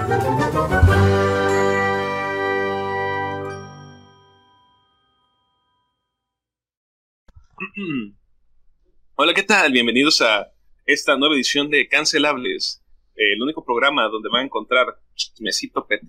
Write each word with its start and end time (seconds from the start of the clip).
Hola, 9.16 9.34
¿qué 9.34 9.42
tal? 9.42 9.72
Bienvenidos 9.72 10.22
a 10.22 10.52
esta 10.86 11.16
nueva 11.16 11.34
edición 11.34 11.68
de 11.70 11.88
Cancelables, 11.88 12.84
el 13.14 13.42
único 13.42 13.64
programa 13.64 14.08
donde 14.08 14.28
van 14.30 14.42
a 14.42 14.44
encontrar 14.46 15.00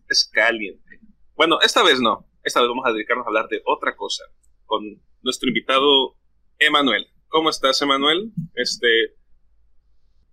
es 0.08 0.30
caliente. 0.32 1.00
Bueno, 1.36 1.60
esta 1.62 1.84
vez 1.84 2.00
no, 2.00 2.30
esta 2.44 2.62
vez 2.62 2.70
vamos 2.70 2.86
a 2.86 2.94
dedicarnos 2.94 3.26
a 3.26 3.30
hablar 3.30 3.50
de 3.50 3.62
otra 3.66 3.98
cosa 3.98 4.24
con 4.66 5.02
nuestro 5.22 5.50
invitado 5.50 6.16
Emanuel. 6.60 7.08
¿Cómo 7.28 7.50
estás, 7.50 7.82
Emanuel? 7.82 8.32
Este, 8.56 8.88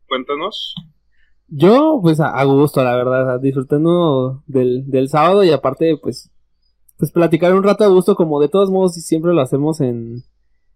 cuéntanos. 0.07 0.77
Yo, 1.49 1.99
pues 2.03 2.21
a, 2.21 2.45
gusto, 2.45 2.85
la 2.85 2.95
verdad, 2.95 3.41
disfrutando 3.41 4.43
del, 4.47 4.89
del 4.91 5.09
sábado 5.09 5.43
y 5.45 5.51
aparte, 5.51 5.97
pues, 5.97 6.31
pues 6.99 7.11
platicar 7.11 7.55
un 7.55 7.63
rato 7.63 7.85
a 7.85 7.89
gusto, 7.89 8.15
como 8.17 8.41
de 8.41 8.49
todos 8.49 8.71
modos 8.71 8.95
siempre 8.95 9.33
lo 9.33 9.41
hacemos 9.41 9.81
en, 9.81 10.25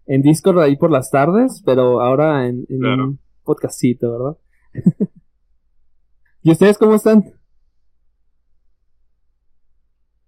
en 0.05 0.21
Discord 0.21 0.59
ahí 0.59 0.75
por 0.75 0.91
las 0.91 1.11
tardes, 1.11 1.61
pero 1.65 2.01
ahora 2.01 2.47
en, 2.47 2.65
un 2.69 3.19
podcastito, 3.43 4.11
¿verdad? 4.11 4.37
¿Y 6.41 6.51
ustedes 6.51 6.77
cómo 6.77 6.95
están? 6.95 7.23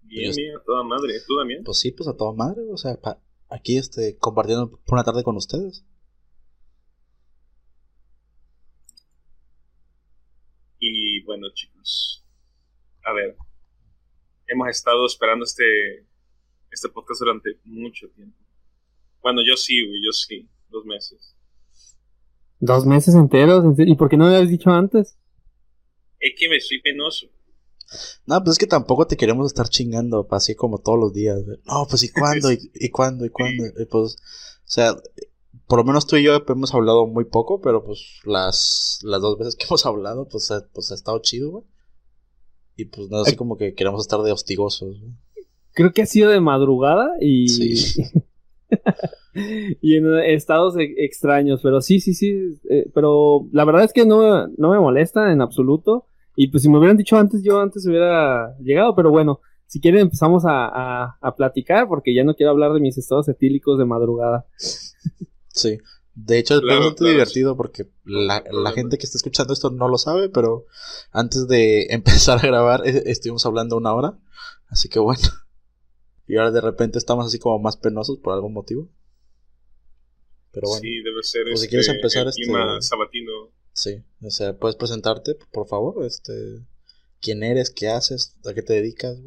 Bien, 0.04 0.32
bien, 0.36 0.56
a 0.56 0.64
toda 0.64 0.84
madre. 0.84 1.14
¿Tú 1.28 1.36
también? 1.38 1.64
Pues 1.64 1.80
sí, 1.80 1.92
pues 1.92 2.08
a 2.08 2.16
toda 2.16 2.34
madre, 2.34 2.62
o 2.72 2.78
sea, 2.78 2.98
aquí 3.50 3.78
este, 3.78 4.18
compartiendo 4.18 4.70
por 4.70 4.94
una 4.94 5.04
tarde 5.04 5.24
con 5.24 5.36
ustedes. 5.36 5.84
Y 10.80 11.15
bueno, 11.26 11.48
chicos, 11.54 12.24
a 13.04 13.14
ver, 13.14 13.36
hemos 14.48 14.70
estado 14.70 15.06
esperando 15.06 15.44
este, 15.44 16.06
este 16.72 16.90
podcast 16.90 17.20
durante 17.20 17.60
mucho 17.66 18.08
tiempo. 18.10 18.38
Bueno, 19.22 19.42
yo 19.46 19.58
sí, 19.58 19.86
güey, 19.86 20.00
yo 20.06 20.12
sí, 20.12 20.48
dos 20.70 20.86
meses. 20.86 21.36
¿Dos 22.60 22.86
meses 22.86 23.16
enteros? 23.16 23.66
¿Y 23.78 23.96
por 23.96 24.10
qué 24.10 24.18
no 24.18 24.28
me 24.28 24.36
habías 24.36 24.50
dicho 24.50 24.70
antes? 24.70 25.18
Es 26.20 26.34
que 26.38 26.48
me 26.48 26.60
soy 26.60 26.82
penoso. 26.82 27.28
No, 28.26 28.44
pues 28.44 28.54
es 28.54 28.58
que 28.58 28.68
tampoco 28.68 29.06
te 29.06 29.18
queremos 29.18 29.48
estar 29.48 29.68
chingando 29.68 30.28
así 30.32 30.56
como 30.56 30.80
todos 30.80 31.00
los 31.00 31.14
días. 31.14 31.40
No, 31.66 31.86
pues 31.90 32.04
¿y 32.04 32.10
cuándo? 32.14 32.52
¿Y, 32.52 32.72
y 32.74 32.90
cuándo? 32.90 33.26
¿Y 33.26 33.30
cuándo? 33.30 33.64
pues, 33.90 34.16
o 34.16 34.68
sea, 34.68 34.96
por 35.68 35.80
lo 35.80 35.86
menos 35.86 36.06
tú 36.06 36.16
y 36.18 36.24
yo 36.24 36.44
hemos 36.48 36.74
hablado 36.74 37.08
muy 37.08 37.26
poco, 37.26 37.62
pero 37.62 37.84
pues 37.84 38.20
las, 38.24 39.00
las 39.04 39.22
dos 39.22 39.38
veces 39.38 39.56
que 39.56 39.66
hemos 39.70 39.86
hablado, 39.86 40.28
pues, 40.28 40.52
pues 40.74 40.92
ha 40.92 40.96
estado 40.96 41.20
chido, 41.20 41.52
güey. 41.52 41.64
Y 42.78 42.86
pues 42.86 43.10
no 43.10 43.20
así 43.20 43.38
como 43.38 43.58
que 43.58 43.74
queremos 43.74 44.02
estar 44.02 44.22
de 44.22 44.34
hostigosos. 44.34 44.98
Creo 45.72 45.94
que 45.94 46.02
ha 46.02 46.06
sido 46.06 46.30
de 46.30 46.42
madrugada 46.42 47.14
y... 47.22 47.48
Sí. 47.48 48.04
y 49.82 49.96
en 49.96 50.20
estados 50.20 50.76
e-, 50.78 50.94
extraños, 50.98 51.62
pero 51.64 51.82
sí, 51.82 52.00
sí, 52.02 52.14
sí, 52.14 52.58
eh, 52.70 52.90
pero 52.94 53.48
la 53.54 53.64
verdad 53.64 53.86
es 53.86 53.94
que 53.94 54.06
no, 54.06 54.48
no 54.48 54.72
me 54.72 54.80
molesta 54.80 55.32
en 55.32 55.42
absoluto. 55.42 56.08
Y 56.36 56.48
pues 56.50 56.64
si 56.64 56.70
me 56.70 56.78
hubieran 56.78 56.98
dicho 56.98 57.18
antes, 57.18 57.44
yo 57.44 57.62
antes 57.62 57.88
hubiera 57.88 58.58
llegado, 58.60 58.94
pero 58.94 59.10
bueno, 59.10 59.40
si 59.68 59.80
quieren 59.80 60.02
empezamos 60.02 60.44
a, 60.46 61.18
a, 61.22 61.36
platicar 61.36 61.88
porque 61.88 62.14
ya 62.14 62.24
no 62.24 62.36
quiero 62.36 62.52
hablar 62.52 62.74
de 62.74 62.82
mis 62.82 62.98
estados 62.98 63.30
etílicos 63.30 63.78
de 63.78 63.86
madrugada. 63.86 64.46
Sí, 65.56 65.80
de 66.14 66.38
hecho 66.38 66.56
es 66.56 66.62
bastante 66.62 67.06
divertido 67.06 67.56
porque 67.58 67.90
la, 68.04 68.44
la, 68.52 68.72
gente 68.72 68.98
que 68.98 69.06
está 69.06 69.18
escuchando 69.18 69.54
esto 69.54 69.70
no 69.70 69.88
lo 69.88 69.98
sabe, 69.98 70.30
pero 70.30 70.66
antes 71.12 71.48
de 71.48 71.88
empezar 71.90 72.40
a 72.40 72.48
grabar 72.48 72.86
e, 72.86 73.10
estuvimos 73.12 73.46
hablando 73.46 73.78
una 73.78 73.94
hora, 73.94 74.20
así 74.68 74.90
que 74.90 75.00
bueno. 75.00 75.24
Y 76.28 76.38
ahora 76.38 76.52
de 76.52 76.62
repente 76.62 76.98
estamos 76.98 77.28
así 77.28 77.38
como 77.38 77.60
más 77.60 77.78
penosos 77.78 78.18
por 78.18 78.34
algún 78.34 78.54
motivo. 78.54 78.90
Pero 80.52 80.70
bueno. 80.70 80.82
Sí, 80.82 81.04
debe 81.04 81.22
ser 81.22 81.44
pues 81.44 81.62
si 81.62 81.68
quieres 81.68 81.88
este, 81.88 81.98
empezar 81.98 82.28
este 82.28 82.44
sabatino. 82.82 83.32
Sí, 83.74 84.04
o 84.22 84.32
sea, 84.32 84.58
puedes 84.58 84.76
presentarte, 84.76 85.36
por 85.52 85.68
favor, 85.68 86.04
este 86.04 86.66
quién 87.22 87.44
eres, 87.44 87.70
qué 87.70 87.90
haces, 87.90 88.36
a 88.46 88.54
qué 88.54 88.62
te 88.62 88.74
dedicas, 88.74 89.18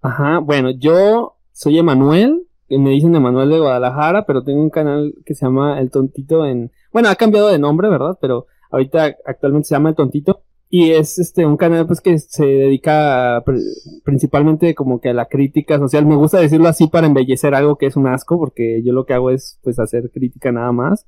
Ajá, 0.00 0.38
bueno, 0.38 0.70
yo 0.70 1.38
soy 1.52 1.78
Emanuel, 1.78 2.46
me 2.78 2.90
dicen 2.90 3.14
Emanuel 3.14 3.50
de 3.50 3.60
Guadalajara, 3.60 4.26
pero 4.26 4.42
tengo 4.42 4.62
un 4.62 4.70
canal 4.70 5.14
que 5.24 5.34
se 5.34 5.46
llama 5.46 5.80
El 5.80 5.90
Tontito 5.90 6.46
en, 6.46 6.70
bueno, 6.92 7.08
ha 7.08 7.16
cambiado 7.16 7.48
de 7.48 7.58
nombre, 7.58 7.88
¿verdad? 7.88 8.18
Pero 8.20 8.46
ahorita 8.70 9.16
actualmente 9.24 9.68
se 9.68 9.74
llama 9.74 9.90
El 9.90 9.96
Tontito 9.96 10.42
y 10.68 10.90
es 10.90 11.18
este 11.18 11.46
un 11.46 11.56
canal 11.56 11.86
pues 11.86 12.00
que 12.00 12.18
se 12.18 12.44
dedica 12.44 13.44
principalmente 14.04 14.74
como 14.74 15.00
que 15.00 15.10
a 15.10 15.14
la 15.14 15.26
crítica 15.26 15.78
social. 15.78 16.04
Me 16.04 16.16
gusta 16.16 16.40
decirlo 16.40 16.66
así 16.68 16.88
para 16.88 17.06
embellecer 17.06 17.54
algo 17.54 17.76
que 17.76 17.86
es 17.86 17.96
un 17.96 18.08
asco, 18.08 18.38
porque 18.38 18.82
yo 18.84 18.92
lo 18.92 19.06
que 19.06 19.14
hago 19.14 19.30
es 19.30 19.60
pues 19.62 19.78
hacer 19.78 20.10
crítica 20.12 20.50
nada 20.50 20.72
más 20.72 21.06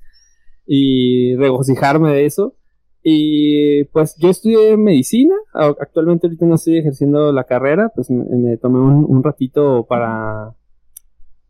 y 0.65 1.35
regocijarme 1.35 2.13
de 2.13 2.25
eso. 2.25 2.55
Y 3.03 3.85
pues 3.85 4.15
yo 4.17 4.29
estudié 4.29 4.75
medicina, 4.75 5.33
actualmente 5.53 6.27
ahorita 6.27 6.45
no 6.45 6.55
estoy 6.55 6.79
ejerciendo 6.79 7.31
la 7.31 7.45
carrera, 7.45 7.89
pues 7.95 8.09
me, 8.09 8.57
tomé 8.57 8.79
un, 8.79 9.23
ratito 9.23 9.85
para 9.87 10.55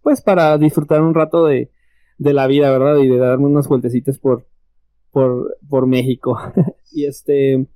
pues 0.08 0.22
para 0.22 0.58
disfrutar 0.58 1.02
un 1.02 1.14
rato 1.14 1.48
de, 1.48 1.70
de 2.18 2.32
la 2.32 2.48
vida, 2.48 2.72
¿verdad? 2.72 2.96
Y 3.00 3.10
de 3.10 3.18
darme 3.18 3.48
unas 3.48 3.68
vueltecitas 3.68 4.18
por, 4.18 4.48
por, 5.12 5.58
por 5.68 5.86
México. 5.86 6.40
y 6.94 7.08
este, 7.08 7.68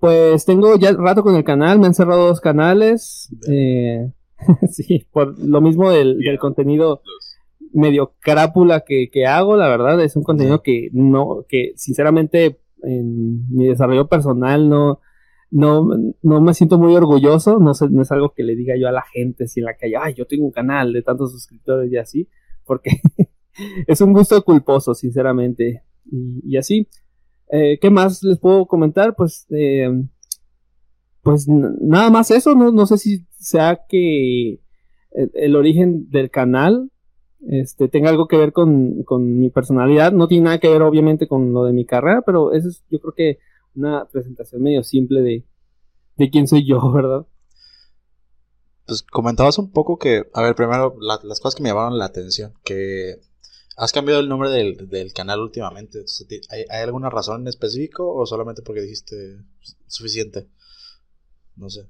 pues 0.00 0.44
tengo 0.44 0.76
ya 0.76 0.90
rato 0.90 1.22
con 1.22 1.36
el 1.36 1.44
canal, 1.44 1.78
me 1.78 1.86
han 1.86 1.94
cerrado 1.94 2.26
dos 2.26 2.40
canales. 2.40 3.32
Eh, 3.48 4.10
sí, 4.68 5.06
por 5.12 5.38
lo 5.38 5.60
mismo 5.60 5.92
del, 5.92 6.18
contenido 6.40 7.02
medio 7.72 8.14
crápula 8.18 8.80
que, 8.80 9.26
hago, 9.28 9.56
la 9.56 9.68
verdad, 9.68 10.02
es 10.02 10.16
un 10.16 10.24
contenido 10.24 10.60
que 10.60 10.88
no, 10.92 11.44
que 11.48 11.70
sinceramente 11.76 12.62
en 12.82 13.48
mi 13.48 13.68
desarrollo 13.68 14.08
personal 14.08 14.68
no, 14.68 14.98
no, 15.50 15.88
no 16.22 16.40
me 16.40 16.54
siento 16.54 16.78
muy 16.78 16.94
orgulloso, 16.94 17.58
no, 17.58 17.72
no 17.90 18.02
es 18.02 18.12
algo 18.12 18.32
que 18.32 18.44
le 18.44 18.56
diga 18.56 18.74
yo 18.78 18.88
a 18.88 18.92
la 18.92 19.02
gente 19.02 19.48
si 19.48 19.60
en 19.60 19.66
la 19.66 19.76
calle, 19.76 19.94
ay, 20.00 20.14
yo 20.14 20.26
tengo 20.26 20.44
un 20.44 20.52
canal 20.52 20.92
de 20.92 21.02
tantos 21.02 21.32
suscriptores 21.32 21.90
y 21.92 21.96
así, 21.96 22.28
porque 22.64 23.00
es 23.86 24.00
un 24.00 24.12
gusto 24.12 24.42
culposo, 24.44 24.94
sinceramente, 24.94 25.82
y 26.10 26.56
así. 26.56 26.88
Eh, 27.52 27.78
¿Qué 27.80 27.90
más 27.90 28.22
les 28.22 28.38
puedo 28.38 28.66
comentar? 28.66 29.16
Pues, 29.16 29.46
eh, 29.50 29.90
pues 31.22 31.48
nada 31.48 32.10
más 32.10 32.30
eso, 32.30 32.54
no, 32.54 32.70
no 32.70 32.86
sé 32.86 32.96
si 32.96 33.26
sea 33.32 33.80
que 33.88 34.60
el, 35.12 35.56
origen 35.56 36.08
del 36.10 36.30
canal 36.30 36.90
este, 37.48 37.88
tenga 37.88 38.10
algo 38.10 38.28
que 38.28 38.36
ver 38.36 38.52
con, 38.52 39.04
mi 39.38 39.50
personalidad, 39.50 40.12
no 40.12 40.28
tiene 40.28 40.44
nada 40.44 40.60
que 40.60 40.68
ver 40.68 40.82
obviamente 40.82 41.26
con 41.26 41.52
lo 41.52 41.64
de 41.64 41.72
mi 41.72 41.84
carrera, 41.84 42.22
pero 42.24 42.52
eso 42.52 42.68
es 42.68 42.84
yo 42.90 43.00
creo 43.00 43.14
que 43.14 43.38
una 43.74 44.06
presentación 44.06 44.62
medio 44.62 44.82
simple 44.82 45.20
de, 45.22 45.44
de 46.16 46.30
quién 46.30 46.46
soy 46.48 46.66
yo, 46.66 46.92
¿verdad? 46.92 47.26
Pues 48.86 49.02
comentabas 49.02 49.58
un 49.58 49.70
poco 49.70 49.98
que, 49.98 50.24
a 50.34 50.42
ver, 50.42 50.54
primero 50.54 50.96
las 51.00 51.40
cosas 51.40 51.54
que 51.54 51.62
me 51.62 51.68
llamaron 51.68 51.98
la 51.98 52.06
atención, 52.06 52.54
que 52.64 53.20
¿Has 53.80 53.92
cambiado 53.92 54.20
el 54.20 54.28
nombre 54.28 54.50
del, 54.50 55.12
canal 55.14 55.40
últimamente? 55.40 56.04
¿Hay, 56.50 56.82
alguna 56.82 57.08
razón 57.08 57.40
en 57.40 57.48
específico 57.48 58.14
o 58.14 58.26
solamente 58.26 58.60
porque 58.60 58.82
dijiste 58.82 59.38
suficiente? 59.86 60.48
No 61.56 61.70
sé. 61.70 61.86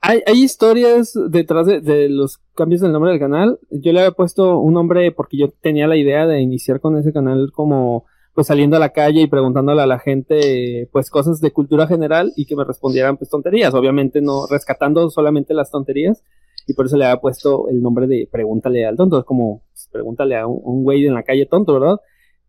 Hay, 0.00 0.22
hay 0.26 0.42
historias 0.42 1.16
detrás 1.30 1.68
de, 1.68 2.08
los 2.08 2.38
cambios 2.56 2.80
del 2.80 2.90
nombre 2.90 3.12
del 3.12 3.20
canal. 3.20 3.60
Yo 3.70 3.92
le 3.92 4.00
había 4.00 4.10
puesto 4.10 4.58
un 4.58 4.74
nombre 4.74 5.12
porque 5.12 5.36
yo 5.36 5.50
tenía 5.50 5.86
la 5.86 5.96
idea 5.96 6.26
de 6.26 6.40
iniciar 6.40 6.80
con 6.80 6.98
ese 6.98 7.12
canal 7.12 7.52
como 7.52 8.06
pues 8.34 8.48
saliendo 8.48 8.76
a 8.76 8.80
la 8.80 8.90
calle 8.90 9.22
y 9.22 9.26
preguntándole 9.26 9.80
a 9.82 9.86
la 9.86 9.98
gente 9.98 10.88
pues 10.92 11.08
cosas 11.08 11.40
de 11.40 11.52
cultura 11.52 11.86
general 11.86 12.32
y 12.36 12.46
que 12.46 12.56
me 12.56 12.64
respondieran 12.64 13.16
pues 13.16 13.30
tonterías. 13.30 13.72
Obviamente 13.74 14.20
no 14.20 14.46
rescatando 14.48 15.08
solamente 15.08 15.54
las 15.54 15.70
tonterías, 15.70 16.22
y 16.66 16.74
por 16.74 16.86
eso 16.86 16.96
le 16.96 17.04
había 17.04 17.20
puesto 17.20 17.68
el 17.68 17.82
nombre 17.82 18.06
de 18.06 18.28
Pregúntale 18.30 18.86
al 18.86 18.96
tonto, 18.96 19.18
es 19.18 19.24
como 19.24 19.62
pues, 19.72 19.88
pregúntale 19.92 20.36
a 20.36 20.46
un, 20.46 20.82
güey 20.82 21.06
en 21.06 21.14
la 21.14 21.22
calle 21.22 21.46
tonto, 21.46 21.74
¿verdad? 21.74 22.00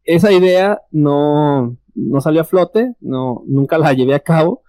Esa 0.04 0.32
idea 0.32 0.82
no, 0.92 1.78
no 1.96 2.22
salió 2.22 2.42
a 2.42 2.46
flote, 2.46 2.94
no, 3.02 3.44
nunca 3.48 3.78
la 3.78 3.94
llevé 3.94 4.14
a 4.14 4.20
cabo 4.20 4.64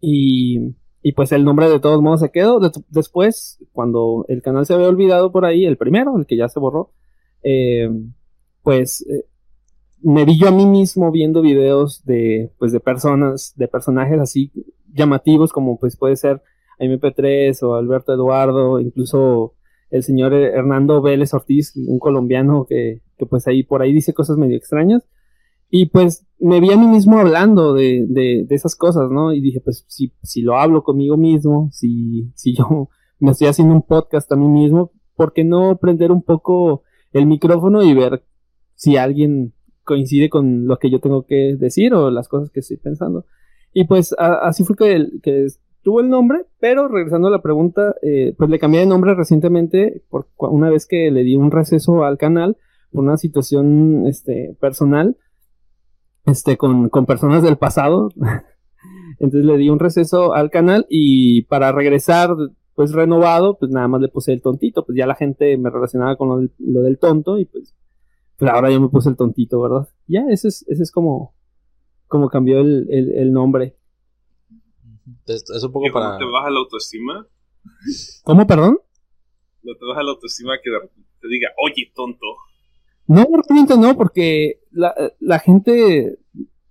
y, 0.00 0.74
y 1.02 1.12
pues 1.12 1.32
el 1.32 1.44
nombre 1.44 1.68
de 1.68 1.80
todos 1.80 2.02
modos 2.02 2.20
se 2.20 2.30
quedó. 2.30 2.60
después, 2.88 3.58
cuando 3.72 4.24
el 4.28 4.42
canal 4.42 4.66
se 4.66 4.74
había 4.74 4.88
olvidado 4.88 5.32
por 5.32 5.44
ahí, 5.44 5.64
el 5.64 5.76
primero, 5.76 6.16
el 6.18 6.26
que 6.26 6.36
ya 6.36 6.48
se 6.48 6.60
borró, 6.60 6.92
eh, 7.42 7.88
pues 8.62 9.06
eh, 9.08 9.24
me 10.02 10.24
vi 10.24 10.38
yo 10.38 10.48
a 10.48 10.52
mí 10.52 10.66
mismo 10.66 11.10
viendo 11.10 11.42
videos 11.42 12.04
de, 12.04 12.52
pues, 12.58 12.72
de 12.72 12.80
personas, 12.80 13.54
de 13.56 13.68
personajes 13.68 14.18
así 14.18 14.52
llamativos 14.92 15.52
como 15.52 15.78
pues 15.78 15.96
puede 15.96 16.16
ser 16.16 16.42
MP3 16.78 17.62
o 17.62 17.74
Alberto 17.74 18.12
Eduardo, 18.12 18.80
incluso 18.80 19.54
el 19.90 20.02
señor 20.02 20.32
Hernando 20.32 21.02
Vélez 21.02 21.34
Ortiz, 21.34 21.74
un 21.76 21.98
colombiano 21.98 22.66
que, 22.68 23.02
que 23.18 23.26
pues 23.26 23.46
ahí 23.46 23.62
por 23.62 23.82
ahí 23.82 23.92
dice 23.92 24.14
cosas 24.14 24.36
medio 24.36 24.56
extrañas. 24.56 25.06
Y 25.68 25.86
pues 25.86 26.26
me 26.38 26.60
vi 26.60 26.72
a 26.72 26.76
mí 26.76 26.88
mismo 26.88 27.18
hablando 27.20 27.74
de, 27.74 28.06
de, 28.08 28.46
esas 28.50 28.74
cosas, 28.74 29.10
¿no? 29.10 29.32
Y 29.32 29.40
dije, 29.40 29.60
pues 29.60 29.84
si, 29.86 30.12
si 30.22 30.42
lo 30.42 30.56
hablo 30.58 30.82
conmigo 30.82 31.16
mismo, 31.16 31.68
si, 31.72 32.32
si 32.34 32.54
yo 32.54 32.88
me 33.20 33.32
estoy 33.32 33.48
haciendo 33.48 33.74
un 33.74 33.82
podcast 33.82 34.30
a 34.32 34.36
mí 34.36 34.48
mismo, 34.48 34.92
¿por 35.14 35.32
qué 35.32 35.44
no 35.44 35.78
prender 35.78 36.10
un 36.10 36.22
poco 36.22 36.82
el 37.12 37.26
micrófono 37.26 37.82
y 37.84 37.94
ver 37.94 38.24
si 38.74 38.96
alguien 38.96 39.52
coincide 39.90 40.30
con 40.30 40.68
lo 40.68 40.78
que 40.78 40.88
yo 40.88 41.00
tengo 41.00 41.26
que 41.26 41.56
decir 41.58 41.92
o 41.94 42.12
las 42.12 42.28
cosas 42.28 42.50
que 42.50 42.60
estoy 42.60 42.76
pensando? 42.76 43.24
Y 43.72 43.86
pues 43.86 44.14
así 44.18 44.62
fue 44.62 44.76
que, 44.76 45.08
que 45.20 45.48
tuvo 45.82 46.00
el 46.00 46.08
nombre, 46.08 46.46
pero 46.60 46.86
regresando 46.86 47.26
a 47.26 47.32
la 47.32 47.42
pregunta, 47.42 47.96
eh, 48.02 48.34
pues 48.38 48.48
le 48.48 48.60
cambié 48.60 48.80
de 48.80 48.86
nombre 48.86 49.14
recientemente 49.16 50.04
por 50.08 50.28
una 50.38 50.70
vez 50.70 50.86
que 50.86 51.10
le 51.10 51.24
di 51.24 51.34
un 51.34 51.50
receso 51.50 52.04
al 52.04 52.18
canal 52.18 52.56
por 52.92 53.02
una 53.02 53.16
situación 53.16 54.06
este, 54.06 54.56
personal 54.60 55.16
este, 56.26 56.56
con, 56.56 56.88
con 56.88 57.04
personas 57.04 57.42
del 57.42 57.56
pasado. 57.56 58.10
Entonces 59.18 59.44
le 59.44 59.56
di 59.56 59.70
un 59.70 59.80
receso 59.80 60.34
al 60.34 60.50
canal 60.50 60.86
y 60.88 61.42
para 61.42 61.72
regresar 61.72 62.30
pues 62.80 62.92
renovado, 62.92 63.58
pues 63.58 63.70
nada 63.70 63.88
más 63.88 64.00
le 64.00 64.08
puse 64.08 64.32
el 64.32 64.40
tontito, 64.40 64.86
pues 64.86 64.96
ya 64.96 65.06
la 65.06 65.14
gente 65.14 65.56
me 65.58 65.68
relacionaba 65.68 66.16
con 66.16 66.50
lo 66.58 66.82
del, 66.82 66.98
tonto 66.98 67.38
y 67.38 67.44
pues, 67.44 67.74
pues, 68.40 68.52
ahora 68.52 68.70
yo 68.70 68.80
me 68.80 68.88
puse 68.88 69.10
el 69.10 69.16
tontito, 69.16 69.60
¿verdad? 69.60 69.88
Ya, 70.06 70.24
ese 70.30 70.48
es, 70.48 70.64
ese 70.66 70.82
es 70.82 70.90
como, 70.90 71.34
como 72.08 72.30
cambió 72.30 72.60
el, 72.60 72.88
el, 72.90 73.32
nombre. 73.32 73.76
Es, 75.26 75.62
un 75.62 75.70
poco 75.70 75.86
para... 75.92 76.12
¿No 76.12 76.18
te 76.18 76.24
baja 76.24 76.50
la 76.50 76.60
autoestima? 76.60 77.26
¿Cómo, 78.24 78.46
perdón? 78.46 78.78
¿No 79.62 79.74
te 79.74 79.84
baja 79.84 80.02
la 80.02 80.12
autoestima 80.12 80.54
que 80.62 80.70
te 81.20 81.28
diga, 81.28 81.50
oye, 81.62 81.92
tonto? 81.94 82.26
No, 83.06 83.26
realmente 83.46 83.76
no, 83.76 83.94
porque 83.94 84.60
la, 84.70 84.94
la 85.20 85.38
gente, 85.38 86.18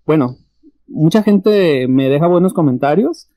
bueno, 0.05 0.37
mucha 0.87 1.21
gente 1.21 1.87
me 1.87 2.09
deja 2.09 2.25
buenos 2.25 2.53
comentarios 2.53 3.29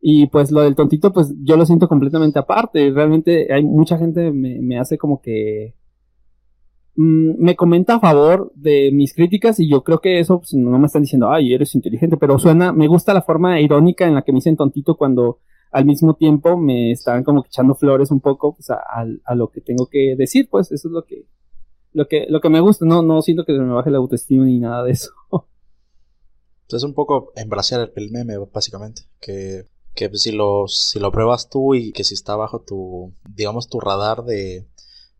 y 0.00 0.28
pues 0.28 0.52
lo 0.52 0.60
del 0.62 0.76
tontito, 0.76 1.12
pues 1.12 1.34
yo 1.42 1.56
lo 1.56 1.66
siento 1.66 1.88
completamente 1.88 2.38
aparte. 2.38 2.92
Realmente 2.92 3.52
hay 3.52 3.64
mucha 3.64 3.98
gente 3.98 4.30
me, 4.30 4.60
me 4.60 4.78
hace 4.78 4.96
como 4.96 5.20
que 5.20 5.74
mm, 6.96 7.42
me 7.42 7.56
comenta 7.56 7.96
a 7.96 8.00
favor 8.00 8.52
de 8.54 8.90
mis 8.92 9.14
críticas 9.14 9.60
y 9.60 9.68
yo 9.68 9.82
creo 9.82 10.00
que 10.00 10.20
eso 10.20 10.38
pues, 10.38 10.54
no 10.54 10.78
me 10.78 10.86
están 10.86 11.02
diciendo, 11.02 11.30
ay, 11.30 11.52
eres 11.52 11.74
inteligente, 11.74 12.16
pero 12.16 12.38
suena, 12.38 12.72
me 12.72 12.88
gusta 12.88 13.14
la 13.14 13.22
forma 13.22 13.60
irónica 13.60 14.06
en 14.06 14.14
la 14.14 14.22
que 14.22 14.32
me 14.32 14.36
dicen 14.36 14.56
tontito 14.56 14.96
cuando 14.96 15.38
al 15.70 15.84
mismo 15.84 16.14
tiempo 16.14 16.56
me 16.56 16.90
están 16.90 17.22
como 17.22 17.44
echando 17.46 17.74
flores 17.74 18.10
un 18.10 18.20
poco 18.20 18.54
pues, 18.56 18.70
a, 18.70 19.34
lo 19.34 19.48
que 19.50 19.60
tengo 19.60 19.86
que 19.86 20.14
decir, 20.16 20.48
pues 20.50 20.72
eso 20.72 20.88
es 20.88 20.92
lo 20.92 21.04
que, 21.04 21.26
lo 21.92 22.08
que, 22.08 22.26
lo 22.28 22.40
que 22.40 22.48
me 22.48 22.60
gusta, 22.60 22.84
no, 22.84 23.02
no 23.02 23.22
siento 23.22 23.44
que 23.44 23.52
se 23.52 23.60
me 23.60 23.72
baje 23.72 23.90
la 23.90 23.98
autoestima 23.98 24.44
ni 24.44 24.58
nada 24.58 24.84
de 24.84 24.92
eso. 24.92 25.12
es 26.68 26.82
un 26.84 26.94
poco 26.94 27.32
embracear 27.36 27.92
el 27.96 28.10
meme, 28.10 28.36
básicamente, 28.52 29.02
que 29.20 29.66
que 29.94 30.10
si 30.14 30.32
lo, 30.32 30.66
si 30.68 30.98
lo 30.98 31.10
pruebas 31.10 31.48
tú 31.48 31.74
y 31.74 31.92
que 31.92 32.04
si 32.04 32.14
está 32.14 32.36
bajo 32.36 32.60
tu, 32.60 33.14
digamos, 33.28 33.68
tu 33.68 33.80
radar 33.80 34.24
de 34.24 34.66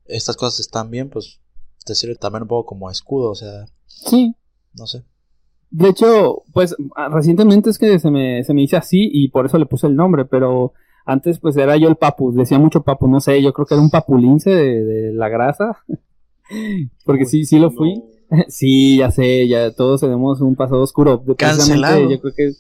estas 0.07 0.37
cosas 0.37 0.61
están 0.61 0.91
bien, 0.91 1.11
pues 1.11 1.41
te 1.91 1.97
sirve 1.97 2.15
también 2.15 2.43
un 2.43 2.49
poco 2.49 2.67
como 2.67 2.91
escudo, 2.91 3.31
o 3.31 3.35
sea. 3.35 3.67
Sí. 3.87 4.35
No 4.79 4.87
sé. 4.87 5.05
De 5.71 5.89
hecho, 5.89 6.43
pues 6.53 6.77
ah, 6.97 7.09
recientemente 7.09 7.71
es 7.71 7.79
que 7.79 7.99
se 7.99 8.11
me, 8.11 8.45
se 8.45 8.55
me 8.55 8.61
dice 8.61 8.77
así 8.77 9.11
y 9.13 9.29
por 9.29 9.47
eso 9.47 9.59
le 9.59 9.67
puse 9.67 9.89
el 9.89 9.97
nombre, 9.97 10.25
pero 10.25 10.73
antes 11.05 11.41
pues 11.41 11.57
era 11.57 11.77
yo 11.77 11.89
el 11.89 11.97
papu, 11.97 12.33
decía 12.33 12.59
mucho 12.59 12.83
papu, 12.83 13.09
no 13.09 13.21
sé, 13.21 13.43
yo 13.43 13.53
creo 13.53 13.67
que 13.67 13.75
era 13.75 13.83
un 13.83 13.91
papulince 13.91 14.51
de, 14.51 15.13
la 15.13 15.29
grasa, 15.29 15.79
porque 17.05 17.25
sí, 17.25 17.45
sí 17.45 17.59
lo 17.59 17.71
fui. 17.71 18.03
sí, 18.49 18.99
ya 18.99 19.11
sé, 19.11 19.49
ya 19.49 19.73
todos 19.73 20.03
tenemos 20.03 20.41
un 20.41 20.55
pasado 20.55 20.83
oscuro. 20.83 21.25
Cancelado. 21.37 22.09
Yo 22.09 22.21
creo 22.21 22.35
que 22.35 22.53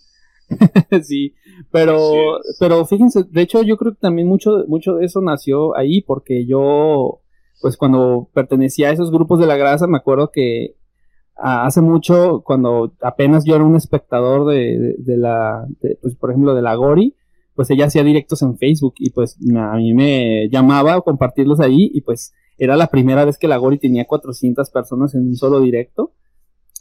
sí, 1.03 1.35
pero, 1.71 2.39
pero 2.59 2.85
fíjense, 2.85 3.25
de 3.25 3.43
hecho 3.43 3.63
yo 3.63 3.77
creo 3.77 3.93
que 3.93 4.01
también 4.01 4.27
mucho, 4.27 4.65
mucho 4.67 4.97
de 4.97 5.07
eso 5.07 5.21
nació 5.21 5.77
ahí 5.77 6.03
porque 6.03 6.45
yo, 6.45 7.20
pues 7.61 7.77
cuando 7.77 8.31
pertenecía 8.35 8.89
a 8.89 8.93
esos 8.93 9.11
grupos 9.11 9.39
de 9.39 9.47
la 9.47 9.57
grasa, 9.57 9.87
me 9.87 9.99
acuerdo 9.99 10.31
que 10.31 10.77
hace 11.37 11.81
mucho, 11.81 12.43
cuando 12.45 12.95
apenas 13.01 13.45
yo 13.45 13.55
era 13.55 13.65
un 13.65 13.77
espectador 13.77 14.47
de, 14.47 14.97
de, 14.99 15.17
la, 15.17 15.67
pues 16.03 16.15
por 16.17 16.31
ejemplo 16.31 16.55
de 16.55 16.63
la 16.63 16.75
Gori, 16.75 17.17
pues 17.55 17.71
ella 17.71 17.87
hacía 17.87 18.03
directos 18.03 18.43
en 18.43 18.59
Facebook 18.59 18.95
y 18.99 19.11
pues 19.11 19.37
a 19.57 19.77
mí 19.77 19.95
me 19.95 20.49
llamaba 20.51 20.95
a 20.95 21.01
compartirlos 21.01 21.61
ahí 21.61 21.91
y 21.95 22.03
pues 22.03 22.33
era 22.59 22.77
la 22.77 22.89
primera 22.89 23.25
vez 23.25 23.39
que 23.39 23.49
la 23.49 23.57
Gori 23.57 23.79
tenía 23.79 24.07
400 24.07 24.71
personas 24.71 25.15
en 25.15 25.29
un 25.29 25.37
solo 25.37 25.61
directo 25.61 26.13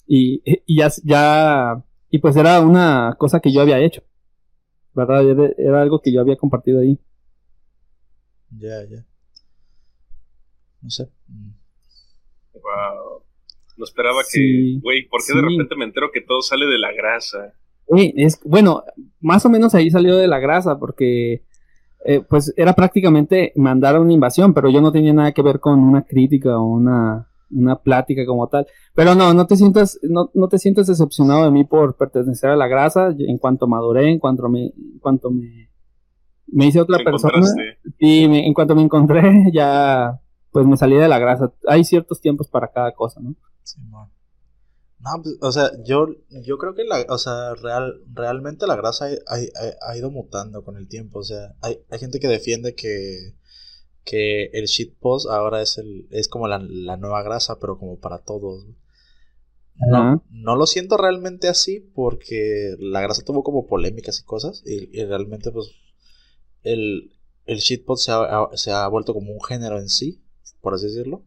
y, 0.05 0.41
y 0.65 0.77
ya, 0.77 0.89
ya 1.03 1.83
y 2.09 2.19
pues 2.19 2.35
era 2.35 2.59
una 2.61 3.15
cosa 3.17 3.39
que 3.39 3.51
yo 3.51 3.61
había 3.61 3.79
hecho. 3.79 4.01
¿Verdad? 4.93 5.53
Era, 5.57 5.81
algo 5.81 6.01
que 6.01 6.11
yo 6.11 6.21
había 6.21 6.35
compartido 6.35 6.79
ahí. 6.79 6.99
Ya, 8.57 8.83
ya. 8.89 9.05
No 10.81 10.89
sé. 10.89 11.09
Wow. 12.53 13.23
No 13.77 13.83
esperaba 13.83 14.21
que. 14.31 14.79
Güey, 14.81 15.07
¿por 15.07 15.21
qué 15.25 15.33
de 15.33 15.41
repente 15.41 15.75
me 15.75 15.85
entero 15.85 16.11
que 16.11 16.21
todo 16.21 16.41
sale 16.41 16.65
de 16.65 16.77
la 16.77 16.91
grasa? 16.91 17.53
es, 18.15 18.39
bueno, 18.43 18.83
más 19.19 19.45
o 19.45 19.49
menos 19.49 19.73
ahí 19.73 19.89
salió 19.89 20.15
de 20.15 20.27
la 20.27 20.39
grasa, 20.39 20.77
porque 20.77 21.43
eh, 22.05 22.21
pues 22.27 22.53
era 22.55 22.73
prácticamente 22.73 23.51
mandar 23.55 23.99
una 23.99 24.13
invasión, 24.13 24.53
pero 24.53 24.69
yo 24.69 24.79
no 24.79 24.91
tenía 24.91 25.13
nada 25.13 25.31
que 25.31 25.41
ver 25.41 25.59
con 25.59 25.79
una 25.79 26.03
crítica 26.03 26.59
o 26.59 26.65
una 26.65 27.29
una 27.51 27.77
plática 27.77 28.25
como 28.25 28.47
tal. 28.47 28.67
Pero 28.93 29.15
no, 29.15 29.33
no 29.33 29.47
te 29.47 29.55
sientas, 29.55 29.99
no, 30.03 30.29
no 30.33 30.47
te 30.47 30.57
sientas 30.57 30.87
decepcionado 30.87 31.45
de 31.45 31.51
mí 31.51 31.63
por 31.63 31.95
pertenecer 31.95 32.49
a 32.49 32.55
la 32.55 32.67
grasa. 32.67 33.13
En 33.17 33.37
cuanto 33.37 33.67
maduré, 33.67 34.09
en 34.09 34.19
cuanto 34.19 34.49
me, 34.49 34.65
en 34.65 34.99
cuanto 34.99 35.31
me, 35.31 35.69
me 36.47 36.67
hice 36.67 36.81
otra 36.81 36.99
persona, 37.03 37.47
y 37.97 38.23
en 38.23 38.53
cuanto 38.53 38.75
me 38.75 38.83
encontré, 38.83 39.21
ya 39.53 40.19
pues 40.51 40.66
me 40.66 40.78
salí 40.78 40.96
de 40.96 41.07
la 41.07 41.19
grasa. 41.19 41.54
Hay 41.68 41.84
ciertos 41.84 42.22
tiempos 42.22 42.48
para 42.48 42.72
cada 42.72 42.94
cosa, 42.94 43.19
¿no? 43.19 43.36
Sí, 43.63 43.80
no. 43.90 44.12
pues, 45.24 45.38
o 45.42 45.51
sea, 45.51 45.72
yo, 45.84 46.07
yo 46.30 46.57
creo 46.57 46.75
que 46.75 46.84
la, 46.84 47.06
o 47.10 47.18
sea, 47.18 47.56
real, 47.56 48.01
realmente 48.13 48.68
la 48.68 48.75
grasa 48.75 49.06
ha, 49.06 49.36
ha, 49.36 49.92
ha 49.92 49.98
ido 49.98 50.12
mutando 50.12 50.63
con 50.63 50.78
el 50.78 50.88
tiempo. 50.88 51.19
O 51.19 51.24
sea, 51.24 51.56
hay, 51.62 51.80
hay 51.90 52.00
gente 52.00 52.19
que 52.19 52.28
defiende 52.28 52.75
que 52.75 53.36
que 54.10 54.46
el 54.54 54.66
shitpost 54.66 55.30
ahora 55.30 55.62
es 55.62 55.78
el 55.78 56.07
es 56.10 56.28
como 56.28 56.48
la, 56.48 56.57
nueva 56.57 57.22
grasa, 57.22 57.60
pero 57.60 57.78
como 57.78 58.00
para 58.00 58.18
todos. 58.18 58.66
No, 59.75 60.24
no 60.30 60.56
lo 60.57 60.66
siento 60.66 60.98
realmente 60.98 61.48
así 61.48 61.80
porque 61.80 62.75
la 62.80 63.01
grasa 63.01 63.24
tuvo 63.24 63.44
como 63.44 63.68
polémicas 63.68 64.19
y 64.19 64.24
cosas 64.24 64.62
y, 64.66 65.06
realmente 65.06 65.51
pues 65.51 65.72
el, 66.63 67.13
el 67.46 67.60
shitpost 67.60 68.06
se 68.06 68.12
ha, 68.12 68.50
se 68.56 68.72
ha, 68.72 68.88
vuelto 68.89 69.13
como 69.13 69.32
un 69.32 69.41
género 69.41 69.79
en 69.79 69.88
sí, 69.88 70.22
por 70.62 70.74
así 70.74 70.88
decirlo. 70.88 71.25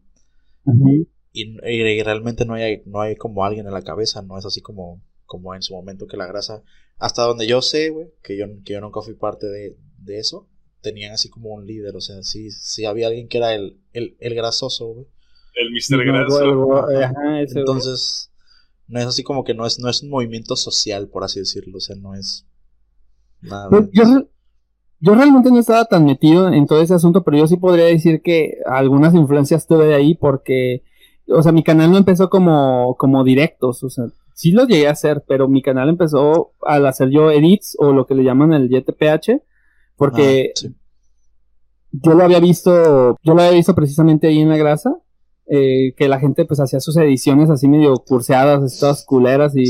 y, 1.31 2.03
realmente 2.03 2.45
no 2.45 2.53
hay, 2.53 2.83
no 2.85 3.01
hay 3.01 3.15
como 3.15 3.43
alguien 3.43 3.67
en 3.67 3.73
la 3.73 3.81
cabeza, 3.81 4.21
no 4.21 4.37
es 4.37 4.45
así 4.45 4.61
como, 4.61 5.01
como 5.25 5.55
en 5.55 5.61
su 5.61 5.73
momento 5.73 6.07
que 6.07 6.17
la 6.17 6.27
grasa, 6.27 6.63
hasta 6.97 7.23
donde 7.23 7.47
yo 7.47 7.61
sé, 7.61 7.89
güey, 7.89 8.07
que 8.21 8.37
yo, 8.37 8.45
que 8.63 8.73
yo 8.73 8.81
nunca 8.81 9.01
fui 9.01 9.15
parte 9.15 9.47
de, 9.47 9.77
de 9.97 10.19
eso, 10.19 10.47
tenían 10.81 11.13
así 11.13 11.29
como 11.29 11.49
un 11.49 11.65
líder, 11.65 11.95
o 11.95 12.01
sea, 12.01 12.21
sí, 12.23 12.51
sí 12.51 12.85
había 12.85 13.07
alguien 13.07 13.27
que 13.27 13.37
era 13.37 13.55
el, 13.55 13.79
el, 13.93 14.15
el 14.19 14.35
grasoso, 14.35 14.87
güey. 14.87 15.07
El 15.55 15.71
Mr. 15.71 16.03
Graso. 16.03 16.87
Entonces, 17.59 18.31
no 18.87 18.99
es 18.99 19.05
así 19.05 19.23
como 19.23 19.43
que 19.43 19.53
no 19.53 19.65
es, 19.65 19.79
no 19.79 19.89
es 19.89 20.01
un 20.03 20.09
movimiento 20.09 20.55
social, 20.55 21.07
por 21.09 21.23
así 21.23 21.39
decirlo, 21.39 21.77
o 21.77 21.81
sea, 21.81 21.95
no 21.95 22.15
es 22.15 22.45
nada. 23.41 23.69
Pues, 23.69 23.89
yo, 23.91 24.03
yo 25.03 25.15
realmente 25.15 25.51
no 25.51 25.59
estaba 25.59 25.83
tan 25.83 26.05
metido 26.05 26.47
en 26.47 26.65
todo 26.65 26.81
ese 26.81 26.93
asunto, 26.93 27.23
pero 27.23 27.37
yo 27.37 27.45
sí 27.45 27.57
podría 27.57 27.87
decir 27.87 28.21
que 28.21 28.59
algunas 28.65 29.13
influencias 29.13 29.67
tuve 29.67 29.87
de 29.87 29.95
ahí 29.95 30.15
porque, 30.15 30.81
o 31.27 31.43
sea, 31.43 31.51
mi 31.51 31.61
canal 31.61 31.91
no 31.91 31.97
empezó 31.97 32.29
como, 32.29 32.95
como 32.97 33.25
directos, 33.25 33.83
o 33.83 33.89
sea, 33.89 34.05
sí 34.33 34.53
lo 34.53 34.65
llegué 34.65 34.87
a 34.87 34.91
hacer, 34.91 35.21
pero 35.27 35.49
mi 35.49 35.61
canal 35.61 35.89
empezó 35.89 36.53
al 36.61 36.85
hacer 36.85 37.09
yo 37.09 37.31
edits 37.31 37.75
o 37.79 37.91
lo 37.91 38.07
que 38.07 38.15
le 38.15 38.23
llaman 38.23 38.53
el 38.53 38.73
YTPH, 38.73 39.41
porque 39.97 40.53
ah, 40.55 40.69
yo 41.91 42.13
lo 42.13 42.23
había 42.23 42.39
visto, 42.39 43.17
yo 43.21 43.33
lo 43.33 43.41
había 43.41 43.57
visto 43.57 43.75
precisamente 43.75 44.27
ahí 44.27 44.39
en 44.39 44.47
la 44.47 44.57
grasa, 44.57 44.95
eh, 45.47 45.93
que 45.97 46.07
la 46.07 46.21
gente 46.21 46.45
pues 46.45 46.61
hacía 46.61 46.79
sus 46.79 46.95
ediciones 46.95 47.49
así 47.49 47.67
medio 47.67 47.93
curseadas, 47.95 48.79
todas 48.79 49.03
culeras 49.03 49.53
y, 49.57 49.65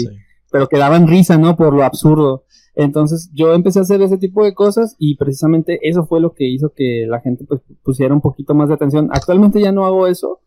pero 0.52 0.68
que 0.68 0.78
daban 0.78 1.08
risa, 1.08 1.40
¿no? 1.40 1.56
Por 1.56 1.74
lo 1.74 1.84
absurdo. 1.84 2.44
Entonces 2.76 3.30
yo 3.34 3.54
empecé 3.54 3.80
a 3.80 3.84
hacer 3.84 4.02
ese 4.02 4.18
tipo 4.18 4.44
de 4.44 4.54
cosas 4.54 4.96
y 4.98 5.16
precisamente 5.18 5.80
eso 5.84 6.06
fue 6.06 6.20
lo 6.20 6.34
que 6.34 6.48
hizo 6.48 6.74
que 6.76 7.06
la 7.08 7.22
gente 7.22 7.46
pues 7.46 7.62
pusiera 7.84 8.14
un 8.14 8.22
poquito 8.22 8.56
más 8.56 8.70
de 8.70 8.76
atención. 8.76 9.10
Actualmente 9.12 9.62
ya 9.62 9.72
no 9.72 9.86
hago 9.86 10.08
eso 10.08 10.40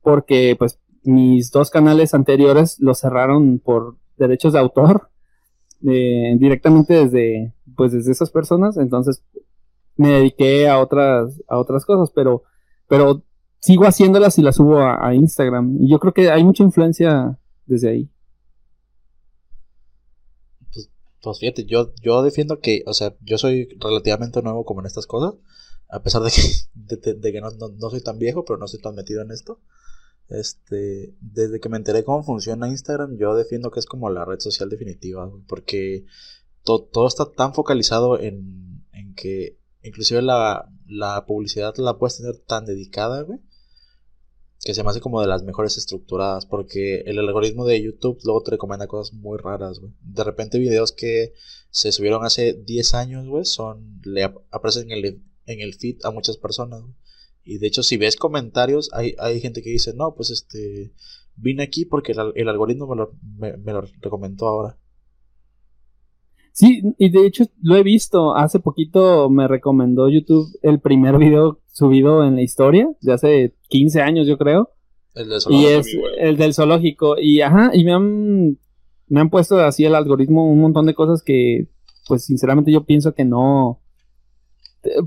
porque 0.00 0.54
pues 0.58 0.80
mis 1.02 1.50
dos 1.50 1.70
canales 1.70 2.14
anteriores 2.14 2.78
los 2.78 3.00
cerraron 3.00 3.58
por 3.58 3.96
derechos 4.16 4.52
de 4.52 4.60
autor 4.60 5.08
eh, 5.84 6.36
directamente 6.38 6.94
desde 6.94 7.54
pues 7.76 7.92
desde 7.92 8.12
esas 8.12 8.30
personas, 8.30 8.76
entonces 8.76 9.24
me 9.96 10.08
dediqué 10.08 10.68
a 10.68 10.78
otras, 10.78 11.40
a 11.48 11.58
otras 11.58 11.84
cosas, 11.84 12.12
pero, 12.14 12.42
pero 12.88 13.22
sigo 13.60 13.84
haciéndolas 13.84 14.38
y 14.38 14.42
las 14.42 14.56
subo 14.56 14.78
a, 14.78 15.14
Instagram. 15.14 15.76
Y 15.80 15.90
yo 15.90 15.98
creo 15.98 16.12
que 16.12 16.30
hay 16.30 16.44
mucha 16.44 16.62
influencia 16.62 17.38
desde 17.66 17.90
ahí. 17.90 18.10
Pues 21.22 21.38
fíjate, 21.38 21.64
yo, 21.64 21.92
yo 22.02 22.22
defiendo 22.22 22.58
que, 22.58 22.82
o 22.86 22.94
sea, 22.94 23.14
yo 23.20 23.38
soy 23.38 23.68
relativamente 23.78 24.42
nuevo 24.42 24.64
como 24.64 24.80
en 24.80 24.86
estas 24.86 25.06
cosas, 25.06 25.38
a 25.88 26.02
pesar 26.02 26.22
de 26.22 26.30
que, 26.30 27.12
de, 27.14 27.32
que 27.32 27.40
no, 27.40 27.50
no, 27.50 27.90
soy 27.90 28.00
tan 28.00 28.18
viejo, 28.18 28.44
pero 28.44 28.58
no 28.58 28.64
estoy 28.64 28.80
tan 28.80 28.94
metido 28.94 29.22
en 29.22 29.30
esto. 29.30 29.60
Este, 30.28 31.14
desde 31.20 31.60
que 31.60 31.68
me 31.68 31.76
enteré 31.76 32.04
cómo 32.04 32.24
funciona 32.24 32.68
Instagram, 32.68 33.18
yo 33.18 33.34
defiendo 33.36 33.70
que 33.70 33.80
es 33.80 33.86
como 33.86 34.10
la 34.10 34.24
red 34.24 34.40
social 34.40 34.68
definitiva, 34.68 35.30
porque 35.46 36.06
todo 36.64 37.06
está 37.06 37.30
tan 37.30 37.54
focalizado 37.54 38.18
en, 38.18 38.84
en 38.92 39.14
que 39.14 39.58
inclusive 39.82 40.22
la, 40.22 40.70
la 40.86 41.24
publicidad 41.26 41.74
la 41.76 41.98
puedes 41.98 42.16
tener 42.16 42.38
tan 42.38 42.64
dedicada, 42.64 43.22
güey, 43.22 43.40
que 44.64 44.74
se 44.74 44.84
me 44.84 44.90
hace 44.90 45.00
como 45.00 45.20
de 45.20 45.26
las 45.26 45.42
mejores 45.42 45.76
estructuradas, 45.76 46.46
porque 46.46 47.00
el 47.06 47.18
algoritmo 47.18 47.64
de 47.64 47.82
YouTube 47.82 48.20
luego 48.24 48.42
te 48.42 48.52
recomienda 48.52 48.86
cosas 48.86 49.12
muy 49.12 49.38
raras, 49.38 49.80
güey. 49.80 49.92
De 50.00 50.22
repente 50.22 50.58
videos 50.58 50.92
que 50.92 51.32
se 51.70 51.90
subieron 51.90 52.24
hace 52.24 52.54
10 52.54 52.94
años, 52.94 53.26
güey, 53.26 53.44
son, 53.44 54.00
le 54.04 54.22
aparecen 54.22 54.92
en 54.92 55.04
el, 55.04 55.22
en 55.46 55.60
el 55.60 55.74
feed 55.74 55.98
a 56.04 56.10
muchas 56.10 56.36
personas, 56.36 56.82
Y 57.44 57.58
de 57.58 57.66
hecho, 57.66 57.82
si 57.82 57.96
ves 57.96 58.14
comentarios, 58.14 58.90
hay, 58.92 59.16
hay 59.18 59.40
gente 59.40 59.62
que 59.62 59.70
dice, 59.70 59.94
no, 59.94 60.14
pues 60.14 60.30
este, 60.30 60.92
vine 61.34 61.64
aquí 61.64 61.84
porque 61.84 62.12
el, 62.12 62.48
algoritmo 62.48 62.86
me 62.86 62.96
lo, 62.96 63.12
me 63.38 63.72
lo 63.72 63.82
recomendó 64.00 64.46
ahora. 64.46 64.78
Sí, 66.52 66.82
y 66.98 67.10
de 67.10 67.26
hecho 67.26 67.44
lo 67.62 67.76
he 67.76 67.82
visto. 67.82 68.36
Hace 68.36 68.60
poquito 68.60 69.30
me 69.30 69.48
recomendó 69.48 70.08
YouTube 70.08 70.46
el 70.62 70.80
primer 70.80 71.16
video 71.18 71.61
subido 71.72 72.24
en 72.24 72.36
la 72.36 72.42
historia, 72.42 72.88
de 73.00 73.12
hace 73.12 73.54
15 73.68 74.00
años 74.00 74.26
yo 74.26 74.38
creo. 74.38 74.70
El 75.14 75.28
del 75.28 75.40
zoológico. 75.40 75.68
Y 75.68 75.72
es 75.72 75.86
el 76.18 76.36
del 76.36 76.54
zoológico. 76.54 77.16
Y 77.18 77.40
ajá, 77.40 77.70
y 77.74 77.84
me 77.84 77.92
han, 77.92 78.58
me 79.08 79.20
han 79.20 79.30
puesto 79.30 79.58
así 79.58 79.84
el 79.84 79.94
algoritmo 79.94 80.50
un 80.50 80.60
montón 80.60 80.86
de 80.86 80.94
cosas 80.94 81.22
que, 81.22 81.68
pues 82.06 82.24
sinceramente 82.24 82.70
yo 82.70 82.84
pienso 82.84 83.14
que 83.14 83.24
no. 83.24 83.80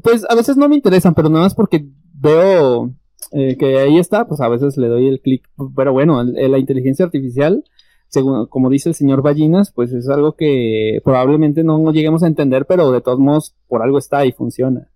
Pues 0.04 0.26
a 0.30 0.36
veces 0.36 0.58
no 0.58 0.68
me 0.68 0.76
interesan, 0.76 1.14
pero 1.14 1.30
nada 1.30 1.46
más 1.46 1.56
porque 1.56 1.86
veo 2.14 2.94
eh, 3.32 3.58
que 3.58 3.78
ahí 3.78 3.98
está, 3.98 4.28
pues 4.28 4.42
a 4.42 4.50
veces 4.50 4.78
le 4.78 4.88
doy 4.88 5.08
el 5.08 5.22
clic. 5.22 5.48
Pero 5.76 5.94
bueno, 5.94 6.22
la 6.24 6.58
inteligencia 6.58 7.06
artificial 7.06 7.64
según, 8.08 8.46
como 8.48 8.70
dice 8.70 8.90
el 8.90 8.96
señor 8.96 9.22
Ballinas, 9.22 9.72
pues 9.72 9.92
es 9.92 10.08
algo 10.08 10.36
que 10.36 11.02
probablemente 11.04 11.64
no 11.64 11.92
lleguemos 11.92 12.24
a 12.24 12.28
entender, 12.28 12.66
pero 12.66 12.92
de 12.92 13.02
todos 13.02 13.20
modos 13.20 13.56
por 13.68 13.82
algo 13.82 13.98
está 13.98 14.26
y 14.26 14.32
funciona. 14.32 14.90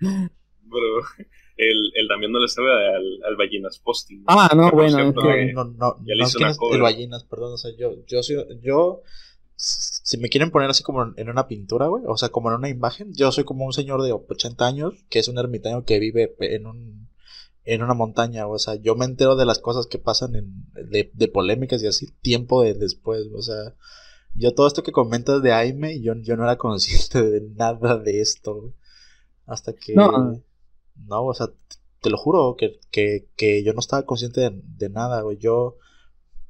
Pero 0.72 1.26
él, 1.56 2.08
también 2.08 2.32
no 2.32 2.40
le 2.40 2.48
sabe 2.48 2.70
al, 2.70 3.20
al 3.24 3.36
Ballinas 3.36 3.78
Posting. 3.78 4.24
Ah, 4.26 4.50
no, 4.54 4.70
bueno. 4.70 5.12
no, 5.52 5.64
no, 5.64 5.98
el 6.06 6.80
Ballinas, 6.80 7.24
perdón, 7.24 7.54
o 7.54 7.58
sea, 7.58 7.70
yo, 7.76 8.04
yo, 8.06 8.20
yo, 8.60 9.02
si 9.56 10.18
me 10.18 10.28
quieren 10.28 10.50
poner 10.50 10.70
así 10.70 10.82
como 10.82 11.12
en 11.16 11.28
una 11.28 11.46
pintura, 11.46 11.86
güey, 11.86 12.04
o 12.06 12.16
sea, 12.16 12.30
como 12.30 12.50
en 12.50 12.56
una 12.56 12.68
imagen, 12.68 13.12
yo 13.14 13.30
soy 13.30 13.44
como 13.44 13.64
un 13.64 13.72
señor 13.72 14.02
de 14.02 14.12
80 14.12 14.66
años, 14.66 14.94
que 15.08 15.18
es 15.18 15.28
un 15.28 15.38
ermitaño 15.38 15.84
que 15.84 15.98
vive 15.98 16.34
en 16.40 16.66
un 16.66 17.02
en 17.64 17.82
una 17.82 17.94
montaña, 17.94 18.48
o 18.48 18.58
sea, 18.58 18.74
yo 18.74 18.96
me 18.96 19.04
entero 19.04 19.36
de 19.36 19.46
las 19.46 19.60
cosas 19.60 19.86
que 19.86 19.98
pasan 19.98 20.34
en, 20.34 20.66
de, 20.74 21.28
polémicas 21.28 21.80
y 21.82 21.86
así 21.86 22.08
tiempo 22.20 22.62
de 22.62 22.74
después, 22.74 23.28
o 23.32 23.40
sea, 23.40 23.76
yo 24.34 24.52
todo 24.52 24.66
esto 24.66 24.82
que 24.82 24.90
comentas 24.90 25.42
de 25.42 25.52
Aime, 25.52 26.00
yo, 26.00 26.14
yo 26.16 26.36
no 26.36 26.42
era 26.42 26.56
consciente 26.58 27.22
de 27.22 27.40
nada 27.54 27.98
de 27.98 28.20
esto, 28.20 28.74
hasta 29.46 29.74
que... 29.74 29.94
No, 29.94 30.42
no 30.96 31.24
o 31.24 31.34
sea, 31.34 31.48
te 32.00 32.10
lo 32.10 32.18
juro, 32.18 32.56
que, 32.56 32.80
que, 32.90 33.28
que 33.36 33.62
yo 33.62 33.72
no 33.72 33.80
estaba 33.80 34.04
consciente 34.04 34.50
de, 34.50 34.88
nada, 34.88 35.22
güey, 35.22 35.38
yo 35.38 35.76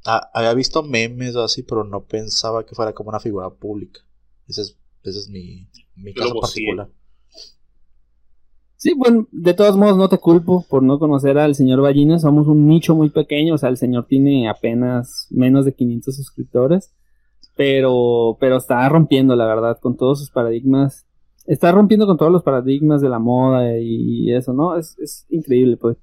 había 0.05 0.55
visto 0.55 0.83
memes 0.83 1.37
o 1.37 1.45
así, 1.45 1.63
pero 1.63 1.85
no 1.85 2.05
pensaba 2.05 2.65
que 2.65 2.75
fuera 2.75 2.93
como 2.93 3.11
una 3.11 3.21
figura 3.21 3.51
pública. 3.51 4.01
Ese 4.49 4.63
es, 4.63 4.79
ese 5.05 5.19
es 5.19 5.29
mi, 5.29 5.69
mi 5.95 6.15
caso 6.15 6.35
particular. 6.41 6.89
Sí, 8.83 8.95
bueno, 8.97 9.29
de 9.31 9.55
todos 9.55 9.77
modos 9.77 9.97
no 9.97 10.09
te 10.09 10.19
culpo 10.19 10.67
por 10.69 10.83
no 10.83 10.99
conocer 10.99 11.39
al 11.39 11.55
señor 11.55 11.83
Ballina, 11.83 12.19
somos 12.19 12.49
un 12.49 12.67
nicho 12.67 12.97
muy 12.97 13.11
pequeño, 13.11 13.55
o 13.55 13.59
sea, 13.59 13.69
el 13.69 13.77
señor 13.77 14.07
tiene 14.09 14.49
apenas 14.49 15.29
menos 15.31 15.65
de 15.65 15.73
500 15.73 16.17
suscriptores, 16.17 16.93
pero, 17.55 18.37
pero 18.41 18.57
está 18.57 18.89
rompiendo, 18.89 19.37
la 19.37 19.47
verdad, 19.47 19.79
con 19.79 19.97
todos 19.97 20.19
sus 20.19 20.31
paradigmas, 20.31 21.07
está 21.47 21.73
rompiendo 21.73 22.07
con 22.07 22.17
todos 22.17 22.33
los 22.33 22.43
paradigmas 22.43 23.01
de 23.01 23.09
la 23.09 23.19
moda 23.19 23.79
y, 23.79 24.33
eso, 24.33 24.53
¿no? 24.53 24.77
Es, 24.77 24.99
es 24.99 25.27
increíble, 25.31 25.77
pues. 25.77 25.97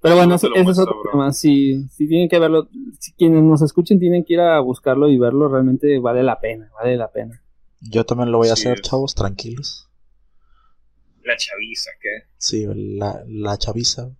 Pero 0.00 0.16
bueno, 0.16 0.34
ese 0.34 0.48
es 0.52 0.78
otro 0.80 1.00
tema, 1.12 1.32
si, 1.32 1.86
si 1.88 2.08
tienen 2.08 2.28
que 2.28 2.40
verlo, 2.40 2.68
si 2.98 3.12
quienes 3.12 3.40
nos 3.42 3.62
escuchen 3.62 4.00
tienen 4.00 4.24
que 4.24 4.34
ir 4.34 4.40
a 4.40 4.58
buscarlo 4.58 5.08
y 5.08 5.16
verlo, 5.16 5.48
realmente 5.48 6.00
vale 6.00 6.24
la 6.24 6.40
pena, 6.40 6.70
vale 6.74 6.96
la 6.96 7.12
pena. 7.12 7.40
Yo 7.80 8.04
también 8.04 8.32
lo 8.32 8.38
voy 8.38 8.48
a 8.48 8.54
hacer, 8.54 8.80
chavos, 8.80 9.14
tranquilos. 9.14 9.88
La 11.22 11.36
chaviza, 11.36 11.90
¿qué? 12.00 12.28
Sí, 12.36 12.66
la, 12.74 13.22
la 13.28 13.56
chaviza. 13.58 14.10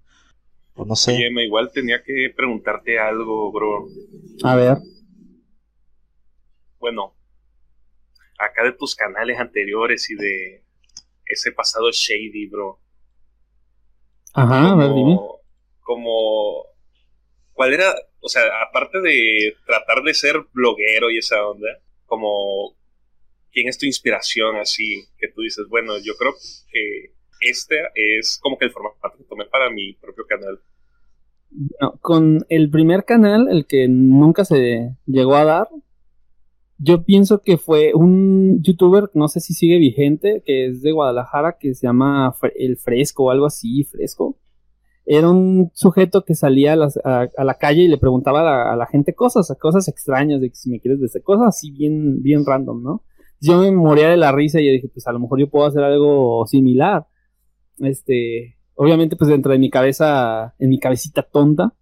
Pues 0.74 0.88
no 0.88 0.94
sé. 0.94 1.16
Oye, 1.16 1.30
me 1.32 1.44
igual 1.44 1.70
tenía 1.72 2.02
que 2.04 2.32
preguntarte 2.34 3.00
algo, 3.00 3.50
bro. 3.50 3.86
A 4.44 4.54
ver. 4.54 4.78
Bueno, 6.78 7.14
acá 8.44 8.64
de 8.64 8.72
tus 8.72 8.94
canales 8.94 9.38
anteriores 9.38 10.10
y 10.10 10.14
de 10.16 10.64
ese 11.26 11.52
pasado 11.52 11.90
shady, 11.90 12.48
bro. 12.48 12.78
Ajá, 14.34 14.72
a 14.72 14.76
ver, 14.76 14.94
dime. 14.94 15.18
Como, 15.80 16.66
¿cuál 17.52 17.74
era, 17.74 17.94
o 18.20 18.28
sea, 18.28 18.42
aparte 18.68 19.00
de 19.00 19.54
tratar 19.66 20.02
de 20.02 20.14
ser 20.14 20.36
bloguero 20.52 21.10
y 21.10 21.18
esa 21.18 21.46
onda, 21.46 21.68
como 22.06 22.76
quién 23.52 23.68
es 23.68 23.78
tu 23.78 23.86
inspiración 23.86 24.56
así, 24.56 25.06
que 25.18 25.28
tú 25.28 25.42
dices, 25.42 25.66
bueno, 25.68 25.98
yo 25.98 26.14
creo 26.16 26.34
que 26.70 27.12
este 27.40 27.76
es 27.94 28.38
como 28.40 28.56
que 28.58 28.66
el 28.66 28.70
formato 28.70 29.18
que 29.18 29.24
tomé 29.24 29.44
para 29.46 29.70
mi 29.70 29.94
propio 29.94 30.24
canal. 30.26 30.60
con 32.00 32.46
el 32.48 32.70
primer 32.70 33.04
canal, 33.04 33.48
el 33.50 33.66
que 33.66 33.86
nunca 33.88 34.44
se 34.44 34.96
llegó 35.06 35.36
a 35.36 35.44
dar, 35.44 35.68
yo 36.82 37.04
pienso 37.04 37.42
que 37.42 37.58
fue 37.58 37.94
un 37.94 38.60
youtuber, 38.62 39.08
no 39.14 39.28
sé 39.28 39.38
si 39.38 39.54
sigue 39.54 39.78
vigente, 39.78 40.42
que 40.44 40.66
es 40.66 40.82
de 40.82 40.90
Guadalajara, 40.90 41.56
que 41.58 41.74
se 41.74 41.86
llama 41.86 42.34
El 42.56 42.76
Fresco 42.76 43.24
o 43.24 43.30
algo 43.30 43.46
así, 43.46 43.84
Fresco. 43.84 44.36
Era 45.04 45.30
un 45.30 45.70
sujeto 45.74 46.24
que 46.24 46.34
salía 46.34 46.72
a, 46.74 47.44
la 47.44 47.54
calle 47.54 47.82
y 47.82 47.88
le 47.88 47.98
preguntaba 47.98 48.72
a 48.72 48.76
la, 48.76 48.86
gente 48.86 49.14
cosas, 49.14 49.56
cosas 49.60 49.86
extrañas, 49.86 50.40
de 50.40 50.50
que 50.50 50.56
si 50.56 50.70
me 50.70 50.80
quieres 50.80 51.00
decir, 51.00 51.22
cosas 51.22 51.48
así 51.48 51.70
bien, 51.70 52.20
bien 52.20 52.44
random, 52.44 52.82
¿no? 52.82 53.04
yo 53.40 53.58
me 53.58 53.70
moría 53.72 54.08
de 54.08 54.16
la 54.16 54.32
risa 54.32 54.60
y 54.60 54.68
dije, 54.68 54.88
pues 54.88 55.06
a 55.06 55.12
lo 55.12 55.18
mejor 55.18 55.38
yo 55.40 55.50
puedo 55.50 55.66
hacer 55.66 55.82
algo 55.82 56.46
similar. 56.46 57.06
Este, 57.78 58.56
obviamente 58.74 59.16
pues 59.16 59.28
dentro 59.28 59.52
de 59.52 59.58
mi 59.58 59.70
cabeza, 59.70 60.54
en 60.58 60.68
mi 60.68 60.78
cabecita 60.78 61.22
tonta, 61.22 61.74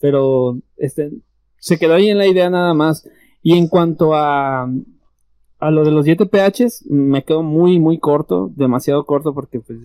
pero 0.00 0.58
este, 0.76 1.12
se 1.58 1.78
quedó 1.78 1.94
ahí 1.94 2.08
en 2.08 2.18
la 2.18 2.26
idea 2.26 2.50
nada 2.50 2.74
más. 2.74 3.08
Y 3.42 3.58
en 3.58 3.68
cuanto 3.68 4.14
a, 4.14 4.70
a 5.58 5.70
lo 5.70 5.84
de 5.84 5.90
los 5.90 6.04
7 6.04 6.26
PHs, 6.26 6.86
me 6.88 7.24
quedo 7.24 7.42
muy, 7.42 7.78
muy 7.78 7.98
corto, 7.98 8.50
demasiado 8.54 9.04
corto 9.04 9.34
porque 9.34 9.60
pues 9.60 9.78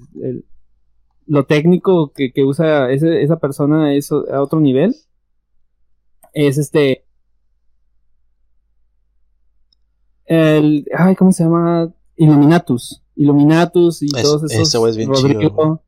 lo 1.26 1.46
técnico 1.46 2.12
que, 2.14 2.32
que 2.32 2.44
usa 2.44 2.92
esa 2.92 3.40
persona 3.40 3.94
es 3.94 4.12
a 4.12 4.42
otro 4.42 4.60
nivel. 4.60 4.96
Es 6.34 6.58
este, 6.58 7.06
el, 10.28 10.86
ay, 10.96 11.16
¿cómo 11.16 11.32
se 11.32 11.44
llama? 11.44 11.94
Illuminatus, 12.16 13.04
Illuminatus 13.16 14.04
y 14.04 14.08
todos 14.10 14.44
esos. 14.52 14.74
Ese 14.74 14.98
bien 14.98 15.10
Rodrigo, 15.10 15.84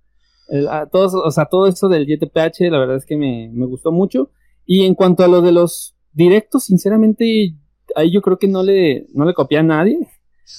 ah, 0.69 0.87
todos, 0.91 1.13
o 1.13 1.31
sea, 1.31 1.45
todo 1.45 1.67
eso 1.67 1.89
del 1.89 2.07
YTPH, 2.07 2.71
la 2.71 2.79
verdad 2.79 2.97
es 2.97 3.05
que 3.05 3.17
me, 3.17 3.49
me, 3.53 3.65
gustó 3.65 3.91
mucho. 3.91 4.31
Y 4.65 4.85
en 4.85 4.95
cuanto 4.95 5.23
a 5.23 5.27
lo 5.27 5.41
de 5.41 5.51
los 5.51 5.95
directos, 6.13 6.65
sinceramente, 6.65 7.55
ahí 7.95 8.11
yo 8.11 8.21
creo 8.21 8.37
que 8.37 8.47
no 8.47 8.63
le, 8.63 9.07
no 9.13 9.25
le 9.25 9.33
copié 9.33 9.59
a 9.59 9.63
nadie. 9.63 9.99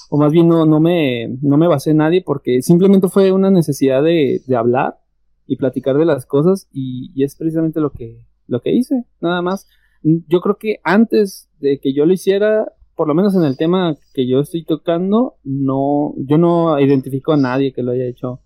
O 0.09 0.17
más 0.17 0.31
bien 0.31 0.47
no, 0.47 0.65
no 0.65 0.79
me, 0.79 1.27
no 1.41 1.57
me 1.57 1.67
basé 1.67 1.91
en 1.91 1.97
nadie 1.97 2.21
porque 2.21 2.61
simplemente 2.61 3.09
fue 3.09 3.31
una 3.31 3.51
necesidad 3.51 4.01
de, 4.01 4.41
de 4.47 4.55
hablar 4.55 4.99
y 5.45 5.57
platicar 5.57 5.97
de 5.97 6.05
las 6.05 6.25
cosas 6.25 6.69
y, 6.71 7.11
y, 7.13 7.25
es 7.25 7.35
precisamente 7.35 7.81
lo 7.81 7.91
que, 7.91 8.25
lo 8.47 8.61
que 8.61 8.71
hice, 8.71 9.03
nada 9.19 9.41
más. 9.41 9.67
Yo 10.01 10.39
creo 10.39 10.57
que 10.57 10.79
antes 10.83 11.49
de 11.59 11.79
que 11.81 11.93
yo 11.93 12.05
lo 12.05 12.13
hiciera, 12.13 12.71
por 12.95 13.07
lo 13.07 13.13
menos 13.13 13.35
en 13.35 13.43
el 13.43 13.57
tema 13.57 13.97
que 14.13 14.27
yo 14.27 14.39
estoy 14.39 14.63
tocando, 14.63 15.37
no, 15.43 16.13
yo 16.17 16.37
no 16.37 16.79
identifico 16.79 17.33
a 17.33 17.37
nadie 17.37 17.73
que 17.73 17.83
lo 17.83 17.91
haya 17.91 18.05
hecho 18.05 18.41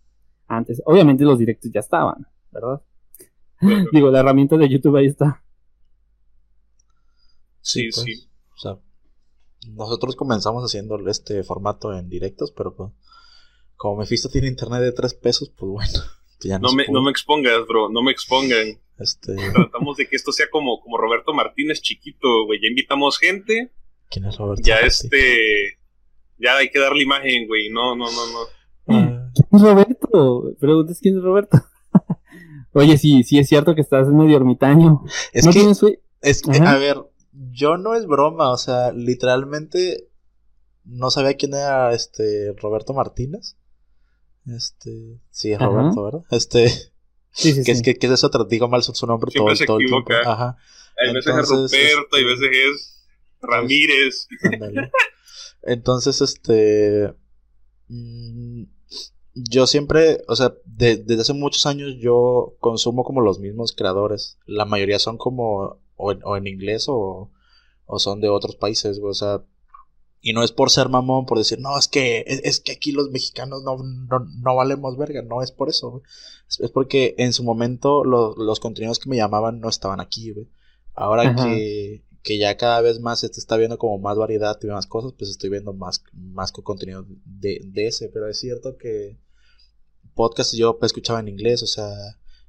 antes. 0.48 0.82
Obviamente 0.86 1.24
los 1.24 1.38
directos 1.38 1.72
ya 1.72 1.80
estaban, 1.80 2.26
¿verdad? 2.52 2.82
Digo, 3.92 4.10
la 4.10 4.22
herramienta 4.22 4.58
de 4.58 4.70
YouTube 4.70 4.96
ahí 4.98 5.06
está. 5.06 5.44
Sí, 7.62 7.92
sí. 7.92 8.30
O 8.56 8.60
sea, 8.60 8.80
nosotros 9.70 10.16
comenzamos 10.16 10.64
haciendo 10.64 10.98
este 11.10 11.44
formato 11.44 11.94
en 11.94 12.10
directos, 12.10 12.52
pero 12.52 12.76
pues, 12.76 12.92
como 13.76 13.98
Mephisto 13.98 14.30
tiene 14.30 14.48
internet 14.48 14.82
de 14.82 14.92
tres 14.92 15.14
pesos, 15.14 15.52
pues 15.56 15.72
bueno. 15.72 15.94
Ya 16.42 16.60
no, 16.60 16.74
me, 16.74 16.86
no 16.90 17.02
me 17.02 17.10
expongas, 17.10 17.66
bro, 17.66 17.90
no 17.90 18.04
me 18.04 18.12
expongan. 18.12 18.80
Este... 19.00 19.36
Tratamos 19.54 19.96
de 19.98 20.08
que 20.08 20.18
esto 20.18 20.34
sea 20.34 20.48
como, 20.52 20.80
como 20.82 20.98
Roberto 20.98 21.34
Martínez 21.34 21.82
chiquito, 21.82 22.46
güey. 22.46 22.60
Ya 22.62 22.68
invitamos 22.68 23.18
gente, 23.18 23.72
¿Quién 24.10 24.26
es 24.26 24.38
Roberto? 24.38 24.62
Ya 24.64 24.80
este. 24.80 25.78
Ya 26.38 26.58
hay 26.58 26.70
que 26.70 26.80
darle 26.80 27.04
imagen, 27.04 27.48
güey. 27.48 27.70
No, 27.70 27.96
no, 27.96 28.06
no, 28.06 28.28
no. 28.28 28.40
Ah, 28.88 29.32
¿Quién 29.34 29.48
es 29.52 29.62
Roberto? 29.62 30.56
Preguntas 30.60 31.00
quién 31.02 31.18
es 31.18 31.24
Roberto. 31.24 31.58
Oye, 32.74 32.98
sí, 32.98 33.24
sí 33.24 33.40
es 33.40 33.48
cierto 33.48 33.74
que 33.74 33.82
estás 33.82 34.08
medio 34.10 34.38
ermitaño. 34.38 35.04
es 35.32 35.46
¿No 35.46 35.52
que, 35.52 35.60
tienes 35.60 35.82
es 36.22 36.42
que, 36.42 36.52
Ajá. 36.52 36.72
a 36.72 36.78
ver, 36.78 36.98
yo 37.52 37.78
no 37.78 37.96
es 37.96 38.06
broma, 38.06 38.52
o 38.52 38.58
sea, 38.58 38.92
literalmente 38.92 40.10
no 40.84 41.10
sabía 41.12 41.36
quién 41.36 41.54
era 41.54 41.94
este 41.94 42.54
Roberto 42.62 42.94
Martínez. 42.94 43.58
Este, 44.48 45.20
sí, 45.32 45.52
es 45.52 45.58
Ajá. 45.58 45.66
Roberto, 45.68 46.04
¿verdad? 46.04 46.22
Este, 46.32 46.70
Sí, 47.32 47.52
sí, 47.52 47.64
que 47.66 47.76
sí. 47.76 47.82
que, 47.82 47.96
que 47.96 48.08
es 48.08 48.14
eso, 48.14 48.30
te 48.30 48.38
digo 48.48 48.70
mal 48.70 48.82
su, 48.84 48.94
su 48.94 49.06
nombre 49.08 49.30
todo, 49.34 49.44
Siempre 49.48 49.56
se 49.58 49.66
todo 49.66 49.78
el 49.80 49.88
tiempo. 49.88 50.14
Ajá. 50.26 50.58
Hay 50.98 51.14
veces 51.14 51.36
es 51.36 51.50
Ruperto, 51.50 52.16
hay 52.16 52.24
este- 52.24 52.46
veces 52.46 52.50
es 52.54 53.06
Ramírez. 53.42 54.28
Ándale. 54.44 54.92
Entonces, 55.64 56.22
este. 56.22 57.14
mm, 57.90 58.64
Yo 59.34 59.68
siempre, 59.68 60.22
o 60.30 60.36
sea, 60.38 60.54
de- 60.64 60.96
desde 60.98 61.22
hace 61.24 61.34
muchos 61.34 61.66
años 61.66 61.96
yo 62.00 62.56
consumo 62.62 63.04
como 63.04 63.20
los 63.20 63.40
mismos 63.40 63.74
creadores. 63.76 64.38
La 64.46 64.64
mayoría 64.64 64.98
son 65.00 65.18
como 65.18 65.82
o 65.96 66.12
en, 66.12 66.20
o 66.24 66.38
en 66.38 66.48
inglés 66.48 66.86
o, 66.88 67.32
o 67.86 68.00
son 68.00 68.22
de 68.22 68.30
otros 68.30 68.56
países, 68.56 69.00
güey, 69.00 69.12
o 69.12 69.16
sea. 69.16 69.44
Y 70.22 70.34
no 70.34 70.42
es 70.44 70.52
por 70.52 70.72
ser 70.72 70.90
mamón, 70.90 71.28
por 71.28 71.38
decir, 71.38 71.60
no, 71.60 71.78
es 71.78 71.88
que, 71.88 72.24
es, 72.26 72.42
es 72.44 72.60
que 72.60 72.72
aquí 72.72 72.92
los 72.92 73.12
mexicanos 73.12 73.62
no, 73.64 73.78
no, 73.78 74.26
no 74.42 74.56
valemos 74.56 74.98
verga, 74.98 75.22
no 75.22 75.44
es 75.44 75.52
por 75.52 75.70
eso, 75.70 75.92
güey. 75.92 76.04
Es, 76.50 76.60
es 76.62 76.72
porque 76.72 77.14
en 77.20 77.32
su 77.32 77.44
momento 77.44 78.04
lo- 78.04 78.34
los 78.36 78.60
contenidos 78.60 78.98
que 78.98 79.08
me 79.08 79.18
llamaban 79.18 79.60
no 79.60 79.70
estaban 79.70 80.00
aquí, 80.00 80.32
güey. 80.32 80.50
Ahora 80.96 81.30
Ajá. 81.30 81.46
que, 81.46 82.06
que 82.24 82.40
ya 82.40 82.58
cada 82.58 82.82
vez 82.82 83.00
más 83.02 83.20
se 83.20 83.28
está 83.28 83.56
viendo 83.56 83.78
como 83.78 84.00
más 84.00 84.18
variedad 84.18 84.58
y 84.64 84.66
más 84.66 84.88
cosas, 84.88 85.14
pues 85.16 85.30
estoy 85.30 85.52
viendo 85.52 85.74
más, 85.74 86.04
más 86.14 86.52
co- 86.52 86.64
contenido 86.64 87.06
de, 87.26 87.62
de 87.64 87.86
ese. 87.88 88.10
Pero 88.10 88.28
es 88.28 88.40
cierto 88.40 88.78
que 88.78 89.20
podcast 90.16 90.56
yo 90.56 90.80
escuchaba 90.82 91.20
en 91.20 91.28
inglés, 91.28 91.62
o 91.62 91.68
sea, 91.68 91.92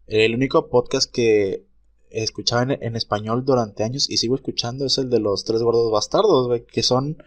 el 0.07 0.35
único 0.35 0.71
podcast 0.71 1.12
que 1.12 1.67
escuchaba 2.11 2.63
en, 2.63 2.83
en 2.83 2.97
español 2.97 3.45
durante 3.45 3.85
años 3.85 4.09
y 4.11 4.17
sigo 4.17 4.35
escuchando 4.35 4.87
es 4.87 4.99
el 4.99 5.11
de 5.11 5.21
los 5.21 5.45
tres 5.45 5.63
gordos 5.63 5.91
bastardos, 5.91 6.47
güey, 6.49 6.65
que 6.65 6.83
son 6.83 7.19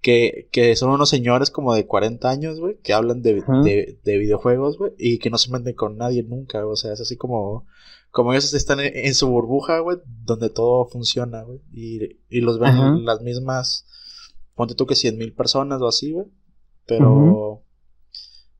que, 0.00 0.48
que 0.50 0.76
son 0.76 0.90
unos 0.90 1.10
señores 1.10 1.50
como 1.50 1.74
de 1.74 1.86
40 1.86 2.28
años, 2.28 2.58
güey, 2.58 2.78
que 2.78 2.94
hablan 2.94 3.22
de, 3.22 3.34
de, 3.64 3.98
de 4.02 4.18
videojuegos, 4.18 4.78
güey, 4.78 4.92
y 4.98 5.18
que 5.18 5.30
no 5.30 5.38
se 5.38 5.50
meten 5.50 5.74
con 5.74 5.96
nadie 5.98 6.22
nunca, 6.22 6.66
o 6.66 6.76
sea, 6.76 6.92
es 6.92 7.00
así 7.00 7.16
como, 7.16 7.66
como 8.10 8.32
ellos 8.32 8.52
están 8.54 8.80
en, 8.80 8.96
en 8.96 9.14
su 9.14 9.28
burbuja, 9.28 9.80
güey, 9.80 9.98
donde 10.24 10.48
todo 10.48 10.86
funciona, 10.86 11.42
güey, 11.42 11.60
y, 11.72 12.18
y 12.30 12.40
los 12.40 12.58
ven 12.58 12.70
Ajá. 12.70 12.96
las 12.98 13.20
mismas, 13.20 13.86
ponte 14.54 14.74
tú 14.74 14.86
que 14.86 14.96
100 14.96 15.18
mil 15.18 15.34
personas 15.34 15.82
o 15.82 15.88
así, 15.88 16.12
güey, 16.12 16.26
pero, 16.86 17.62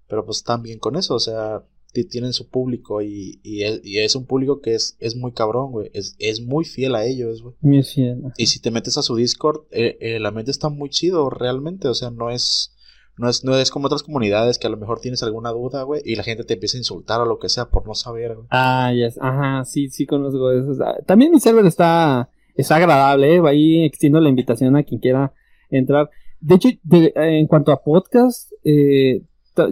pero 0.09 0.25
pues 0.26 0.38
están 0.38 0.62
bien 0.62 0.78
con 0.78 0.97
eso, 0.97 1.14
o 1.14 1.21
sea, 1.21 1.64
tienen 1.92 2.32
su 2.32 2.49
público 2.49 3.02
y, 3.02 3.40
y, 3.42 3.62
es, 3.64 3.80
y 3.85 3.99
es 3.99 4.14
un 4.16 4.26
público 4.26 4.61
que 4.61 4.75
es, 4.75 4.97
es 5.00 5.16
muy 5.16 5.32
cabrón, 5.32 5.73
güey, 5.73 5.90
es, 5.92 6.14
es 6.18 6.40
muy 6.40 6.64
fiel 6.64 6.94
a 6.94 7.04
ellos, 7.04 7.42
güey. 7.42 7.54
Muy 7.61 7.82
fiel. 7.82 8.23
Y 8.37 8.47
si 8.47 8.61
te 8.61 8.70
metes 8.70 8.97
a 8.99 9.02
su 9.02 9.16
Discord, 9.16 9.62
eh, 9.70 9.99
eh, 10.00 10.16
el 10.16 10.26
ambiente 10.26 10.50
está 10.50 10.68
muy 10.68 10.88
chido, 10.90 11.28
realmente. 11.30 11.88
O 11.88 11.94
sea, 11.94 12.11
no 12.11 12.30
es, 12.30 12.75
no 13.18 13.28
es, 13.28 13.44
no 13.44 13.56
es 13.56 13.70
como 13.70 13.87
otras 13.87 14.02
comunidades 14.02 14.59
que 14.59 14.66
a 14.66 14.70
lo 14.70 14.76
mejor 14.76 15.00
tienes 15.00 15.23
alguna 15.23 15.50
duda, 15.50 15.82
güey, 15.82 16.00
y 16.04 16.16
la 16.16 16.23
gente 16.23 16.44
te 16.44 16.54
empieza 16.54 16.76
a 16.76 16.80
insultar 16.80 17.20
o 17.20 17.25
lo 17.26 17.38
que 17.38 17.49
sea 17.49 17.68
por 17.70 17.87
no 17.87 17.94
saber, 17.94 18.35
güey. 18.37 18.47
Ah, 18.50 18.92
yes. 18.94 19.18
Ajá, 19.20 19.64
sí, 19.64 19.88
sí 19.90 20.06
conozco 20.06 20.50
esos. 20.52 20.80
Ah, 20.80 20.97
También 21.06 21.30
mi 21.32 21.40
server 21.40 21.66
está, 21.66 22.30
está 22.54 22.76
agradable, 22.76 23.35
¿eh? 23.37 23.42
Ahí 23.47 23.85
extiendo 23.85 24.20
la 24.20 24.28
invitación 24.28 24.76
a 24.76 24.85
quien 24.85 25.00
quiera 25.00 25.32
entrar. 25.70 26.09
De 26.40 26.54
hecho, 26.54 26.68
de- 26.82 27.12
en 27.16 27.47
cuanto 27.47 27.73
a 27.73 27.82
podcast, 27.82 28.50
eh, 28.64 29.23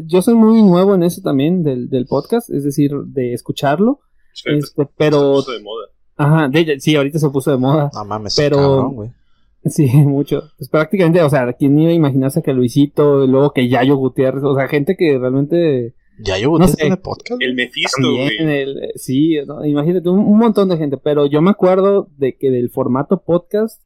yo 0.04 0.22
soy 0.22 0.34
muy 0.34 0.62
nuevo 0.62 0.94
en 0.94 1.02
eso 1.02 1.20
también 1.22 1.62
del, 1.62 1.88
del 1.88 2.06
podcast, 2.06 2.50
es 2.50 2.64
decir, 2.64 2.92
de 3.06 3.32
escucharlo. 3.32 4.00
Este, 4.34 4.60
se 4.62 4.88
pero, 4.96 5.32
puso 5.34 5.52
de 5.52 5.60
moda. 5.62 5.86
ajá, 6.16 6.48
de, 6.48 6.78
sí, 6.80 6.94
ahorita 6.96 7.18
se 7.18 7.30
puso 7.30 7.50
de 7.50 7.56
moda. 7.58 7.90
No 7.94 8.04
mames, 8.04 8.36
Pero- 8.36 8.56
cabrón, 8.56 8.94
güey. 8.94 9.10
Sí, 9.64 9.86
mucho. 10.06 10.44
Pues 10.56 10.70
prácticamente, 10.70 11.20
o 11.22 11.28
sea, 11.28 11.52
¿quién 11.52 11.78
iba 11.78 11.90
a 11.90 11.94
imaginarse 11.94 12.42
que 12.42 12.52
Luisito, 12.52 13.24
y 13.24 13.28
luego 13.28 13.52
que 13.52 13.68
Yayo 13.68 13.96
Gutiérrez, 13.96 14.44
o 14.44 14.54
sea, 14.54 14.68
gente 14.68 14.96
que 14.96 15.18
realmente 15.18 15.94
Ya 16.24 16.38
yo 16.38 16.56
No 16.58 16.66
sé. 16.68 16.76
tiene 16.76 16.96
podcast. 16.96 17.40
El? 17.42 17.54
Mephisto, 17.54 18.00
También, 18.00 18.44
güey. 18.44 18.60
el- 18.62 18.90
sí, 18.94 19.36
¿no? 19.46 19.64
imagínate, 19.64 20.08
un, 20.08 20.20
un 20.20 20.38
montón 20.38 20.68
de 20.68 20.76
gente, 20.78 20.96
pero 20.96 21.26
yo 21.26 21.42
me 21.42 21.50
acuerdo 21.50 22.08
de 22.16 22.36
que 22.36 22.50
del 22.50 22.70
formato 22.70 23.22
podcast, 23.24 23.82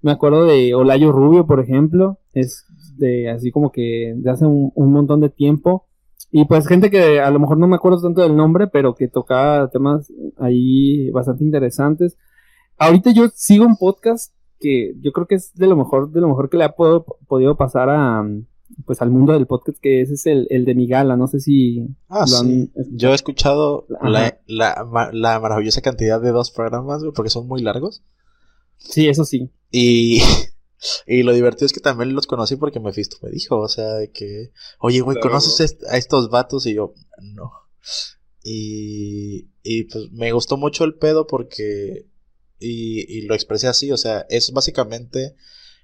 me 0.00 0.12
acuerdo 0.12 0.44
de 0.46 0.74
Olayo 0.74 1.10
Rubio, 1.10 1.46
por 1.46 1.58
ejemplo, 1.60 2.20
es 2.32 2.64
de 2.98 3.30
así 3.30 3.50
como 3.50 3.70
que 3.72 4.14
de 4.16 4.30
hace 4.30 4.46
un, 4.46 4.72
un 4.74 4.92
montón 4.92 5.20
de 5.20 5.28
tiempo, 5.30 5.86
y 6.32 6.44
pues 6.46 6.66
gente 6.66 6.90
que 6.90 7.20
a 7.20 7.30
lo 7.30 7.38
mejor 7.38 7.58
no 7.58 7.66
me 7.68 7.76
acuerdo 7.76 8.00
tanto 8.02 8.20
del 8.22 8.36
nombre, 8.36 8.66
pero 8.66 8.94
que 8.94 9.08
tocaba 9.08 9.68
temas 9.70 10.12
ahí 10.38 11.10
bastante 11.10 11.44
interesantes. 11.44 12.16
Ahorita 12.78 13.12
yo 13.12 13.28
sigo 13.34 13.64
un 13.64 13.76
podcast 13.76 14.34
que 14.60 14.94
yo 15.00 15.12
creo 15.12 15.26
que 15.26 15.36
es 15.36 15.54
de 15.54 15.66
lo 15.66 15.76
mejor, 15.76 16.10
de 16.10 16.20
lo 16.20 16.28
mejor 16.28 16.50
que 16.50 16.56
le 16.56 16.64
ha 16.64 16.72
po- 16.74 17.04
podido 17.28 17.56
pasar 17.56 17.88
a 17.90 18.24
pues 18.84 19.00
al 19.00 19.10
mundo 19.10 19.32
del 19.32 19.46
podcast, 19.46 19.78
que 19.80 20.00
ese 20.02 20.14
es 20.14 20.26
el, 20.26 20.46
el 20.50 20.64
de 20.64 20.74
Migala, 20.74 21.16
no 21.16 21.28
sé 21.28 21.38
si 21.40 21.86
Ah, 22.08 22.24
lo 22.28 22.36
han 22.38 22.46
sí. 22.46 22.72
Yo 22.92 23.10
he 23.12 23.14
escuchado 23.14 23.86
la, 24.02 24.38
la, 24.46 25.10
la 25.12 25.40
maravillosa 25.40 25.80
cantidad 25.82 26.20
de 26.20 26.32
dos 26.32 26.50
programas, 26.50 27.02
porque 27.14 27.30
son 27.30 27.46
muy 27.46 27.62
largos. 27.62 28.02
Sí, 28.76 29.08
eso 29.08 29.24
sí. 29.24 29.50
Y, 29.70 30.20
y 31.06 31.22
lo 31.22 31.32
divertido 31.32 31.66
es 31.66 31.72
que 31.72 31.80
también 31.80 32.14
los 32.14 32.26
conocí 32.26 32.56
porque 32.56 32.80
Mephisto 32.80 33.16
me 33.22 33.30
dijo, 33.30 33.58
o 33.58 33.68
sea, 33.68 33.94
de 33.94 34.10
que, 34.10 34.52
oye, 34.78 35.00
güey, 35.00 35.16
Claro. 35.16 35.30
¿conoces 35.30 35.60
est- 35.60 35.84
a 35.88 35.96
estos 35.96 36.28
vatos? 36.30 36.66
Y 36.66 36.74
yo, 36.74 36.92
no. 37.20 37.52
Y, 38.42 39.48
y 39.62 39.84
pues 39.84 40.10
me 40.12 40.32
gustó 40.32 40.56
mucho 40.56 40.84
el 40.84 40.94
pedo 40.94 41.26
porque, 41.26 42.06
y, 42.58 43.00
y 43.12 43.22
lo 43.22 43.34
expresé 43.34 43.66
así, 43.68 43.90
o 43.90 43.96
sea, 43.96 44.24
es 44.28 44.52
básicamente, 44.52 45.34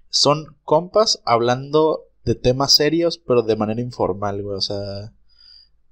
son 0.09 0.57
compas 0.63 1.21
hablando 1.25 2.05
de 2.25 2.35
temas 2.37 2.73
serios, 2.73 3.19
pero 3.19 3.43
de 3.43 3.57
manera 3.57 3.81
informal, 3.81 4.43
güey, 4.43 4.57
o 4.57 4.61
sea, 4.61 5.13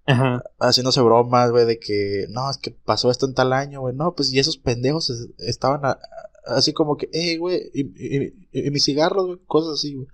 Ajá. 0.06 0.44
haciéndose 0.60 1.00
bromas, 1.00 1.50
güey, 1.50 1.64
de 1.66 1.78
que, 1.80 2.26
no, 2.30 2.48
es 2.50 2.58
que 2.58 2.70
pasó 2.70 3.10
esto 3.10 3.26
en 3.26 3.34
tal 3.34 3.52
año, 3.52 3.80
güey, 3.80 3.94
no, 3.96 4.14
pues 4.14 4.32
y 4.32 4.38
esos 4.38 4.56
pendejos 4.56 5.10
es- 5.10 5.28
estaban 5.38 5.84
a- 5.84 5.98
así 6.56 6.72
como 6.72 6.96
que, 6.96 7.08
eh, 7.12 7.36
güey, 7.38 7.70
y, 7.74 8.32
y, 8.52 8.70
mis 8.70 8.84
cigarros, 8.84 9.26
güey, 9.26 9.38
cosas 9.46 9.74
así, 9.74 9.94
güey. 9.94 10.08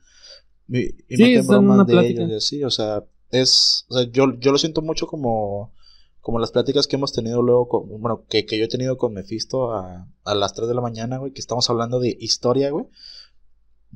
Y, 0.68 1.16
Sí, 1.16 1.22
meten 1.22 1.44
son 1.44 1.66
bromas 1.66 1.86
de 1.86 1.92
plática. 1.92 2.22
ellos 2.22 2.32
y 2.32 2.36
así, 2.36 2.64
o 2.64 2.70
sea, 2.70 3.04
es, 3.30 3.84
o 3.88 3.94
sea, 3.94 4.10
yo, 4.10 4.38
yo 4.38 4.52
lo 4.52 4.58
siento 4.58 4.82
mucho 4.82 5.06
como, 5.06 5.72
como 6.20 6.38
las 6.38 6.50
pláticas 6.50 6.86
que 6.86 6.96
hemos 6.96 7.12
tenido 7.12 7.42
luego, 7.42 7.68
con, 7.68 7.88
bueno, 8.00 8.24
que, 8.28 8.46
que 8.46 8.58
yo 8.58 8.64
he 8.64 8.68
tenido 8.68 8.96
con 8.96 9.12
Mephisto 9.12 9.72
a, 9.72 10.08
a 10.24 10.34
las 10.34 10.54
3 10.54 10.68
de 10.68 10.74
la 10.74 10.80
mañana, 10.80 11.18
güey, 11.18 11.32
que 11.32 11.40
estamos 11.40 11.68
hablando 11.70 12.00
de 12.00 12.16
historia, 12.18 12.70
güey. 12.70 12.86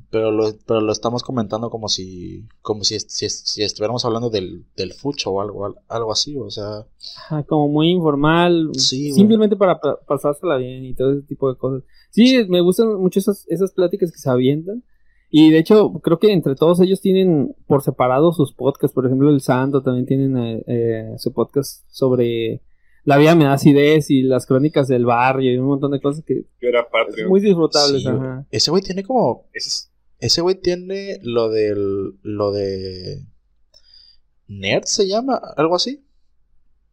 Pero 0.09 0.31
lo, 0.31 0.43
pero 0.65 0.81
lo 0.81 0.91
estamos 0.91 1.23
comentando 1.23 1.69
como 1.69 1.87
si, 1.87 2.45
como 2.61 2.83
si, 2.83 2.99
si, 2.99 3.29
si 3.29 3.63
estuviéramos 3.63 4.03
hablando 4.03 4.29
del, 4.29 4.65
del 4.75 4.93
fucho 4.93 5.31
o 5.31 5.41
algo, 5.41 5.73
algo 5.87 6.11
así, 6.11 6.35
o 6.37 6.49
sea, 6.49 6.85
Ajá, 7.17 7.43
como 7.43 7.69
muy 7.69 7.89
informal, 7.91 8.71
Sí, 8.75 9.13
simplemente 9.13 9.55
para 9.55 9.79
pa- 9.79 9.99
pasársela 10.05 10.57
bien 10.57 10.83
y 10.83 10.93
todo 10.95 11.11
ese 11.11 11.21
tipo 11.27 11.49
de 11.49 11.57
cosas. 11.57 11.83
Sí, 12.09 12.45
me 12.49 12.59
gustan 12.61 12.95
mucho 12.99 13.19
esas, 13.19 13.45
esas 13.47 13.71
pláticas 13.71 14.11
que 14.11 14.17
se 14.17 14.29
avientan. 14.29 14.83
Y 15.29 15.49
de 15.51 15.59
hecho, 15.59 15.93
creo 16.03 16.19
que 16.19 16.33
entre 16.33 16.55
todos 16.55 16.81
ellos 16.81 16.99
tienen 16.99 17.55
por 17.65 17.81
separado 17.81 18.33
sus 18.33 18.51
podcasts. 18.51 18.93
Por 18.93 19.05
ejemplo, 19.05 19.29
el 19.29 19.39
Santo 19.39 19.81
también 19.81 20.05
tienen 20.05 20.35
eh, 20.37 20.63
eh, 20.67 21.13
su 21.19 21.31
podcast 21.31 21.85
sobre 21.89 22.61
la 23.03 23.17
vida 23.17 23.35
me 23.35 23.45
da 23.45 23.53
acidez 23.53 24.09
y 24.11 24.21
las 24.23 24.45
crónicas 24.45 24.87
del 24.87 25.05
barrio 25.05 25.51
y 25.53 25.57
un 25.57 25.65
montón 25.67 25.91
de 25.91 25.99
cosas 26.01 26.23
que 26.25 26.45
Yo 26.61 26.69
era 26.69 26.87
muy 27.27 27.41
disfrutables. 27.41 28.01
Sí, 28.03 28.07
ajá. 28.07 28.45
ese 28.51 28.71
güey 28.71 28.83
tiene 28.83 29.03
como 29.03 29.49
Ese 29.53 29.69
es- 29.69 29.91
Ese 30.19 30.41
güey 30.41 30.55
tiene 30.61 31.19
lo 31.23 31.49
del. 31.49 32.13
Lo 32.21 32.51
de. 32.51 33.25
Nerd 34.47 34.83
se 34.85 35.07
llama, 35.07 35.41
algo 35.57 35.75
así. 35.75 36.05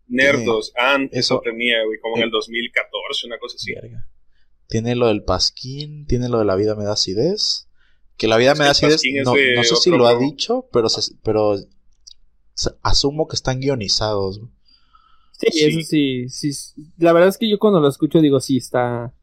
Nerdos. 0.07 0.73
Antes 0.77 1.19
Eso- 1.19 1.35
eso 1.35 1.43
tenía, 1.45 1.85
güey, 1.85 1.99
como 2.01 2.17
en 2.17 2.23
Eh. 2.23 2.25
el 2.27 2.31
2014, 2.31 3.27
una 3.27 3.39
cosa 3.39 3.57
así. 3.57 3.75
Verga. 3.75 4.09
Tiene 4.69 4.95
lo 4.97 5.09
del 5.09 5.25
Pasquín, 5.25 6.07
tiene 6.07 6.29
lo 6.31 6.39
de 6.39 6.45
la 6.47 6.57
vida 6.57 6.75
me 6.75 6.85
da 6.85 6.93
acidez. 6.93 7.69
Que 8.17 8.29
la 8.29 8.37
vida 8.39 8.53
Es 8.53 8.59
me 8.59 8.65
da 8.65 8.71
acidez, 8.71 9.03
no, 9.25 9.35
no 9.35 9.63
sé 9.65 9.77
si 9.77 9.91
lo 9.91 10.07
ha 10.07 10.19
dicho, 10.19 10.67
pero, 10.73 10.89
se- 10.89 11.15
pero 11.23 11.57
se- 12.55 12.71
asumo 12.83 13.29
que 13.29 13.37
están 13.37 13.61
guionizados. 13.61 14.39
güey. 14.41 14.53
Sí, 15.39 15.49
Sí. 15.53 15.65
eso 15.67 15.81
sí, 15.83 16.29
sí. 16.53 16.93
La 16.99 17.13
verdad 17.13 17.29
es 17.29 17.39
que 17.39 17.49
yo 17.49 17.59
cuando 17.59 17.81
lo 17.81 17.89
escucho 17.89 18.21
digo, 18.21 18.41
sí, 18.41 18.57
está. 18.57 19.15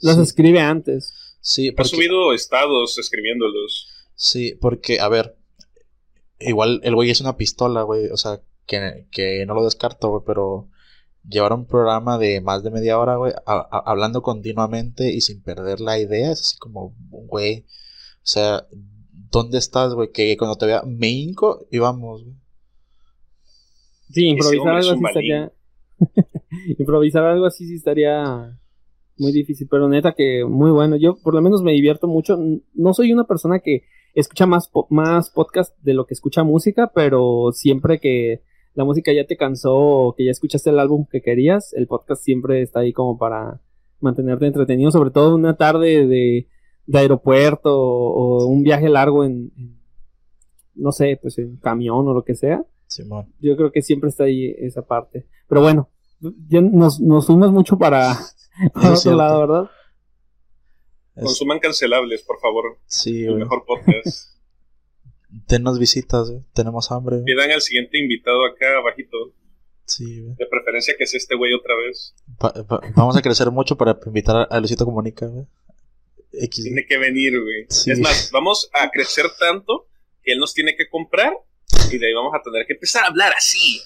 Los 0.00 0.16
Sí. 0.16 0.22
escribe 0.22 0.60
antes. 0.60 1.12
Sí, 1.40 1.68
Ha 1.68 1.72
porque, 1.76 1.88
subido 1.90 2.32
estados 2.32 2.98
escribiéndolos. 2.98 3.88
sí, 4.14 4.54
porque, 4.60 5.00
a 5.00 5.08
ver, 5.08 5.36
igual 6.40 6.80
el 6.84 6.94
güey 6.94 7.10
es 7.10 7.20
una 7.20 7.36
pistola, 7.36 7.82
güey, 7.82 8.06
o 8.08 8.16
sea, 8.16 8.40
que, 8.66 9.06
que 9.10 9.44
no 9.46 9.54
lo 9.54 9.64
descarto, 9.64 10.08
güey, 10.10 10.22
pero 10.26 10.68
llevar 11.28 11.52
un 11.52 11.66
programa 11.66 12.18
de 12.18 12.40
más 12.40 12.62
de 12.62 12.70
media 12.70 12.98
hora, 12.98 13.16
güey, 13.16 13.32
a- 13.46 13.54
a- 13.70 13.82
hablando 13.90 14.22
continuamente 14.22 15.12
y 15.12 15.20
sin 15.20 15.42
perder 15.42 15.80
la 15.80 15.98
idea, 15.98 16.32
es 16.32 16.40
así 16.40 16.58
como, 16.58 16.94
güey, 17.10 17.64
sea, 18.22 18.66
¿dónde 19.10 19.58
estás, 19.58 19.94
güey? 19.94 20.10
Que 20.12 20.36
cuando 20.36 20.56
te 20.56 20.66
vea 20.66 20.82
me 20.86 21.08
hinco 21.08 21.66
y 21.70 21.78
vamos, 21.78 22.22
güey. 22.24 22.36
Sí, 24.10 24.26
improvisar 24.28 24.76
algo 24.76 24.90
así 24.92 25.00
estaría. 25.06 25.52
improvisar 26.78 27.24
algo 27.24 27.46
así 27.46 27.66
sí 27.66 27.74
estaría 27.74 28.58
muy 29.18 29.32
difícil, 29.32 29.68
pero 29.70 29.88
neta 29.88 30.12
que 30.12 30.44
muy 30.44 30.70
bueno. 30.70 30.96
Yo 30.96 31.16
por 31.22 31.34
lo 31.34 31.42
menos 31.42 31.62
me 31.62 31.72
divierto 31.72 32.08
mucho. 32.08 32.38
No 32.74 32.94
soy 32.94 33.12
una 33.12 33.24
persona 33.24 33.60
que 33.60 33.84
escucha 34.14 34.46
más, 34.46 34.70
más 34.90 35.30
podcast 35.30 35.76
de 35.82 35.94
lo 35.94 36.06
que 36.06 36.14
escucha 36.14 36.42
música, 36.42 36.90
pero 36.94 37.50
siempre 37.52 38.00
que 38.00 38.42
la 38.74 38.84
música 38.84 39.12
ya 39.12 39.26
te 39.26 39.36
cansó 39.36 39.74
o 39.74 40.14
que 40.14 40.24
ya 40.24 40.30
escuchaste 40.30 40.70
el 40.70 40.78
álbum 40.78 41.06
que 41.10 41.20
querías, 41.20 41.72
el 41.74 41.86
podcast 41.86 42.22
siempre 42.22 42.62
está 42.62 42.80
ahí 42.80 42.92
como 42.92 43.18
para 43.18 43.60
mantenerte 44.00 44.46
entretenido, 44.46 44.90
sobre 44.90 45.10
todo 45.10 45.34
una 45.34 45.56
tarde 45.56 46.06
de, 46.06 46.48
aeropuerto 46.92 47.70
o, 47.78 48.44
o 48.44 48.46
un 48.46 48.62
viaje 48.62 48.88
largo 48.88 49.24
en, 49.24 49.52
en, 49.56 49.78
no 50.74 50.90
sé, 50.90 51.18
pues 51.20 51.38
en 51.38 51.56
camión 51.56 52.08
o 52.08 52.14
lo 52.14 52.24
que 52.24 52.34
sea 52.34 52.64
Simón. 52.94 53.32
yo 53.40 53.56
creo 53.56 53.70
que 53.72 53.82
siempre 53.82 54.10
está 54.10 54.24
ahí 54.24 54.54
esa 54.58 54.82
parte. 54.82 55.26
Pero 55.48 55.60
bueno, 55.62 55.90
ya 56.48 56.60
nos, 56.60 57.00
nos 57.00 57.26
fuimos 57.26 57.50
mucho 57.52 57.78
para, 57.78 58.14
para 58.74 58.86
otro 58.88 58.96
cierto. 58.96 59.18
lado, 59.18 59.40
¿verdad? 59.40 59.70
Es- 61.16 61.24
Consuman 61.24 61.58
cancelables, 61.58 62.22
por 62.22 62.38
favor. 62.40 62.78
sí, 62.86 63.24
El 63.24 63.30
güey. 63.32 63.42
mejor 63.44 63.64
podcast. 63.66 64.32
Denos 65.48 65.78
visitas, 65.78 66.30
güey. 66.30 66.42
Tenemos 66.52 66.90
hambre, 66.92 67.16
güey. 67.16 67.24
Pidan 67.24 67.50
al 67.50 67.62
siguiente 67.62 67.98
invitado 67.98 68.44
acá 68.44 68.76
abajito. 68.78 69.16
Sí, 69.86 70.20
güey. 70.22 70.34
De 70.36 70.46
preferencia 70.46 70.94
que 70.98 71.06
sea 71.06 71.18
este 71.18 71.34
güey 71.36 71.52
otra 71.54 71.74
vez. 71.76 72.14
Va- 72.42 72.52
va- 72.70 72.80
vamos 72.94 73.16
a 73.16 73.22
crecer 73.22 73.50
mucho 73.50 73.76
para 73.76 73.98
invitar 74.06 74.36
a, 74.36 74.42
a 74.44 74.58
Luisito 74.60 74.84
Comunica, 74.84 75.26
güey. 75.26 75.46
X. 76.32 76.64
Tiene 76.64 76.86
que 76.86 76.96
venir, 76.98 77.32
güey. 77.40 77.66
Sí. 77.68 77.90
Es 77.90 77.98
más, 77.98 78.30
vamos 78.32 78.70
a 78.72 78.90
crecer 78.90 79.26
tanto 79.38 79.86
que 80.22 80.32
él 80.32 80.38
nos 80.38 80.54
tiene 80.54 80.76
que 80.76 80.88
comprar 80.88 81.32
y 81.90 81.98
de 81.98 82.06
ahí 82.06 82.12
vamos 82.14 82.32
a 82.34 82.42
tener 82.42 82.66
que 82.66 82.74
empezar 82.74 83.04
a 83.04 83.08
hablar 83.08 83.32
así. 83.36 83.80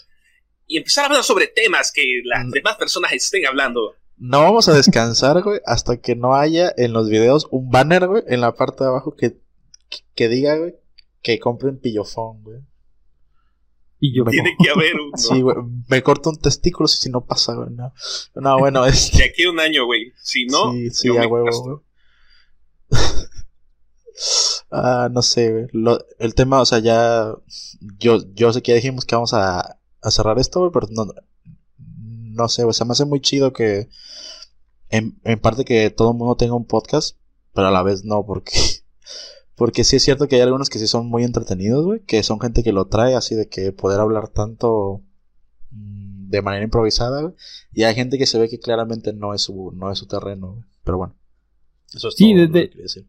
Y 0.67 0.79
empezar 0.79 1.05
a 1.05 1.07
hablar 1.09 1.23
sobre 1.25 1.47
temas 1.47 1.93
que 1.93 2.21
las 2.25 2.45
Mm. 2.47 2.51
demás 2.51 2.77
personas 2.77 3.13
estén 3.13 3.47
hablando. 3.47 3.95
No 4.19 4.43
vamos 4.43 4.69
a 4.69 4.75
descansar, 4.75 5.43
güey, 5.43 5.61
hasta 5.67 6.01
que 6.01 6.17
no 6.17 6.35
haya 6.35 6.73
en 6.77 6.93
los 6.93 7.09
videos 7.11 7.47
un 7.51 7.71
banner, 7.71 8.07
güey, 8.09 8.23
en 8.29 8.41
la 8.41 8.55
parte 8.55 8.83
de 8.85 8.91
abajo 8.91 9.15
que, 9.15 9.33
que, 9.91 9.99
que 10.15 10.29
diga, 10.29 10.57
güey, 10.57 10.75
que 11.23 11.39
compren 11.39 11.79
pillofón, 11.79 12.43
güey. 12.43 12.61
Y 14.01 14.15
yo, 14.17 14.25
Tiene 14.25 14.57
que 14.63 14.71
haber 14.71 14.95
uno. 15.01 15.17
Sí, 15.17 15.41
güey, 15.43 15.57
me 15.89 16.03
corto 16.03 16.31
un 16.31 16.41
testículo 16.41 16.87
si 16.89 17.11
no 17.11 17.25
pasa, 17.27 17.55
güey, 17.55 17.69
no. 17.71 17.93
No, 18.35 18.59
bueno, 18.59 18.85
es... 18.87 19.13
De 19.13 19.25
aquí 19.25 19.45
a 19.45 19.51
un 19.51 19.61
año, 19.61 19.85
güey. 19.87 20.13
Si 20.23 20.47
no, 20.47 20.73
sí, 20.73 20.91
sí, 20.91 21.09
yo 21.09 21.17
a 21.17 21.21
me 21.21 21.27
huevo, 21.27 21.63
güey. 21.63 21.77
ah, 24.71 25.09
no 25.11 25.23
sé, 25.23 25.53
güey. 25.53 25.67
Lo- 25.73 26.05
el 26.19 26.35
tema, 26.35 26.61
o 26.61 26.67
sea, 26.67 26.79
ya... 26.79 27.35
Yo, 27.99 28.19
yo 28.35 28.53
sé 28.53 28.63
que 28.63 28.73
ya 28.73 28.77
dijimos 28.77 29.05
que 29.05 29.15
vamos 29.15 29.33
a, 29.35 29.79
a 30.03 30.11
cerrar 30.11 30.39
esto, 30.39 30.61
güey, 30.61 30.71
pero 30.73 30.89
no... 30.91 31.07
No 31.79 32.49
sé, 32.49 32.65
güey, 32.65 32.75
se 32.75 32.85
me 32.85 32.93
hace 32.93 33.05
muy 33.05 33.21
chido 33.21 33.53
que... 33.53 33.89
En, 34.89 35.19
en 35.25 35.41
parte 35.41 35.65
que 35.65 35.91
todo 35.91 36.13
el 36.13 36.17
mundo 36.17 36.37
tenga 36.37 36.55
un 36.55 36.67
podcast, 36.67 37.17
pero 37.53 37.69
a 37.69 37.71
la 37.73 37.83
vez 37.83 38.05
no, 38.05 38.25
porque... 38.25 38.53
Porque 39.59 39.85
sí 39.85 39.97
es 39.97 40.03
cierto 40.03 40.29
que 40.29 40.37
hay 40.37 40.43
algunos 40.43 40.69
que 40.69 40.79
sí 40.79 40.87
son 40.87 41.07
muy 41.07 41.25
entretenidos, 41.25 41.83
güey, 41.87 42.01
que 42.01 42.23
son 42.23 42.39
gente 42.41 42.63
que 42.63 42.73
lo 42.73 42.89
trae 42.89 43.15
así 43.15 43.35
de 43.35 43.49
que 43.49 43.73
poder 43.73 44.01
hablar 44.01 44.29
tanto 44.29 45.01
mm, 45.71 46.29
de 46.29 46.43
manera 46.43 46.63
improvisada, 46.63 47.23
güey. 47.23 47.33
Y 47.73 47.85
hay 47.85 47.95
gente 47.95 48.19
que 48.19 48.27
se 48.27 48.39
ve 48.39 48.51
que 48.51 48.59
claramente 48.59 49.15
no 49.15 49.33
es 49.33 49.41
su, 49.41 49.73
no 49.75 49.91
es 49.91 49.99
su 49.99 50.07
terreno, 50.09 50.53
güey. 50.53 50.65
Pero 50.85 50.99
bueno. 50.99 51.15
Eso 51.95 52.09
es 52.09 52.17
Sí, 52.17 52.35
todo 52.35 52.45
lo 52.49 52.53
que 52.53 52.69
decir. 52.83 53.09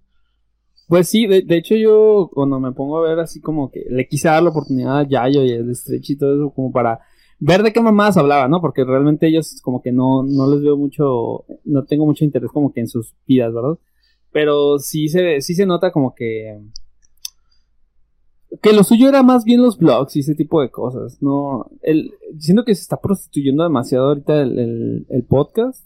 Pues 0.87 1.09
sí, 1.09 1.27
de, 1.27 1.41
de 1.41 1.57
hecho 1.57 1.75
yo 1.75 2.29
cuando 2.33 2.59
me 2.59 2.71
pongo 2.71 2.97
a 2.97 3.09
ver 3.09 3.19
así 3.19 3.41
como 3.41 3.69
que 3.71 3.83
le 3.89 4.07
quise 4.07 4.29
dar 4.29 4.41
la 4.41 4.49
oportunidad 4.49 4.99
a 4.99 5.07
Yayo 5.07 5.43
y 5.43 5.51
el 5.51 5.75
Stretch 5.75 6.11
y 6.11 6.17
todo 6.17 6.35
eso 6.35 6.53
como 6.53 6.71
para 6.71 6.99
ver 7.39 7.61
de 7.61 7.73
qué 7.73 7.81
mamadas 7.81 8.17
hablaba, 8.17 8.47
¿no? 8.47 8.61
Porque 8.61 8.83
realmente 8.83 9.27
ellos 9.27 9.59
como 9.61 9.81
que 9.81 9.91
no, 9.91 10.23
no 10.23 10.49
les 10.49 10.61
veo 10.61 10.77
mucho, 10.77 11.45
no 11.65 11.85
tengo 11.85 12.05
mucho 12.05 12.25
interés 12.25 12.51
como 12.51 12.73
que 12.73 12.79
en 12.81 12.87
sus 12.87 13.15
vidas, 13.27 13.53
¿verdad? 13.53 13.77
Pero 14.31 14.79
sí 14.79 15.07
se, 15.09 15.41
sí 15.41 15.55
se 15.55 15.65
nota 15.65 15.91
como 15.91 16.15
que 16.15 16.57
que 18.61 18.73
lo 18.73 18.83
suyo 18.83 19.09
era 19.09 19.23
más 19.23 19.43
bien 19.43 19.61
los 19.61 19.77
blogs 19.77 20.15
y 20.15 20.19
ese 20.19 20.35
tipo 20.35 20.61
de 20.61 20.69
cosas, 20.69 21.21
¿no? 21.21 21.69
El, 21.81 22.11
siento 22.39 22.63
que 22.63 22.75
se 22.75 22.81
está 22.81 22.97
prostituyendo 22.97 23.63
demasiado 23.63 24.07
ahorita 24.07 24.41
el, 24.41 25.25
podcast. 25.27 25.85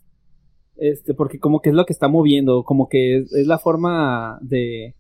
Este, 0.78 1.14
porque 1.14 1.40
como 1.40 1.62
que 1.62 1.70
es 1.70 1.76
lo 1.76 1.86
que 1.86 1.94
está 1.94 2.08
moviendo, 2.08 2.64
como 2.64 2.90
que 2.90 3.18
es, 3.18 3.34
es 3.34 3.46
la 3.48 3.60
forma 3.60 4.40
de, 4.42 4.96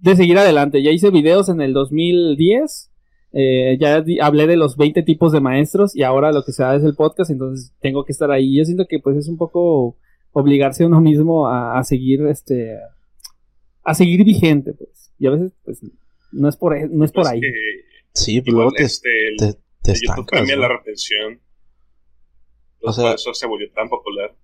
de 0.00 0.16
seguir 0.16 0.38
adelante. 0.38 0.82
Ya 0.82 0.90
hice 0.90 1.10
videos 1.10 1.48
en 1.48 1.60
el 1.60 1.72
2010, 1.72 2.90
eh, 3.32 3.76
ya 3.80 4.04
hablé 4.24 4.46
de 4.46 4.56
los 4.56 4.76
20 4.76 5.02
tipos 5.02 5.32
de 5.32 5.40
maestros 5.40 5.96
y 5.96 6.02
ahora 6.04 6.30
lo 6.32 6.44
que 6.44 6.52
se 6.52 6.62
da 6.62 6.76
es 6.76 6.84
el 6.84 6.94
podcast, 6.94 7.30
entonces 7.30 7.72
tengo 7.80 8.04
que 8.04 8.12
estar 8.12 8.30
ahí. 8.30 8.56
Yo 8.56 8.64
siento 8.64 8.86
que 8.88 9.00
pues 9.00 9.16
es 9.16 9.28
un 9.28 9.36
poco 9.36 9.96
obligarse 10.32 10.84
a 10.84 10.86
uno 10.86 11.00
mismo 11.00 11.48
a, 11.48 11.78
a 11.78 11.82
seguir, 11.84 12.24
este, 12.26 12.76
a 13.82 13.94
seguir 13.94 14.24
vigente, 14.24 14.72
pues. 14.74 15.12
Y 15.18 15.26
a 15.26 15.30
veces, 15.30 15.52
pues, 15.64 15.80
no 16.32 16.48
es 16.48 16.56
por, 16.56 16.76
no 16.90 17.04
es 17.04 17.12
por 17.12 17.22
Pues 17.24 17.32
ahí. 17.34 17.40
Sí, 18.12 18.40
pues 18.40 18.48
igual 18.48 18.64
luego 18.66 18.76
te, 18.76 18.82
este, 18.84 19.10
te, 19.38 19.52
te 19.82 19.92
YouTube 19.94 20.26
premia 20.28 20.56
la 20.56 20.68
retención. 20.68 21.40
O 22.82 22.92
sea- 22.92 23.04
por 23.06 23.14
eso 23.14 23.34
se 23.34 23.46
volvió 23.46 23.70
tan 23.72 23.88
popular. 23.88 24.34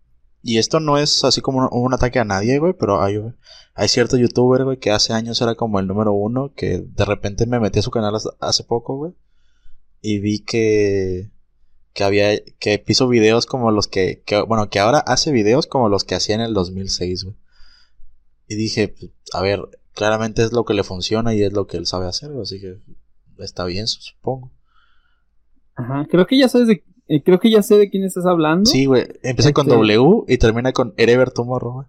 Y 0.43 0.59
esto 0.59 0.81
no 0.81 0.97
es 0.99 1.25
así 1.25 1.41
como 1.41 1.69
un, 1.69 1.95
ataque 1.95 2.19
a 2.19 2.25
nadie, 2.25 2.59
güey, 2.59 2.73
pero 2.73 3.03
hay, 3.03 3.21
hay 3.75 3.89
cierto 3.89 4.17
youtuber, 4.17 4.65
güey, 4.65 4.79
que 4.79 4.91
hace 4.91 5.13
años 5.13 5.41
era 5.43 5.55
como 5.55 5.79
el 5.79 5.87
número 5.87 6.13
uno, 6.13 6.53
que 6.55 6.79
de 6.79 7.05
repente 7.05 7.47
me 7.47 7.61
metí 7.61 7.79
a 7.81 7.83
su 7.83 7.91
canal 7.91 8.17
hace- 8.41 8.65
poco, 8.65 8.97
güey, 8.97 9.13
y 10.01 10.19
vi 10.19 10.41
que, 10.41 11.31
que 11.93 12.05
había, 12.05 12.43
que 12.59 12.83
hizo 12.87 13.09
videos 13.09 13.45
como 13.45 13.71
los 13.71 13.87
que, 13.87 14.23
bueno, 14.49 14.71
que 14.71 14.79
ahora 14.79 14.99
hace 14.99 15.31
videos 15.31 15.67
como 15.67 15.89
los 15.91 16.05
que 16.05 16.15
hacía 16.15 16.37
en 16.37 16.41
el 16.41 16.55
2006, 16.55 17.25
güey. 17.25 17.37
Y 18.49 18.55
dije, 18.57 18.95
a 19.33 19.43
ver, 19.43 19.61
claramente 19.95 20.43
es 20.43 20.53
lo 20.53 20.65
que 20.65 20.75
le 20.75 20.85
funciona 20.85 21.35
y 21.35 21.43
es 21.43 21.53
lo 21.53 21.67
que 21.67 21.77
él 21.77 21.87
sabe 21.87 22.07
hacer, 22.07 22.31
así 22.43 22.61
que 22.61 22.79
está 23.39 23.65
bien, 23.65 23.87
supongo. 23.87 24.51
Ajá, 25.75 26.07
creo 26.11 26.27
que 26.27 26.39
ya 26.39 26.49
sabes 26.49 26.67
de, 26.69 26.83
eh, 27.11 27.23
creo 27.23 27.39
que 27.41 27.51
ya 27.51 27.63
sé 27.63 27.77
de 27.77 27.91
quién 27.91 28.05
estás 28.05 28.25
hablando. 28.27 28.65
Sí, 28.71 28.87
güey, 28.87 29.05
empieza 29.23 29.53
con 29.53 29.67
Este- 29.67 29.77
W 29.77 30.25
y 30.29 30.39
termina 30.39 30.73
con 30.73 30.95
Erever 30.97 31.31
Tomorrow, 31.31 31.73
güey. 31.73 31.87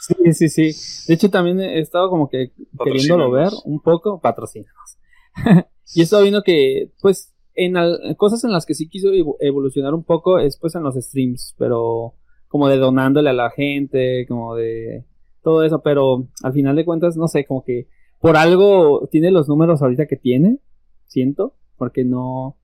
Sí, 0.00 0.32
sí, 0.32 0.48
sí. 0.48 1.06
De 1.08 1.14
hecho, 1.14 1.28
también 1.30 1.60
he 1.60 1.80
estado 1.80 2.08
como 2.08 2.28
que 2.28 2.52
queriéndolo 2.84 3.30
ver 3.30 3.50
un 3.64 3.80
poco. 3.80 4.20
Patrocínanos. 4.20 4.98
y 5.94 6.00
he 6.00 6.04
estado 6.04 6.22
viendo 6.22 6.42
que, 6.42 6.92
pues, 7.00 7.34
en 7.54 7.76
al- 7.76 8.14
cosas 8.16 8.44
en 8.44 8.52
las 8.52 8.64
que 8.64 8.74
sí 8.74 8.88
quiso 8.88 9.08
evo- 9.08 9.36
evolucionar 9.40 9.94
un 9.94 10.04
poco 10.04 10.38
es, 10.38 10.56
pues, 10.58 10.74
en 10.76 10.82
los 10.84 10.94
streams. 10.94 11.54
Pero, 11.58 12.14
como 12.46 12.68
de 12.68 12.76
donándole 12.78 13.30
a 13.30 13.34
la 13.34 13.50
gente, 13.50 14.24
como 14.28 14.54
de 14.54 15.04
todo 15.42 15.64
eso. 15.64 15.82
Pero, 15.82 16.28
al 16.42 16.52
final 16.52 16.76
de 16.76 16.84
cuentas, 16.84 17.16
no 17.16 17.26
sé, 17.26 17.44
como 17.44 17.64
que 17.64 17.88
por 18.20 18.36
algo 18.36 19.08
tiene 19.10 19.30
los 19.30 19.48
números 19.48 19.82
ahorita 19.82 20.06
que 20.06 20.16
tiene. 20.16 20.58
Siento. 21.06 21.56
Porque 21.76 22.04
no, 22.04 22.56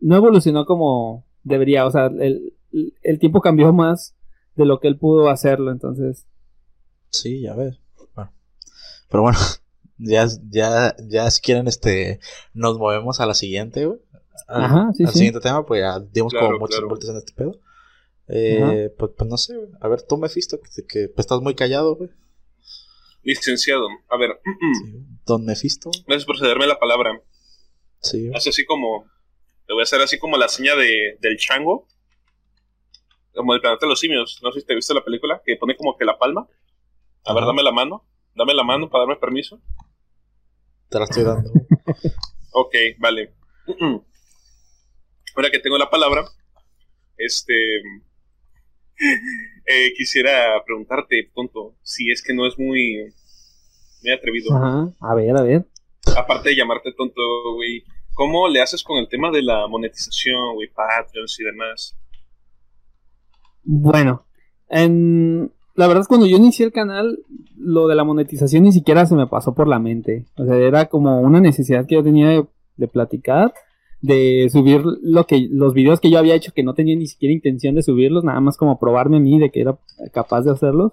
no 0.00 0.16
evolucionó 0.16 0.64
como 0.66 1.26
debería. 1.42 1.86
O 1.86 1.90
sea, 1.90 2.06
el, 2.06 2.54
el 3.02 3.18
tiempo 3.18 3.40
cambió 3.40 3.72
más 3.72 4.14
de 4.56 4.64
lo 4.66 4.80
que 4.80 4.88
él 4.88 4.96
pudo 4.98 5.28
hacerlo. 5.30 5.70
Entonces, 5.72 6.26
Sí, 7.10 7.40
ya 7.42 7.54
ves. 7.56 7.78
Bueno. 8.14 8.32
Pero 9.08 9.22
bueno, 9.22 9.38
ya, 9.98 10.26
ya, 10.50 10.94
ya 11.08 11.30
si 11.30 11.40
quieren, 11.40 11.66
este, 11.68 12.20
nos 12.54 12.78
movemos 12.78 13.20
a 13.20 13.26
la 13.26 13.34
siguiente, 13.34 13.86
güey. 13.86 13.98
Al, 14.46 14.64
Ajá, 14.64 14.90
sí, 14.94 15.04
al 15.04 15.10
sí. 15.12 15.18
siguiente 15.18 15.40
tema, 15.40 15.64
pues 15.66 15.80
ya 15.82 15.98
dimos 16.00 16.32
Claro, 16.32 16.46
como 16.46 16.58
muchas 16.60 16.76
claro. 16.76 16.88
vueltas 16.88 17.10
en 17.10 17.16
este 17.16 17.32
pedo. 17.32 17.60
Eh, 18.28 18.94
pues, 18.96 19.10
pues 19.16 19.28
no 19.28 19.36
sé, 19.36 19.56
güey. 19.56 19.68
A 19.80 19.88
ver, 19.88 20.02
tú, 20.02 20.16
Mephisto, 20.18 20.60
que, 20.60 20.86
que 20.86 21.08
pues, 21.08 21.24
estás 21.24 21.40
muy 21.40 21.54
callado, 21.56 21.96
güey. 21.96 22.10
Licenciado, 23.22 23.86
a 24.08 24.16
ver, 24.16 24.40
Sí. 24.82 25.04
Don 25.26 25.44
Mephisto. 25.44 25.90
gracias 26.06 26.24
por 26.24 26.38
cederme 26.38 26.66
la 26.66 26.78
palabra. 26.78 27.20
Sí, 28.00 28.26
güey. 28.28 28.36
Haz 28.36 28.46
así 28.46 28.64
como. 28.64 29.04
Te 29.70 29.74
voy 29.74 29.82
a 29.82 29.84
hacer 29.84 30.00
así 30.00 30.18
como 30.18 30.36
la 30.36 30.48
seña 30.48 30.74
de, 30.74 31.16
del 31.20 31.36
chango. 31.36 31.86
Como 33.32 33.54
el 33.54 33.60
planeta 33.60 33.86
de 33.86 33.90
los 33.90 34.00
simios. 34.00 34.40
No 34.42 34.50
sé 34.50 34.62
si 34.62 34.66
te 34.66 34.74
viste 34.74 34.92
la 34.92 35.04
película, 35.04 35.40
que 35.46 35.54
pone 35.54 35.76
como 35.76 35.96
que 35.96 36.04
la 36.04 36.18
palma. 36.18 36.48
A 37.24 37.32
ver, 37.32 37.44
dame 37.44 37.62
la 37.62 37.70
mano. 37.70 38.04
Dame 38.34 38.52
la 38.52 38.64
mano 38.64 38.90
para 38.90 39.02
darme 39.02 39.20
permiso. 39.20 39.60
Te 40.88 40.98
la 40.98 41.04
estoy 41.04 41.22
dando. 41.22 41.52
Ok, 42.52 42.74
vale. 42.98 43.32
Ahora 45.36 45.50
que 45.52 45.60
tengo 45.60 45.78
la 45.78 45.88
palabra, 45.88 46.24
este. 47.16 47.54
eh, 49.66 49.92
quisiera 49.96 50.60
preguntarte, 50.66 51.30
tonto, 51.32 51.76
si 51.84 52.10
es 52.10 52.24
que 52.24 52.34
no 52.34 52.44
es 52.44 52.58
muy. 52.58 53.14
muy 54.02 54.12
atrevido. 54.12 54.52
Ajá, 54.52 54.92
a 55.00 55.14
ver, 55.14 55.36
a 55.36 55.42
ver. 55.42 55.64
Aparte 56.16 56.48
de 56.48 56.56
llamarte 56.56 56.92
tonto, 56.92 57.22
güey, 57.54 57.84
¿cómo 58.20 58.48
le 58.48 58.60
haces 58.60 58.84
con 58.84 58.98
el 58.98 59.08
tema 59.08 59.30
de 59.30 59.40
la 59.40 59.66
monetización, 59.66 60.54
güey, 60.54 60.68
Patreons 60.68 61.40
y 61.40 61.44
demás? 61.44 61.96
Bueno, 63.62 64.26
en, 64.68 65.50
la 65.74 65.86
verdad 65.86 66.02
es 66.02 66.06
cuando 66.08 66.26
yo 66.26 66.36
inicié 66.36 66.66
el 66.66 66.72
canal, 66.72 67.20
lo 67.56 67.88
de 67.88 67.94
la 67.94 68.04
monetización 68.04 68.64
ni 68.64 68.72
siquiera 68.72 69.06
se 69.06 69.14
me 69.14 69.26
pasó 69.26 69.54
por 69.54 69.68
la 69.68 69.78
mente. 69.78 70.26
O 70.36 70.44
sea, 70.44 70.54
era 70.56 70.84
como 70.90 71.18
una 71.22 71.40
necesidad 71.40 71.86
que 71.86 71.94
yo 71.94 72.02
tenía 72.02 72.44
de, 72.76 72.88
platicar, 72.88 73.54
de 74.02 74.50
subir 74.52 74.82
lo 75.00 75.26
que, 75.26 75.48
los 75.50 75.72
videos 75.72 75.98
que 75.98 76.10
yo 76.10 76.18
había 76.18 76.34
hecho 76.34 76.52
que 76.52 76.62
no 76.62 76.74
tenía 76.74 76.96
ni 76.96 77.06
siquiera 77.06 77.32
intención 77.32 77.74
de 77.74 77.82
subirlos, 77.82 78.22
nada 78.22 78.40
más 78.40 78.58
como 78.58 78.78
probarme 78.78 79.16
a 79.16 79.20
mí 79.20 79.38
de 79.38 79.50
que 79.50 79.62
era 79.62 79.78
capaz 80.12 80.42
de 80.42 80.50
hacerlos. 80.50 80.92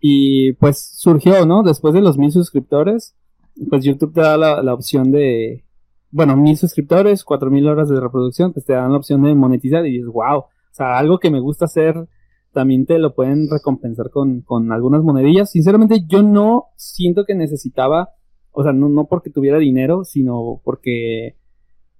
Y 0.00 0.54
pues 0.54 0.84
surgió, 0.96 1.46
¿no? 1.46 1.62
Después 1.62 1.94
de 1.94 2.00
los 2.00 2.18
mil 2.18 2.32
suscriptores, 2.32 3.14
pues 3.70 3.84
YouTube 3.84 4.12
te 4.12 4.22
da 4.22 4.36
la 4.36 4.74
opción 4.74 5.12
de, 5.12 5.62
bueno, 6.10 6.36
mil 6.36 6.56
suscriptores, 6.56 7.24
cuatro 7.24 7.50
mil 7.50 7.66
horas 7.68 7.88
de 7.88 8.00
reproducción, 8.00 8.52
pues 8.52 8.64
te 8.64 8.72
dan 8.72 8.92
la 8.92 8.98
opción 8.98 9.22
de 9.22 9.34
monetizar 9.34 9.86
y 9.86 9.92
dices, 9.92 10.08
wow, 10.08 10.38
o 10.38 10.48
sea, 10.72 10.98
algo 10.98 11.18
que 11.18 11.30
me 11.30 11.40
gusta 11.40 11.66
hacer, 11.66 12.08
también 12.52 12.86
te 12.86 12.98
lo 12.98 13.14
pueden 13.14 13.48
recompensar 13.50 14.10
con, 14.10 14.40
con 14.42 14.72
algunas 14.72 15.02
monedillas. 15.02 15.50
Sinceramente, 15.50 16.04
yo 16.06 16.22
no 16.22 16.66
siento 16.76 17.24
que 17.24 17.34
necesitaba, 17.34 18.10
o 18.52 18.62
sea, 18.62 18.72
no, 18.72 18.88
no 18.88 19.06
porque 19.06 19.30
tuviera 19.30 19.58
dinero, 19.58 20.04
sino 20.04 20.60
porque 20.64 21.36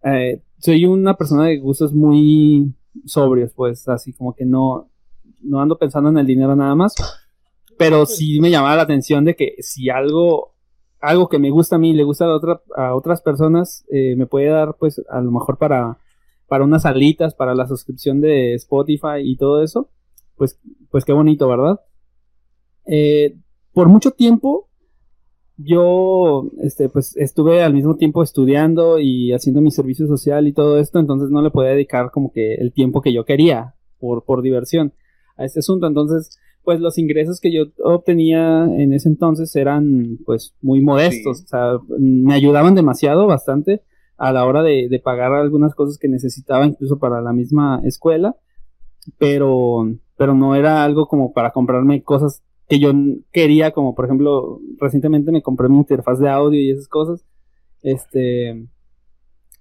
eh, 0.02 0.42
soy 0.58 0.86
una 0.86 1.16
persona 1.16 1.44
de 1.44 1.58
gustos 1.58 1.92
muy 1.92 2.74
sobrios, 3.04 3.52
pues, 3.54 3.88
así 3.88 4.12
como 4.12 4.34
que 4.34 4.44
no, 4.44 4.90
no 5.42 5.60
ando 5.60 5.78
pensando 5.78 6.10
en 6.10 6.18
el 6.18 6.26
dinero 6.26 6.56
nada 6.56 6.74
más. 6.74 6.94
Pero 7.76 8.06
sí 8.06 8.40
me 8.40 8.50
llamaba 8.50 8.76
la 8.76 8.82
atención 8.82 9.24
de 9.24 9.36
que 9.36 9.54
si 9.60 9.88
algo, 9.88 10.54
algo 11.00 11.28
que 11.28 11.38
me 11.38 11.50
gusta 11.50 11.76
a 11.76 11.78
mí 11.78 11.92
le 11.92 12.04
gusta 12.04 12.26
a, 12.26 12.86
a 12.86 12.94
otras 12.94 13.22
personas, 13.22 13.84
eh, 13.90 14.14
me 14.16 14.26
puede 14.26 14.46
dar, 14.46 14.76
pues, 14.78 15.02
a 15.08 15.20
lo 15.20 15.30
mejor 15.30 15.58
para, 15.58 15.98
para 16.46 16.64
unas 16.64 16.86
alitas, 16.86 17.34
para 17.34 17.54
la 17.54 17.66
suscripción 17.66 18.20
de 18.20 18.54
Spotify 18.54 19.20
y 19.22 19.36
todo 19.36 19.62
eso, 19.62 19.90
pues, 20.36 20.58
pues 20.90 21.04
qué 21.04 21.12
bonito, 21.12 21.48
¿verdad? 21.48 21.80
Eh, 22.86 23.36
por 23.72 23.88
mucho 23.88 24.12
tiempo, 24.12 24.68
yo, 25.56 26.50
este, 26.62 26.88
pues, 26.88 27.16
estuve 27.16 27.62
al 27.62 27.74
mismo 27.74 27.96
tiempo 27.96 28.22
estudiando 28.22 28.98
y 28.98 29.32
haciendo 29.32 29.60
mi 29.60 29.70
servicio 29.70 30.06
social 30.06 30.46
y 30.46 30.52
todo 30.52 30.78
esto, 30.78 30.98
entonces 30.98 31.30
no 31.30 31.42
le 31.42 31.50
podía 31.50 31.70
dedicar 31.70 32.10
como 32.10 32.32
que 32.32 32.54
el 32.54 32.72
tiempo 32.72 33.02
que 33.02 33.12
yo 33.12 33.24
quería 33.24 33.74
por, 33.98 34.24
por 34.24 34.42
diversión 34.42 34.92
a 35.36 35.44
este 35.44 35.60
asunto. 35.60 35.86
Entonces, 35.86 36.38
pues 36.68 36.80
los 36.80 36.98
ingresos 36.98 37.40
que 37.40 37.50
yo 37.50 37.62
obtenía 37.82 38.64
en 38.66 38.92
ese 38.92 39.08
entonces 39.08 39.56
eran 39.56 40.18
pues 40.26 40.54
muy 40.60 40.82
modestos, 40.82 41.38
Sí. 41.38 41.44
o 41.44 41.48
sea, 41.48 41.78
me 41.98 42.34
ayudaban 42.34 42.74
demasiado, 42.74 43.26
bastante 43.26 43.80
a 44.18 44.32
la 44.32 44.44
hora 44.44 44.62
de, 44.62 44.86
de 44.90 44.98
pagar 44.98 45.32
algunas 45.32 45.74
cosas 45.74 45.96
que 45.96 46.08
necesitaba 46.08 46.66
incluso 46.66 46.98
para 46.98 47.22
la 47.22 47.32
misma 47.32 47.80
escuela, 47.84 48.36
pero, 49.16 49.90
pero 50.18 50.34
no 50.34 50.54
era 50.56 50.84
algo 50.84 51.06
como 51.08 51.32
para 51.32 51.52
comprarme 51.52 52.02
cosas 52.02 52.42
que 52.68 52.78
yo 52.78 52.92
quería, 53.32 53.70
como 53.70 53.94
por 53.94 54.04
ejemplo, 54.04 54.60
recientemente 54.78 55.32
me 55.32 55.40
compré 55.40 55.70
mi 55.70 55.78
interfaz 55.78 56.18
de 56.18 56.28
audio 56.28 56.60
y 56.60 56.70
esas 56.70 56.86
cosas, 56.86 57.24
este, 57.80 58.66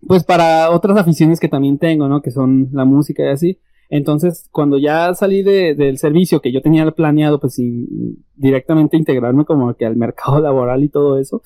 pues 0.05 0.25
para 0.25 0.71
otras 0.71 0.97
aficiones 0.97 1.39
que 1.39 1.47
también 1.47 1.77
tengo, 1.77 2.09
¿no? 2.09 2.21
Que 2.21 2.31
son 2.31 2.67
la 2.73 2.83
música 2.83 3.23
y 3.23 3.27
así. 3.29 3.59
Entonces, 3.89 4.49
cuando 4.51 4.77
ya 4.77 5.13
salí 5.13 5.43
de- 5.43 5.73
del 5.75 5.97
servicio 5.97 6.41
que 6.41 6.51
yo 6.51 6.61
tenía 6.61 6.89
planeado, 6.91 7.39
pues 7.39 7.55
sin 7.55 8.25
directamente 8.35 8.97
integrarme 8.97 9.45
como 9.45 9.73
que 9.75 9.85
al 9.85 9.95
mercado 9.95 10.39
laboral 10.41 10.83
y 10.83 10.89
todo 10.89 11.17
eso, 11.17 11.41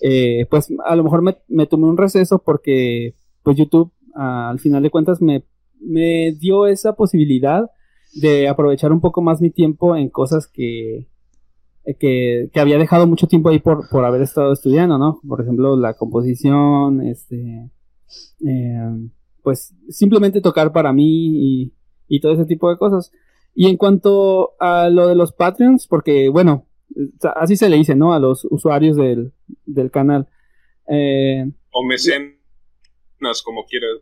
eh, 0.00 0.46
pues 0.50 0.68
a 0.84 0.96
lo 0.96 1.04
mejor 1.04 1.22
me, 1.48 1.66
tomé 1.66 1.86
un 1.86 1.96
receso 1.96 2.42
porque 2.42 3.14
pues 3.42 3.56
YouTube 3.56 3.92
al 4.14 4.58
final 4.58 4.82
de 4.82 4.90
cuentas 4.90 5.20
me, 5.22 5.44
me 5.80 6.32
dio 6.32 6.66
esa 6.66 6.94
posibilidad 6.94 7.70
de 8.14 8.48
aprovechar 8.48 8.92
un 8.92 9.00
poco 9.00 9.22
más 9.22 9.40
mi 9.40 9.50
tiempo 9.50 9.96
en 9.96 10.10
cosas 10.10 10.46
que, 10.46 11.08
que, 11.98 12.50
que 12.52 12.60
había 12.60 12.78
dejado 12.78 13.06
mucho 13.06 13.26
tiempo 13.26 13.48
ahí 13.48 13.58
por, 13.58 13.88
por 13.88 14.04
haber 14.04 14.22
estado 14.22 14.52
estudiando, 14.52 14.98
¿no? 14.98 15.18
Por 15.26 15.40
ejemplo, 15.40 15.76
la 15.76 15.94
composición, 15.94 17.00
este, 17.02 17.70
eh, 18.46 19.08
pues 19.42 19.74
simplemente 19.88 20.40
tocar 20.40 20.72
para 20.72 20.92
mí 20.92 21.62
y, 21.64 21.72
y 22.14 22.20
todo 22.20 22.32
ese 22.32 22.44
tipo 22.44 22.68
de 22.70 22.76
cosas. 22.76 23.10
Y 23.54 23.68
en 23.68 23.76
cuanto 23.76 24.52
a 24.60 24.88
lo 24.90 25.06
de 25.08 25.14
los 25.14 25.32
Patreons, 25.32 25.86
porque 25.86 26.28
bueno, 26.28 26.66
así 27.36 27.56
se 27.56 27.68
le 27.70 27.76
dice, 27.76 27.94
¿no? 27.96 28.12
A 28.12 28.18
los 28.20 28.44
usuarios 28.50 28.96
del, 28.96 29.32
del 29.66 29.90
canal. 29.90 30.28
Eh, 30.88 31.50
O 31.70 31.84
mecenas, 31.84 33.42
como 33.44 33.64
quieras. 33.64 34.00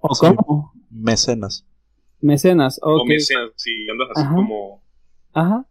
¿O 0.00 0.14
Sí. 0.14 0.26
cómo? 0.34 0.72
Mecenas. 0.90 1.66
Mecenas, 2.20 2.80
O 2.82 3.02
ok. 3.02 3.08
mecenas, 3.08 3.50
si 3.56 3.70
andas 3.90 4.08
así 4.14 4.24
Ajá. 4.24 4.34
como. 4.34 4.82
Ajá. 5.32 5.66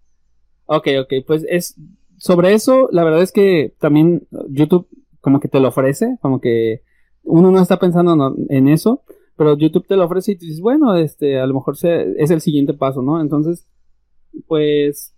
Ok, 0.65 0.88
ok, 1.01 1.13
pues 1.25 1.45
es 1.49 1.75
sobre 2.17 2.54
eso, 2.54 2.88
la 2.91 3.04
verdad 3.04 3.21
es 3.21 3.32
que 3.32 3.75
también 3.80 4.28
YouTube 4.49 4.88
como 5.21 5.39
que 5.39 5.47
te 5.47 5.60
lo 5.60 5.67
ofrece, 5.69 6.17
como 6.21 6.39
que 6.39 6.82
uno 7.23 7.49
no 7.51 7.60
está 7.62 7.78
pensando 7.80 8.36
en 8.49 8.67
eso, 8.67 9.04
pero 9.38 9.58
YouTube 9.58 9.88
te 9.88 9.95
lo 9.98 10.06
ofrece 10.06 10.34
y 10.34 10.36
dices, 10.36 10.62
bueno, 10.62 10.95
este, 10.95 11.39
a 11.39 11.45
lo 11.48 11.54
mejor 11.56 11.78
se- 11.78 12.13
es 12.21 12.32
el 12.32 12.41
siguiente 12.41 12.74
paso, 12.74 13.02
¿no? 13.02 13.21
Entonces, 13.21 13.67
pues, 14.48 15.13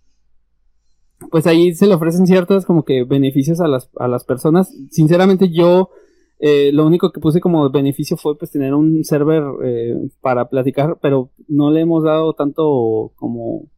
pues 1.30 1.46
ahí 1.46 1.74
se 1.74 1.86
le 1.86 1.94
ofrecen 1.94 2.26
ciertos 2.26 2.64
como 2.64 2.84
que 2.84 3.04
beneficios 3.04 3.60
a 3.60 3.68
las, 3.68 3.90
a 3.98 4.08
las 4.08 4.24
personas. 4.24 4.72
Sinceramente 4.90 5.50
yo, 5.50 5.90
eh, 6.38 6.70
lo 6.72 6.86
único 6.86 7.10
que 7.10 7.20
puse 7.20 7.40
como 7.40 7.68
beneficio 7.70 8.16
fue 8.16 8.38
pues 8.38 8.52
tener 8.52 8.74
un 8.74 9.02
server 9.04 9.42
eh, 9.64 9.96
para 10.20 10.48
platicar, 10.48 10.98
pero 11.02 11.30
no 11.48 11.70
le 11.70 11.80
hemos 11.80 12.04
dado 12.04 12.32
tanto 12.34 13.12
como 13.16 13.68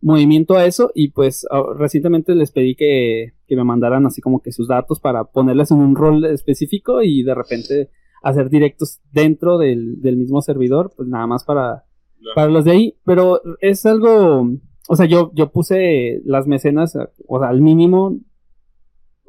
movimiento 0.00 0.54
a 0.56 0.64
eso 0.66 0.90
y 0.94 1.08
pues 1.10 1.46
recientemente 1.76 2.34
les 2.34 2.50
pedí 2.50 2.74
que, 2.74 3.34
que 3.46 3.54
me 3.54 3.62
mandaran 3.62 4.04
así 4.06 4.20
como 4.20 4.40
que 4.42 4.50
sus 4.50 4.66
datos 4.66 4.98
para 4.98 5.24
ponerles 5.24 5.70
en 5.70 5.78
un 5.78 5.94
rol 5.94 6.24
específico 6.24 7.02
y 7.02 7.22
de 7.22 7.34
repente 7.34 7.90
hacer 8.22 8.50
directos 8.50 9.00
dentro 9.12 9.58
del, 9.58 10.00
del 10.00 10.16
mismo 10.16 10.42
servidor, 10.42 10.92
pues 10.96 11.08
nada 11.08 11.26
más 11.26 11.44
para, 11.44 11.84
para 12.34 12.48
los 12.48 12.64
de 12.64 12.70
ahí, 12.70 12.96
pero 13.04 13.40
es 13.60 13.84
algo, 13.86 14.48
o 14.88 14.96
sea, 14.96 15.06
yo, 15.06 15.32
yo 15.34 15.50
puse 15.50 16.20
las 16.24 16.46
mecenas, 16.46 16.96
o 17.26 17.38
sea, 17.38 17.48
al 17.48 17.60
mínimo, 17.60 18.18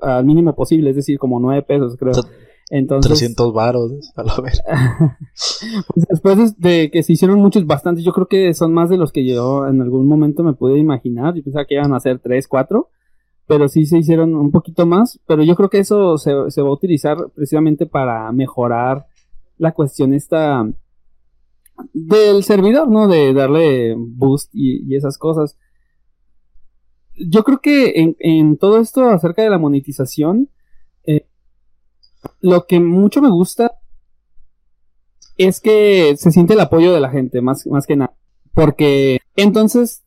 al 0.02 0.26
mínimo 0.26 0.56
posible, 0.56 0.92
es 0.92 0.96
decir, 0.96 1.18
como 1.18 1.40
nueve 1.40 1.64
pesos, 1.64 1.98
creo. 1.98 2.14
Entonces, 2.70 3.12
300 3.12 3.54
varos, 3.54 3.92
a 4.16 4.24
la 4.24 4.36
ver. 4.42 4.54
pues 5.94 6.08
después 6.10 6.60
de 6.60 6.90
que 6.92 7.04
se 7.04 7.14
hicieron 7.14 7.40
muchos, 7.40 7.68
bastantes, 7.68 8.04
yo 8.04 8.14
creo 8.14 8.28
que 8.28 8.54
son 8.54 8.74
más 8.74 8.90
de 8.90 8.98
los 8.98 9.12
que 9.12 9.26
yo 9.26 9.68
en 9.68 9.82
algún 9.82 10.08
momento 10.08 10.44
me 10.44 10.54
pude 10.54 10.80
imaginar. 10.80 11.36
Yo 11.36 11.44
pensaba 11.44 11.66
que 11.66 11.76
iban 11.76 11.94
a 11.94 12.00
ser 12.00 12.20
tres, 12.20 12.48
cuatro, 12.48 12.90
pero 13.48 13.68
sí 13.68 13.86
se 13.86 13.98
hicieron 13.98 14.36
un 14.36 14.52
poquito 14.52 14.86
más. 14.86 15.20
Pero 15.28 15.44
yo 15.44 15.56
creo 15.56 15.70
que 15.70 15.80
eso 15.80 16.18
se, 16.18 16.32
se 16.50 16.62
va 16.62 16.70
a 16.70 16.74
utilizar 16.74 17.18
precisamente 17.36 17.86
para 17.86 18.32
mejorar 18.32 19.06
la 19.58 19.74
cuestión 19.74 20.14
esta 20.14 20.66
del 21.94 22.44
servidor, 22.44 22.90
¿no? 22.90 23.08
De 23.08 23.34
darle 23.34 23.96
boost 23.98 24.52
y, 24.54 24.84
y 24.88 24.96
esas 24.96 25.18
cosas. 25.18 25.58
Yo 27.16 27.44
creo 27.44 27.60
que 27.60 28.00
en, 28.02 28.16
en 28.20 28.58
todo 28.58 28.80
esto 28.80 29.10
acerca 29.10 29.44
de 29.44 29.50
la 29.50 29.60
monetización, 29.60 30.50
eh, 31.06 31.28
lo 32.42 32.66
que 32.66 32.80
mucho 32.80 33.22
me 33.22 33.30
gusta 33.30 33.72
es 35.38 35.60
que 35.60 36.16
se 36.18 36.32
siente 36.32 36.54
el 36.54 36.60
apoyo 36.60 36.94
de 36.94 37.00
la 37.00 37.10
gente, 37.10 37.42
más, 37.42 37.66
más 37.68 37.86
que 37.86 37.96
nada. 37.96 38.16
Porque 38.54 39.20
entonces, 39.36 40.03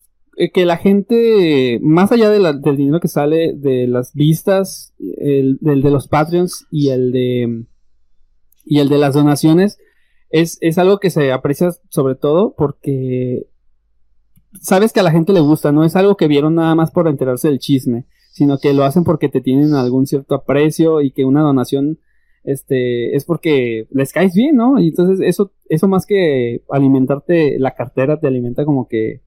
que 0.53 0.67
la 0.67 0.77
gente, 0.77 1.79
más 1.83 2.13
allá 2.13 2.29
del 2.31 2.77
dinero 2.77 3.01
que 3.01 3.09
sale 3.09 3.55
de 3.55 3.87
las 3.87 4.13
vistas, 4.13 4.95
el, 5.19 5.59
del 5.61 5.83
de 5.83 5.91
los 5.91 6.09
Patreons 6.09 6.67
y 6.71 6.91
el 6.91 7.11
de, 7.11 7.65
y 8.65 8.81
el 8.81 8.89
de 8.91 8.99
las 8.99 9.15
donaciones, 9.15 9.79
es, 10.29 10.59
es 10.61 10.77
algo 10.77 10.99
que 10.99 11.11
se 11.11 11.33
aprecia 11.33 11.71
sobre 11.89 12.17
todo 12.17 12.55
porque 12.57 13.47
sabes 14.61 14.93
que 14.93 15.01
a 15.01 15.05
la 15.05 15.11
gente 15.13 15.33
le 15.33 15.41
gusta, 15.41 15.73
no 15.73 15.85
es 15.85 15.97
algo 15.97 16.17
que 16.17 16.29
vieron 16.29 16.55
nada 16.55 16.75
más 16.75 16.91
por 16.91 17.09
enterarse 17.09 17.49
del 17.49 17.59
chisme, 17.59 18.07
sino 18.31 18.59
que 18.59 18.75
lo 18.75 18.85
hacen 18.85 19.05
porque 19.05 19.31
te 19.31 19.41
tienen 19.41 19.75
algún 19.75 20.07
cierto 20.07 20.35
aprecio 20.35 21.01
y 21.01 21.13
que 21.13 21.25
una 21.25 21.41
donación 21.41 21.99
este 22.45 23.17
es 23.17 23.25
porque 23.25 23.89
les 23.91 24.13
caes 24.13 24.33
bien, 24.35 24.55
¿no? 24.57 24.79
Y 24.79 24.89
entonces 24.89 25.19
eso 25.27 25.53
eso 25.69 25.89
más 25.89 26.07
que 26.07 26.63
alimentarte 26.71 27.59
la 27.59 27.75
cartera 27.75 28.21
te 28.21 28.29
alimenta 28.29 28.65
como 28.65 28.87
que 28.87 29.23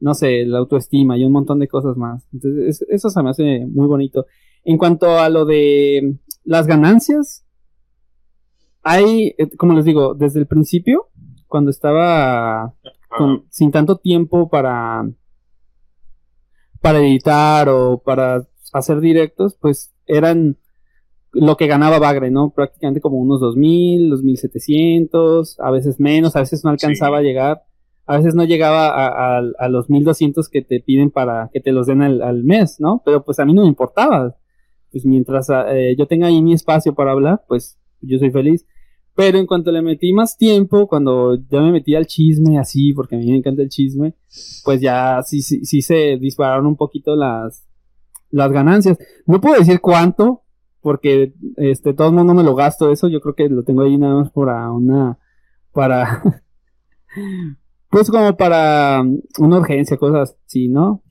no 0.00 0.14
sé, 0.14 0.44
la 0.44 0.58
autoestima 0.58 1.16
y 1.16 1.24
un 1.24 1.32
montón 1.32 1.58
de 1.58 1.68
cosas 1.68 1.96
más. 1.96 2.26
Entonces 2.32 2.80
es- 2.82 2.88
eso 2.90 3.10
se 3.10 3.22
me 3.22 3.30
hace 3.30 3.66
muy 3.66 3.86
bonito. 3.86 4.26
En 4.64 4.78
cuanto 4.78 5.18
a 5.18 5.28
lo 5.28 5.44
de 5.44 6.18
las 6.44 6.66
ganancias, 6.66 7.44
hay, 8.82 9.34
eh, 9.38 9.48
como 9.56 9.72
les 9.74 9.84
digo, 9.84 10.14
desde 10.14 10.40
el 10.40 10.46
principio, 10.46 11.08
cuando 11.48 11.70
estaba 11.70 12.74
con- 13.16 13.44
sin 13.50 13.70
tanto 13.70 13.96
tiempo 13.98 14.48
para 14.48 15.08
para 16.80 17.00
editar 17.00 17.68
o 17.68 18.00
para 18.04 18.46
hacer 18.72 19.00
directos, 19.00 19.56
pues 19.60 19.92
eran 20.06 20.56
lo 21.32 21.56
que 21.56 21.66
ganaba 21.66 21.98
Bagre, 21.98 22.30
¿no? 22.30 22.50
Prácticamente 22.50 23.00
como 23.00 23.16
unos 23.18 23.40
2000, 23.40 24.08
2700, 24.10 25.58
a 25.58 25.70
veces 25.70 25.98
menos, 25.98 26.36
a 26.36 26.40
veces 26.40 26.62
no 26.64 26.70
alcanzaba 26.70 27.18
Sí. 27.18 27.24
a 27.24 27.26
llegar 27.28 27.62
a 28.06 28.16
veces 28.16 28.34
no 28.34 28.44
llegaba 28.44 28.88
a, 28.88 29.38
a, 29.38 29.68
los 29.68 29.90
1200 29.90 30.48
que 30.48 30.62
te 30.62 30.80
piden 30.80 31.10
para 31.10 31.50
que 31.52 31.60
te 31.60 31.72
los 31.72 31.88
den 31.88 32.02
al, 32.02 32.44
mes, 32.44 32.76
¿no? 32.78 33.02
Pero 33.04 33.24
pues 33.24 33.40
a 33.40 33.44
mí 33.44 33.52
no 33.52 33.62
me 33.62 33.68
importaba. 33.68 34.36
Pues 34.92 35.04
mientras 35.04 35.48
eh, 35.68 35.96
yo 35.98 36.06
tenga 36.06 36.28
ahí 36.28 36.40
mi 36.40 36.52
espacio 36.52 36.94
para 36.94 37.10
hablar, 37.10 37.42
pues 37.48 37.78
yo 38.00 38.18
soy 38.18 38.30
feliz. 38.30 38.64
Pero 39.16 39.38
en 39.38 39.46
cuanto 39.46 39.72
le 39.72 39.82
metí 39.82 40.12
más 40.12 40.36
tiempo, 40.36 40.86
cuando 40.86 41.34
ya 41.34 41.60
me 41.60 41.72
metí 41.72 41.96
al 41.96 42.06
chisme 42.06 42.58
así, 42.58 42.92
porque 42.92 43.16
a 43.16 43.18
mí 43.18 43.30
me 43.30 43.38
encanta 43.38 43.62
el 43.62 43.70
chisme, 43.70 44.14
pues 44.62 44.80
ya 44.80 45.22
sí, 45.24 45.40
sí, 45.40 45.64
sí 45.64 45.82
se 45.82 46.16
dispararon 46.18 46.66
un 46.66 46.76
poquito 46.76 47.16
las, 47.16 47.66
las 48.30 48.52
ganancias. 48.52 48.98
No 49.26 49.40
puedo 49.40 49.58
decir 49.58 49.80
cuánto, 49.80 50.42
porque 50.80 51.34
este 51.56 51.94
todo 51.94 52.08
el 52.08 52.14
mundo 52.14 52.34
me 52.34 52.44
lo 52.44 52.54
gasto 52.54 52.92
eso, 52.92 53.08
yo 53.08 53.20
creo 53.20 53.34
que 53.34 53.48
lo 53.48 53.64
tengo 53.64 53.82
ahí 53.82 53.96
nada 53.98 54.14
más 54.14 54.30
para 54.30 54.70
una 54.70 55.18
para 55.72 56.22
pues 57.90 58.10
como 58.10 58.36
para 58.36 59.02
una 59.38 59.58
urgencia, 59.58 59.96
cosas 59.96 60.36
así, 60.46 60.68
¿no? 60.68 61.02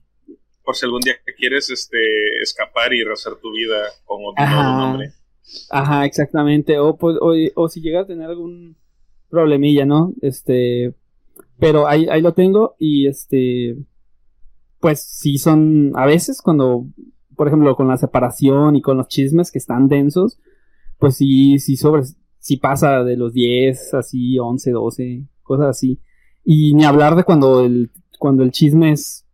Por 0.63 0.75
si 0.75 0.85
algún 0.85 1.01
día 1.01 1.15
quieres 1.38 1.69
este 1.69 1.97
escapar 2.41 2.93
y 2.93 3.03
rehacer 3.03 3.35
tu 3.35 3.51
vida 3.51 3.77
con 4.05 4.19
otro 4.25 4.45
nombre. 4.45 5.13
Ajá, 5.69 6.05
exactamente. 6.05 6.79
O, 6.79 6.97
pues, 6.97 7.17
o, 7.21 7.69
si 7.69 7.81
llegas 7.81 8.05
a 8.05 8.07
tener 8.07 8.29
algún 8.29 8.77
problemilla, 9.29 9.85
¿no? 9.85 10.13
Este, 10.21 10.95
pero 11.59 11.88
ahí, 11.88 12.07
ahí 12.09 12.21
lo 12.21 12.33
tengo 12.33 12.75
y 12.79 13.07
este, 13.07 13.77
pues 14.79 15.03
sí 15.03 15.38
son, 15.38 15.91
a 15.95 16.05
veces 16.05 16.41
cuando, 16.41 16.88
por 17.35 17.47
ejemplo, 17.47 17.75
con 17.75 17.88
la 17.88 17.97
separación 17.97 18.75
y 18.75 18.81
con 18.81 18.97
los 18.97 19.07
chismes 19.07 19.51
que 19.51 19.59
están 19.59 19.88
densos, 19.88 20.39
pues 20.97 21.17
sí, 21.17 21.59
sí 21.59 21.77
sobre, 21.77 22.03
sí 22.39 22.57
pasa 22.57 23.03
de 23.03 23.17
los 23.17 23.33
10, 23.33 23.93
así, 23.95 24.39
11, 24.39 24.71
12, 24.71 25.27
cosas 25.43 25.67
así. 25.67 25.99
Y 26.45 26.73
ni 26.73 26.86
hablar 26.86 27.15
de 27.15 27.23
cuando 27.23 27.65
el, 27.65 27.91
cuando 28.19 28.43
el 28.43 28.51
chisme 28.51 28.91
es, 28.91 29.25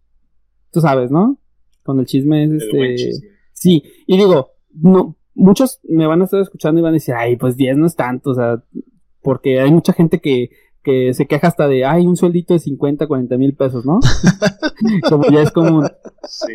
tú 0.71 0.81
sabes, 0.81 1.11
¿no? 1.11 1.37
Cuando 1.83 2.01
el 2.01 2.07
chisme 2.07 2.45
es 2.45 2.63
este, 2.63 2.95
sí, 3.53 3.83
y 4.07 4.17
digo, 4.17 4.53
no, 4.73 5.17
muchos 5.33 5.79
me 5.83 6.07
van 6.07 6.21
a 6.21 6.25
estar 6.25 6.41
escuchando 6.41 6.79
y 6.79 6.83
van 6.83 6.91
a 6.91 6.93
decir, 6.93 7.13
ay, 7.15 7.35
pues 7.35 7.57
10 7.57 7.77
no 7.77 7.85
es 7.85 7.95
tanto, 7.95 8.31
o 8.31 8.35
sea, 8.35 8.63
porque 9.21 9.59
hay 9.59 9.71
mucha 9.71 9.93
gente 9.93 10.19
que, 10.19 10.51
que 10.83 11.13
se 11.13 11.27
queja 11.27 11.47
hasta 11.47 11.67
de, 11.67 11.85
ay, 11.85 12.07
un 12.07 12.17
sueldito 12.17 12.53
de 12.53 12.59
50, 12.59 13.07
40 13.07 13.37
mil 13.37 13.55
pesos, 13.55 13.85
¿no? 13.85 13.99
Como 15.09 15.29
ya 15.29 15.41
es 15.41 15.51
común. 15.51 15.87
Sí. 16.27 16.53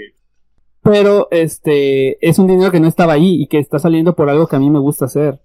Pero, 0.83 1.29
este, 1.31 2.27
es 2.27 2.39
un 2.39 2.47
dinero 2.47 2.71
que 2.71 2.81
no 2.81 2.87
estaba 2.87 3.15
ahí 3.15 3.43
y 3.43 3.47
que 3.49 3.59
está 3.59 3.79
saliendo 3.79 4.15
por 4.15 4.31
algo 4.31 4.47
que 4.47 4.57
a 4.57 4.61
mí 4.61 4.71
me 4.71 4.79
gusta 4.79 5.07
hacer. 5.07 5.41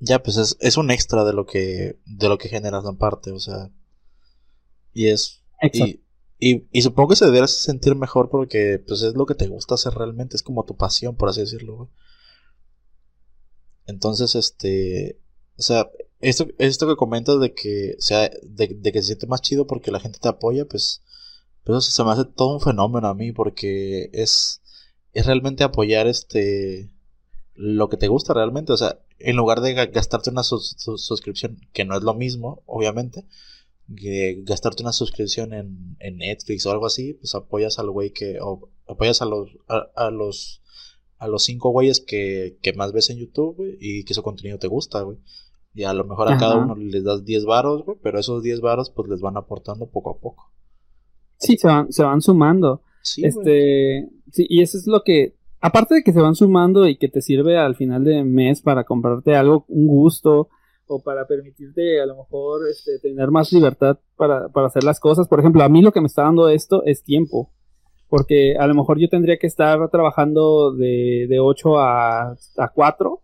Ya, 0.00 0.22
pues 0.22 0.36
es, 0.36 0.56
es 0.60 0.76
un 0.76 0.90
extra 0.90 1.24
de 1.24 1.32
lo 1.32 1.46
que, 1.46 1.98
de 2.04 2.28
lo 2.28 2.36
que 2.36 2.48
generas 2.48 2.84
aparte, 2.84 3.30
o 3.30 3.38
sea. 3.38 3.70
Y 4.96 5.08
es. 5.08 5.42
Y, 5.74 6.00
y, 6.38 6.66
y, 6.72 6.80
supongo 6.80 7.10
que 7.10 7.16
se 7.16 7.26
debería 7.26 7.46
sentir 7.48 7.94
mejor 7.96 8.30
porque, 8.30 8.82
pues 8.86 9.02
es 9.02 9.12
lo 9.12 9.26
que 9.26 9.34
te 9.34 9.46
gusta 9.46 9.74
hacer 9.74 9.92
realmente, 9.92 10.36
es 10.36 10.42
como 10.42 10.64
tu 10.64 10.74
pasión, 10.74 11.16
por 11.16 11.28
así 11.28 11.40
decirlo, 11.40 11.76
güey. 11.76 11.88
Entonces, 13.84 14.34
este, 14.34 15.20
o 15.58 15.62
sea, 15.62 15.90
esto, 16.20 16.46
esto 16.56 16.88
que 16.88 16.96
comentas 16.96 17.38
de 17.40 17.52
que, 17.52 17.96
sea, 17.98 18.30
de, 18.42 18.68
que 18.68 19.02
se 19.02 19.08
siente 19.08 19.26
más 19.26 19.42
chido 19.42 19.66
porque 19.66 19.90
la 19.90 20.00
gente 20.00 20.18
te 20.18 20.28
apoya, 20.28 20.64
pues, 20.64 21.02
pues 21.62 21.76
eso 21.84 21.90
se 21.90 22.02
me 22.02 22.12
hace 22.12 22.24
todo 22.24 22.54
un 22.54 22.62
fenómeno 22.62 23.08
a 23.08 23.14
mí 23.14 23.32
porque 23.32 24.08
es, 24.14 24.62
es 25.12 25.26
realmente 25.26 25.62
apoyar 25.62 26.06
este, 26.06 26.90
lo 27.52 27.90
que 27.90 27.98
te 27.98 28.08
gusta 28.08 28.32
realmente, 28.32 28.72
o 28.72 28.78
sea, 28.78 28.98
en 29.18 29.36
lugar 29.36 29.60
de 29.60 29.74
gastarte 29.74 30.30
una 30.30 30.42
suscripción, 30.42 31.60
que 31.74 31.84
no 31.84 31.98
es 31.98 32.02
lo 32.02 32.14
mismo, 32.14 32.62
obviamente, 32.64 33.26
que 33.94 34.42
gastarte 34.42 34.82
una 34.82 34.92
suscripción 34.92 35.52
en, 35.52 35.96
en 36.00 36.18
Netflix 36.18 36.66
o 36.66 36.72
algo 36.72 36.86
así, 36.86 37.14
pues 37.14 37.34
apoyas 37.34 37.78
al 37.78 37.90
güey 37.90 38.12
que, 38.12 38.38
o 38.40 38.68
apoyas 38.88 39.22
a 39.22 39.26
los, 39.26 39.50
a 39.68 40.10
los 40.10 40.62
a 41.18 41.28
los 41.28 41.44
cinco 41.44 41.70
güeyes 41.70 42.00
que, 42.00 42.58
que 42.62 42.72
más 42.72 42.92
ves 42.92 43.10
en 43.10 43.18
YouTube, 43.18 43.56
güey, 43.56 43.76
y 43.80 44.04
que 44.04 44.14
su 44.14 44.22
contenido 44.22 44.58
te 44.58 44.68
gusta, 44.68 45.02
güey. 45.02 45.18
Y 45.74 45.84
a 45.84 45.92
lo 45.92 46.04
mejor 46.04 46.32
a 46.32 46.38
cada 46.38 46.56
uno 46.56 46.74
les 46.74 47.04
das 47.04 47.24
10 47.24 47.44
varos, 47.44 47.84
güey, 47.84 47.98
pero 48.02 48.18
esos 48.18 48.42
10 48.42 48.60
varos 48.60 48.90
pues 48.90 49.08
les 49.10 49.20
van 49.20 49.36
aportando 49.36 49.86
poco 49.86 50.10
a 50.10 50.18
poco. 50.18 50.52
Sí, 51.36 51.58
se 51.58 51.68
van, 51.68 51.92
se 51.92 52.02
van 52.02 52.22
sumando. 52.22 52.82
Sí, 53.02 53.24
este, 53.24 54.08
sí, 54.32 54.46
y 54.48 54.62
eso 54.62 54.78
es 54.78 54.86
lo 54.86 55.02
que, 55.02 55.36
aparte 55.60 55.96
de 55.96 56.02
que 56.02 56.14
se 56.14 56.20
van 56.20 56.34
sumando 56.34 56.88
y 56.88 56.96
que 56.96 57.08
te 57.08 57.20
sirve 57.20 57.58
al 57.58 57.76
final 57.76 58.04
de 58.04 58.24
mes 58.24 58.62
para 58.62 58.84
comprarte 58.84 59.36
algo, 59.36 59.66
un 59.68 59.86
gusto, 59.86 60.48
o 60.86 61.02
para 61.02 61.26
permitirte 61.26 62.00
a 62.00 62.06
lo 62.06 62.16
mejor 62.16 62.62
este, 62.70 62.98
tener 63.00 63.30
más 63.30 63.52
libertad 63.52 63.98
para, 64.16 64.48
para 64.48 64.68
hacer 64.68 64.84
las 64.84 65.00
cosas. 65.00 65.28
Por 65.28 65.40
ejemplo, 65.40 65.62
a 65.62 65.68
mí 65.68 65.82
lo 65.82 65.92
que 65.92 66.00
me 66.00 66.06
está 66.06 66.22
dando 66.22 66.48
esto 66.48 66.82
es 66.84 67.02
tiempo 67.02 67.50
porque 68.08 68.56
a 68.56 68.66
lo 68.66 68.74
mejor 68.74 68.98
yo 68.98 69.08
tendría 69.08 69.38
que 69.38 69.46
estar 69.46 69.90
trabajando 69.90 70.72
de, 70.72 71.26
de 71.28 71.40
8 71.40 71.78
a, 71.78 72.30
a 72.56 72.68
4 72.72 73.22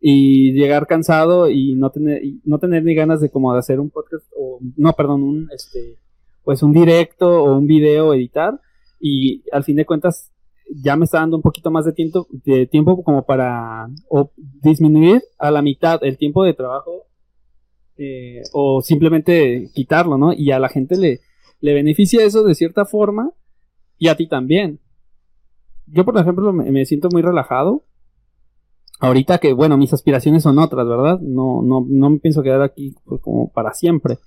y 0.00 0.52
llegar 0.52 0.86
cansado 0.86 1.48
y 1.48 1.74
no 1.74 1.90
tener, 1.90 2.22
no 2.44 2.58
tener 2.58 2.82
ni 2.82 2.94
ganas 2.94 3.20
de 3.20 3.30
como 3.30 3.52
de 3.52 3.60
hacer 3.60 3.78
un 3.78 3.90
podcast 3.90 4.24
o 4.36 4.58
no, 4.76 4.92
perdón, 4.94 5.22
un 5.22 5.48
este 5.54 5.98
pues 6.44 6.62
un 6.62 6.72
directo 6.72 7.44
o 7.44 7.56
un 7.56 7.66
video 7.66 8.12
editar 8.14 8.60
y 8.98 9.44
al 9.52 9.62
fin 9.62 9.76
de 9.76 9.86
cuentas 9.86 10.31
ya 10.80 10.96
me 10.96 11.04
está 11.04 11.18
dando 11.18 11.36
un 11.36 11.42
poquito 11.42 11.70
más 11.70 11.84
de 11.84 11.92
tiempo 11.92 12.26
de 12.30 12.66
tiempo 12.66 13.02
como 13.02 13.24
para 13.24 13.88
o 14.08 14.30
disminuir 14.36 15.22
a 15.38 15.50
la 15.50 15.62
mitad 15.62 16.02
el 16.02 16.16
tiempo 16.16 16.44
de 16.44 16.54
trabajo 16.54 17.06
eh, 17.96 18.42
o 18.52 18.80
simplemente 18.82 19.70
quitarlo, 19.74 20.16
¿no? 20.16 20.32
Y 20.32 20.50
a 20.50 20.58
la 20.58 20.68
gente 20.68 20.96
le, 20.96 21.20
le 21.60 21.74
beneficia 21.74 22.24
eso 22.24 22.42
de 22.42 22.54
cierta 22.54 22.84
forma 22.84 23.30
y 23.98 24.08
a 24.08 24.16
ti 24.16 24.26
también. 24.26 24.80
Yo, 25.86 26.04
por 26.04 26.16
ejemplo, 26.18 26.52
me, 26.52 26.84
siento 26.86 27.08
muy 27.12 27.22
relajado. 27.22 27.84
Ahorita 28.98 29.38
que, 29.38 29.52
bueno, 29.52 29.76
mis 29.76 29.92
aspiraciones 29.92 30.42
son 30.42 30.58
otras, 30.58 30.86
¿verdad? 30.86 31.20
No, 31.20 31.60
no, 31.62 31.84
no 31.88 32.10
me 32.10 32.18
pienso 32.18 32.42
quedar 32.42 32.62
aquí 32.62 32.94
pues, 33.04 33.20
como 33.20 33.52
para 33.52 33.74
siempre. 33.74 34.18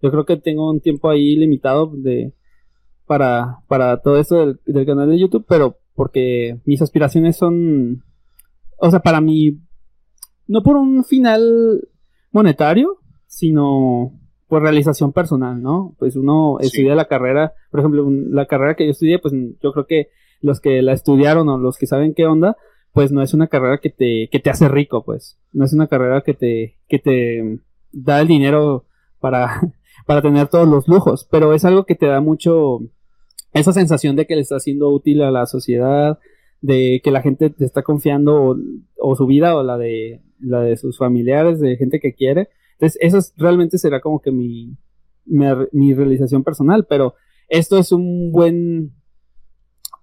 Yo 0.00 0.10
creo 0.10 0.24
que 0.24 0.36
tengo 0.36 0.70
un 0.70 0.80
tiempo 0.80 1.10
ahí 1.10 1.34
limitado 1.34 1.90
de 1.94 2.34
para, 3.06 3.58
para 3.68 4.00
todo 4.00 4.18
esto 4.18 4.36
del, 4.36 4.60
del 4.66 4.86
canal 4.86 5.08
de 5.08 5.18
YouTube, 5.18 5.44
pero 5.48 5.78
porque 5.98 6.60
mis 6.64 6.80
aspiraciones 6.80 7.36
son, 7.36 8.04
o 8.76 8.88
sea, 8.88 9.00
para 9.00 9.20
mí, 9.20 9.58
no 10.46 10.62
por 10.62 10.76
un 10.76 11.02
final 11.02 11.88
monetario, 12.30 13.00
sino 13.26 14.12
por 14.46 14.62
realización 14.62 15.12
personal, 15.12 15.60
¿no? 15.60 15.96
Pues 15.98 16.14
uno 16.14 16.60
estudia 16.60 16.94
la 16.94 17.08
carrera, 17.08 17.52
por 17.72 17.80
ejemplo, 17.80 18.06
la 18.30 18.46
carrera 18.46 18.76
que 18.76 18.84
yo 18.84 18.92
estudié, 18.92 19.18
pues 19.18 19.34
yo 19.60 19.72
creo 19.72 19.86
que 19.86 20.06
los 20.40 20.60
que 20.60 20.82
la 20.82 20.92
estudiaron 20.92 21.48
o 21.48 21.58
los 21.58 21.76
que 21.76 21.88
saben 21.88 22.14
qué 22.14 22.26
onda, 22.26 22.56
pues 22.92 23.10
no 23.10 23.20
es 23.20 23.34
una 23.34 23.48
carrera 23.48 23.78
que 23.78 23.90
te, 23.90 24.28
que 24.30 24.38
te 24.38 24.50
hace 24.50 24.68
rico, 24.68 25.04
pues. 25.04 25.36
No 25.52 25.64
es 25.64 25.72
una 25.72 25.88
carrera 25.88 26.22
que 26.22 26.34
te, 26.34 26.78
que 26.86 27.00
te 27.00 27.58
da 27.90 28.20
el 28.20 28.28
dinero 28.28 28.86
para, 29.18 29.72
para 30.06 30.22
tener 30.22 30.46
todos 30.46 30.68
los 30.68 30.86
lujos, 30.86 31.26
pero 31.28 31.54
es 31.54 31.64
algo 31.64 31.86
que 31.86 31.96
te 31.96 32.06
da 32.06 32.20
mucho 32.20 32.82
esa 33.58 33.72
sensación 33.72 34.16
de 34.16 34.26
que 34.26 34.34
le 34.34 34.42
está 34.42 34.58
siendo 34.60 34.88
útil 34.88 35.22
a 35.22 35.30
la 35.30 35.46
sociedad, 35.46 36.18
de 36.60 37.00
que 37.02 37.10
la 37.10 37.22
gente 37.22 37.50
te 37.50 37.64
está 37.64 37.82
confiando 37.82 38.56
o, 38.96 39.16
su 39.16 39.26
vida 39.26 39.56
o 39.56 39.62
la 39.62 39.78
de, 39.78 40.22
la 40.40 40.60
de 40.60 40.76
sus 40.76 40.98
familiares, 40.98 41.60
de 41.60 41.76
gente 41.76 42.00
que 42.00 42.14
quiere. 42.14 42.48
Entonces, 42.72 42.98
eso 43.00 43.18
realmente 43.36 43.78
será 43.78 44.00
como 44.00 44.20
que 44.20 44.30
mi, 44.30 44.76
mi, 45.26 45.94
realización 45.94 46.44
personal, 46.44 46.86
pero 46.88 47.14
esto 47.48 47.78
es 47.78 47.92
un 47.92 48.32
buen, 48.32 48.92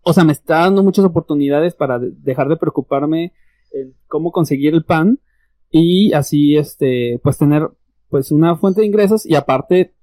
o 0.03 0.13
sea, 0.13 0.23
me 0.23 0.33
está 0.33 0.59
dando 0.59 0.83
muchas 0.83 1.05
oportunidades 1.05 1.73
para 1.73 1.99
dejar 1.99 2.49
de 2.49 2.57
preocuparme 2.57 3.33
en 3.71 3.93
cómo 4.07 4.31
conseguir 4.31 4.73
el 4.73 4.83
pan 4.83 5.19
y 5.71 6.13
así, 6.13 6.57
este, 6.57 7.19
pues 7.23 7.37
tener, 7.37 7.69
pues 8.09 8.31
una 8.31 8.55
fuente 8.55 8.81
de 8.81 8.87
ingresos 8.87 9.25
y 9.25 9.35
aparte, 9.35 9.94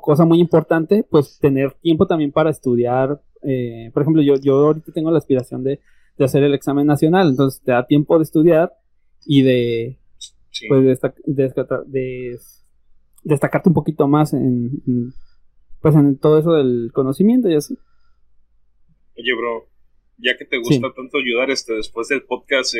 cosa 0.00 0.24
muy 0.24 0.40
importante, 0.40 1.04
pues 1.08 1.38
tener 1.38 1.72
tiempo 1.74 2.06
también 2.06 2.32
para 2.32 2.50
estudiar. 2.50 3.20
Eh, 3.42 3.90
por 3.92 4.02
ejemplo, 4.02 4.22
yo, 4.22 4.34
yo 4.36 4.56
ahorita 4.56 4.92
tengo 4.92 5.10
la 5.10 5.18
aspiración 5.18 5.62
de, 5.64 5.80
de 6.16 6.24
hacer 6.24 6.42
el 6.42 6.54
examen 6.54 6.86
nacional, 6.86 7.28
entonces 7.30 7.62
te 7.62 7.72
da 7.72 7.86
tiempo 7.86 8.16
de 8.18 8.24
estudiar 8.24 8.72
y 9.26 9.42
de, 9.42 9.98
pues 10.68 11.00
de, 11.24 12.38
destacarte 13.22 13.68
un 13.68 13.74
poquito 13.74 14.06
más 14.06 14.32
en, 14.32 15.12
pues 15.80 15.94
en 15.94 16.18
todo 16.18 16.38
eso 16.38 16.52
del 16.52 16.90
conocimiento 16.92 17.48
y 17.48 17.56
así. 17.56 17.76
Oye, 19.16 19.34
bro, 19.36 19.68
ya 20.18 20.36
que 20.36 20.44
te 20.44 20.58
gusta 20.58 20.92
tanto 20.94 21.18
ayudar 21.18 21.50
este 21.50 21.74
después 21.74 22.08
del 22.08 22.22
podcast, 22.22 22.74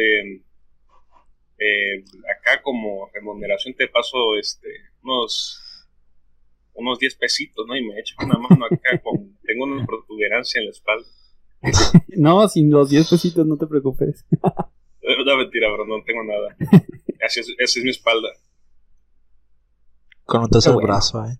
acá 2.38 2.62
como 2.62 3.08
remuneración 3.12 3.74
te 3.74 3.88
paso 3.88 4.36
este 4.38 4.68
unos 5.02 5.63
unos 6.74 6.98
10 6.98 7.14
pesitos, 7.16 7.66
¿no? 7.66 7.76
Y 7.76 7.84
me 7.84 7.98
echo 7.98 8.14
una 8.22 8.38
mano 8.38 8.66
acá 8.66 9.00
con 9.02 9.36
tengo 9.42 9.64
una 9.64 9.86
protuberancia 9.86 10.60
en 10.60 10.66
la 10.66 10.70
espalda. 10.72 11.06
no, 12.16 12.48
sin 12.48 12.70
los 12.70 12.90
10 12.90 13.08
pesitos 13.08 13.46
no 13.46 13.56
te 13.56 13.66
preocupes. 13.66 14.24
una 15.02 15.36
mentira, 15.36 15.72
bro, 15.72 15.86
no 15.86 16.02
tengo 16.04 16.24
nada. 16.24 16.56
Esa 17.20 17.40
es, 17.40 17.76
mi 17.82 17.90
espalda. 17.90 18.28
Con 20.24 20.42
un 20.42 20.50
tercer 20.50 20.74
brazo, 20.76 21.24
eh. 21.24 21.38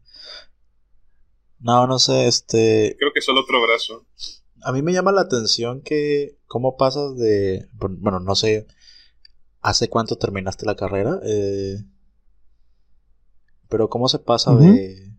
No, 1.61 1.87
no 1.87 1.99
sé, 1.99 2.27
este... 2.27 2.95
Creo 2.99 3.13
que 3.15 3.23
solo 3.23 3.41
otro 3.41 3.63
brazo. 3.63 4.07
A 4.63 4.73
mí 4.73 4.83
me 4.83 4.93
llama 4.93 5.13
la 5.13 5.23
atención 5.23 5.81
que 5.81 6.37
cómo 6.47 6.77
pasas 6.77 7.17
de... 7.17 7.69
Bueno, 7.73 8.21
no 8.21 8.35
sé, 8.35 8.67
¿hace 9.63 9.89
cuánto 9.89 10.17
terminaste 10.17 10.67
la 10.67 10.77
carrera? 10.77 11.21
Eh, 11.25 11.79
pero 13.69 13.89
cómo 13.89 14.09
se 14.09 14.19
pasa 14.19 14.55
de, 14.55 15.14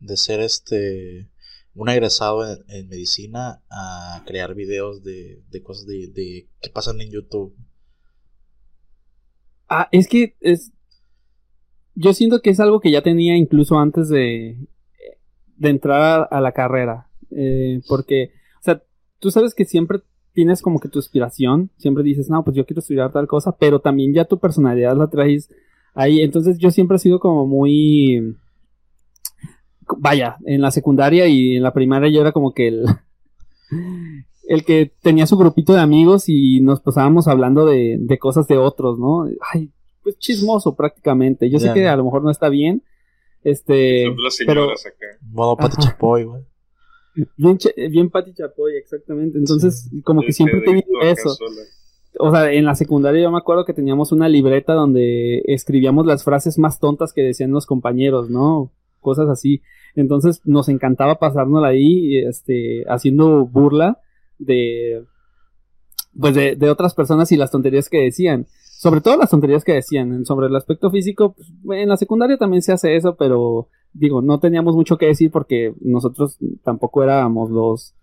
de 0.00 0.16
ser 0.16 0.40
este 0.40 1.30
un 1.74 1.88
egresado 1.88 2.44
en, 2.68 2.88
medicina 2.88 3.62
a 3.70 4.22
crear 4.26 4.54
videos 4.54 5.04
de, 5.04 5.44
de 5.48 5.62
cosas 5.62 5.86
de, 5.86 6.08
de 6.12 6.48
que 6.60 6.70
pasan 6.70 7.00
en 7.00 7.10
YouTube. 7.10 7.54
Ah, 9.68 9.88
es 9.92 10.08
que 10.08 10.36
es. 10.40 10.72
Yo 11.94 12.14
siento 12.14 12.40
que 12.40 12.50
es 12.50 12.60
algo 12.60 12.80
que 12.80 12.90
ya 12.90 13.02
tenía 13.02 13.36
incluso 13.36 13.78
antes 13.78 14.08
de, 14.08 14.56
de 15.56 15.68
entrar 15.68 16.28
a, 16.30 16.40
la 16.40 16.52
carrera. 16.52 17.10
Eh, 17.30 17.80
porque, 17.88 18.30
o 18.60 18.62
sea, 18.62 18.82
tú 19.18 19.30
sabes 19.30 19.54
que 19.54 19.64
siempre 19.64 20.00
tienes 20.32 20.62
como 20.62 20.80
que 20.80 20.88
tu 20.88 20.98
inspiración. 20.98 21.70
Siempre 21.76 22.04
dices, 22.04 22.30
no, 22.30 22.44
pues 22.44 22.56
yo 22.56 22.64
quiero 22.64 22.80
estudiar 22.80 23.12
tal 23.12 23.26
cosa, 23.26 23.56
pero 23.58 23.80
también 23.80 24.14
ya 24.14 24.24
tu 24.24 24.38
personalidad 24.38 24.96
la 24.96 25.10
traes 25.10 25.50
ahí. 25.94 26.22
Entonces 26.22 26.58
yo 26.58 26.70
siempre 26.70 26.96
he 26.96 27.00
sido 27.00 27.20
como 27.20 27.46
muy 27.46 28.36
vaya, 29.96 30.36
en 30.44 30.60
la 30.60 30.70
secundaria 30.70 31.26
y 31.26 31.56
en 31.56 31.62
la 31.62 31.72
primaria 31.72 32.10
yo 32.10 32.20
era 32.20 32.32
como 32.32 32.52
que 32.52 32.68
el, 32.68 32.84
el 34.48 34.64
que 34.64 34.92
tenía 35.02 35.26
su 35.26 35.36
grupito 35.36 35.72
de 35.72 35.80
amigos 35.80 36.28
y 36.28 36.60
nos 36.60 36.80
pasábamos 36.80 37.28
hablando 37.28 37.66
de, 37.66 37.96
de 37.98 38.18
cosas 38.18 38.46
de 38.46 38.58
otros, 38.58 38.98
¿no? 38.98 39.26
Ay, 39.52 39.70
pues 40.02 40.18
chismoso 40.18 40.74
prácticamente. 40.74 41.50
Yo 41.50 41.58
sé 41.58 41.72
que 41.74 41.86
a 41.86 41.96
lo 41.96 42.04
mejor 42.04 42.22
no 42.22 42.30
está 42.30 42.48
bien. 42.48 42.82
Este. 43.44 44.06
pero, 44.46 44.68
Modo 45.30 45.56
Pati 45.56 45.76
Chapoy, 45.76 46.24
güey. 46.24 46.42
Bien, 47.36 47.58
bien 47.90 48.10
Pati 48.10 48.32
Chapoy, 48.32 48.76
exactamente. 48.76 49.38
Entonces, 49.38 49.90
como 50.04 50.22
que 50.22 50.32
siempre 50.32 50.60
tenía 50.62 50.84
eso. 51.02 51.36
O 52.18 52.30
sea, 52.32 52.50
en 52.52 52.64
la 52.64 52.74
secundaria 52.74 53.22
yo 53.22 53.30
me 53.30 53.38
acuerdo 53.38 53.64
que 53.64 53.74
teníamos 53.74 54.10
una 54.12 54.28
libreta 54.28 54.72
donde 54.72 55.42
escribíamos 55.46 56.06
las 56.06 56.24
frases 56.24 56.58
más 56.58 56.80
tontas 56.80 57.12
que 57.12 57.22
decían 57.22 57.52
los 57.52 57.66
compañeros, 57.66 58.30
¿no? 58.30 58.72
Cosas 59.08 59.30
así. 59.30 59.62
Entonces 59.94 60.42
nos 60.44 60.68
encantaba 60.68 61.18
pasárnosla 61.18 61.68
ahí, 61.68 62.18
este, 62.18 62.84
haciendo 62.88 63.46
burla 63.46 64.00
de, 64.38 65.02
pues 66.20 66.34
de, 66.34 66.70
otras 66.70 66.92
personas 66.92 67.32
y 67.32 67.38
las 67.38 67.50
tonterías 67.50 67.88
que 67.88 68.02
decían. 68.02 68.46
Sobre 68.78 69.00
todo 69.00 69.16
las 69.16 69.30
tonterías 69.30 69.64
que 69.64 69.72
decían. 69.72 70.26
Sobre 70.26 70.48
el 70.48 70.56
aspecto 70.56 70.90
físico, 70.90 71.34
pues, 71.64 71.80
en 71.82 71.88
la 71.88 71.96
secundaria 71.96 72.36
también 72.36 72.60
se 72.60 72.72
hace 72.72 72.96
eso, 72.96 73.16
pero 73.16 73.68
digo, 73.94 74.20
no 74.20 74.40
teníamos 74.40 74.76
mucho 74.76 74.98
que 74.98 75.06
decir 75.06 75.30
porque 75.30 75.72
nosotros 75.80 76.36
tampoco 76.62 77.02
éramos 77.02 77.50
los, 77.50 77.94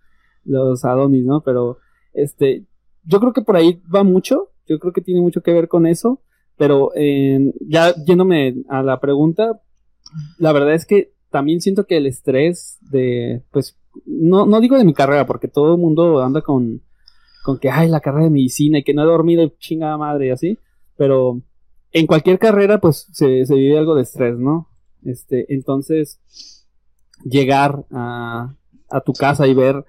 los 0.44 0.84
Adonis, 0.84 1.24
¿no? 1.24 1.42
Pero, 1.42 1.78
este, 2.14 2.66
yo 3.04 3.20
creo 3.20 3.32
que 3.32 3.42
por 3.42 3.54
ahí 3.54 3.80
va 3.94 4.02
mucho. 4.02 4.50
Yo 4.66 4.80
creo 4.80 4.92
que 4.92 5.02
tiene 5.02 5.20
mucho 5.20 5.40
que 5.40 5.52
ver 5.52 5.68
con 5.68 5.86
eso. 5.86 6.20
Pero 6.56 6.90
ya 7.60 7.94
yéndome 8.06 8.56
a 8.68 8.82
la 8.82 8.98
pregunta, 8.98 9.60
la 10.38 10.52
verdad 10.52 10.74
es 10.74 10.86
que 10.86 11.12
también 11.30 11.60
siento 11.60 11.86
que 11.86 11.96
el 11.96 12.06
estrés 12.06 12.78
de, 12.80 13.42
pues, 13.50 13.78
no, 14.04 14.46
no 14.46 14.60
digo 14.60 14.76
de 14.76 14.84
mi 14.84 14.94
carrera, 14.94 15.26
porque 15.26 15.48
todo 15.48 15.74
el 15.74 15.80
mundo 15.80 16.22
anda 16.22 16.42
con, 16.42 16.82
con 17.44 17.58
que, 17.58 17.70
ay, 17.70 17.88
la 17.88 18.00
carrera 18.00 18.24
de 18.24 18.30
medicina 18.30 18.78
y 18.78 18.84
que 18.84 18.94
no 18.94 19.02
he 19.02 19.06
dormido 19.06 19.46
chingada 19.58 19.98
madre 19.98 20.28
y 20.28 20.30
así, 20.30 20.58
pero 20.96 21.42
en 21.92 22.06
cualquier 22.06 22.38
carrera, 22.38 22.80
pues, 22.80 23.08
se, 23.12 23.44
se 23.46 23.54
vive 23.54 23.78
algo 23.78 23.94
de 23.94 24.02
estrés, 24.02 24.38
¿no? 24.38 24.68
Este, 25.04 25.52
entonces, 25.52 26.20
llegar 27.24 27.84
a, 27.90 28.54
a 28.90 29.00
tu 29.00 29.12
casa 29.12 29.46
y 29.46 29.54
ver 29.54 29.84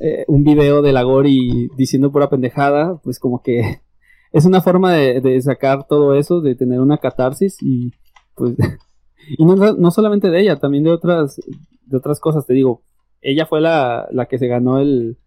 eh, 0.00 0.24
un 0.28 0.44
video 0.44 0.80
de 0.80 0.92
la 0.92 1.02
Gori 1.02 1.68
diciendo 1.76 2.12
pura 2.12 2.30
pendejada, 2.30 3.00
pues 3.02 3.18
como 3.18 3.42
que 3.42 3.80
es 4.32 4.44
una 4.44 4.60
forma 4.60 4.92
de, 4.92 5.20
de 5.20 5.40
sacar 5.42 5.86
todo 5.88 6.14
eso, 6.14 6.40
de 6.40 6.54
tener 6.54 6.80
una 6.80 6.98
catarsis 6.98 7.56
y 7.60 7.92
pues 8.34 8.54
y 9.26 9.44
no, 9.44 9.56
no, 9.56 9.90
solamente 9.90 10.30
de 10.30 10.40
ella, 10.40 10.56
también 10.56 10.84
de 10.84 10.90
otras, 10.90 11.40
de 11.84 11.96
otras 11.96 12.20
cosas, 12.20 12.46
te 12.46 12.54
digo. 12.54 12.82
Ella 13.20 13.46
fue 13.46 13.60
la, 13.60 14.08
la 14.12 14.26
que 14.26 14.38
se 14.38 14.46
ganó 14.46 14.78
el, 14.78 15.18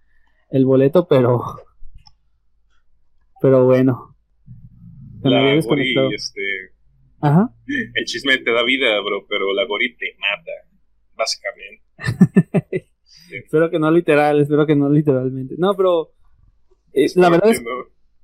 el 0.49 0.65
boleto, 0.65 1.07
pero. 1.07 1.41
Pero 3.41 3.65
bueno. 3.65 4.15
La 5.23 5.55
Gori, 5.61 5.95
este. 6.13 6.41
Ajá. 7.19 7.53
El 7.67 8.05
chisme 8.05 8.37
te 8.39 8.51
da 8.51 8.63
vida, 8.63 8.99
bro, 9.01 9.25
pero 9.27 9.53
la 9.53 9.65
Gori 9.65 9.95
te 9.95 10.15
mata, 10.19 10.51
básicamente. 11.15 12.87
espero 13.31 13.69
que 13.69 13.79
no 13.79 13.91
literal, 13.91 14.41
espero 14.41 14.65
que 14.65 14.75
no 14.75 14.89
literalmente. 14.89 15.55
No, 15.57 15.75
pero. 15.75 16.11
Eh, 16.93 17.07
la 17.15 17.29
verdad 17.29 17.51
es 17.51 17.63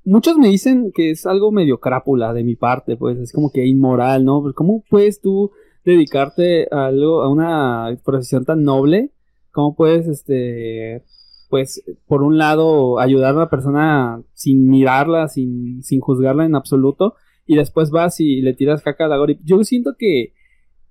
muchos 0.07 0.37
me 0.37 0.47
dicen 0.47 0.91
que 0.93 1.11
es 1.11 1.25
algo 1.25 1.51
medio 1.51 1.79
crápula 1.79 2.33
de 2.33 2.43
mi 2.43 2.55
parte, 2.55 2.95
pues 2.95 3.17
es 3.19 3.33
como 3.33 3.51
que 3.51 3.65
inmoral, 3.65 4.23
¿no? 4.23 4.41
Pues, 4.41 4.55
¿Cómo 4.55 4.83
puedes 4.89 5.19
tú 5.21 5.51
dedicarte 5.83 6.67
a 6.71 6.87
algo, 6.87 7.21
a 7.21 7.29
una 7.29 7.95
profesión 8.05 8.45
tan 8.45 8.63
noble? 8.63 9.11
¿Cómo 9.51 9.75
puedes, 9.75 10.07
este, 10.07 11.03
pues, 11.49 11.83
por 12.07 12.23
un 12.23 12.37
lado, 12.37 12.99
ayudar 12.99 13.35
a 13.35 13.39
la 13.39 13.49
persona 13.49 14.21
sin 14.33 14.69
mirarla, 14.69 15.27
sin, 15.27 15.83
sin 15.83 15.99
juzgarla 15.99 16.45
en 16.45 16.55
absoluto, 16.55 17.15
y 17.45 17.55
después 17.55 17.91
vas 17.91 18.19
y 18.21 18.41
le 18.41 18.53
tiras 18.53 18.81
caca 18.81 19.05
a 19.05 19.09
la 19.09 19.17
gori? 19.17 19.39
Yo 19.43 19.61
siento 19.65 19.95
que 19.97 20.33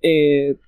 eh, 0.03 0.59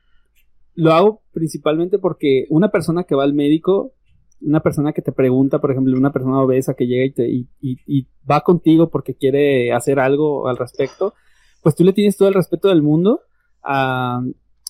lo 0.75 0.95
hago 0.95 1.23
principalmente 1.33 1.99
porque 1.99 2.47
una 2.49 2.71
persona 2.71 3.05
que 3.05 3.15
va 3.15 3.25
al 3.25 3.35
médico 3.35 3.93
una 4.41 4.61
persona 4.61 4.93
que 4.93 5.03
te 5.03 5.13
pregunta, 5.13 5.61
por 5.61 5.71
ejemplo, 5.71 5.97
una 5.97 6.13
persona 6.13 6.41
obesa 6.41 6.75
que 6.75 6.87
llega 6.87 7.05
y, 7.05 7.11
te, 7.11 7.29
y, 7.61 8.07
va 8.31 8.43
contigo 8.43 8.91
porque 8.91 9.15
quiere 9.15 9.73
hacer 9.73 9.99
algo 9.99 10.49
al 10.49 10.57
respecto, 10.57 11.15
pues 11.63 11.75
tú 11.75 11.85
le 11.85 11.93
tienes 11.93 12.17
todo 12.17 12.29
el 12.29 12.35
respeto 12.35 12.69
del 12.69 12.83
mundo, 12.83 13.21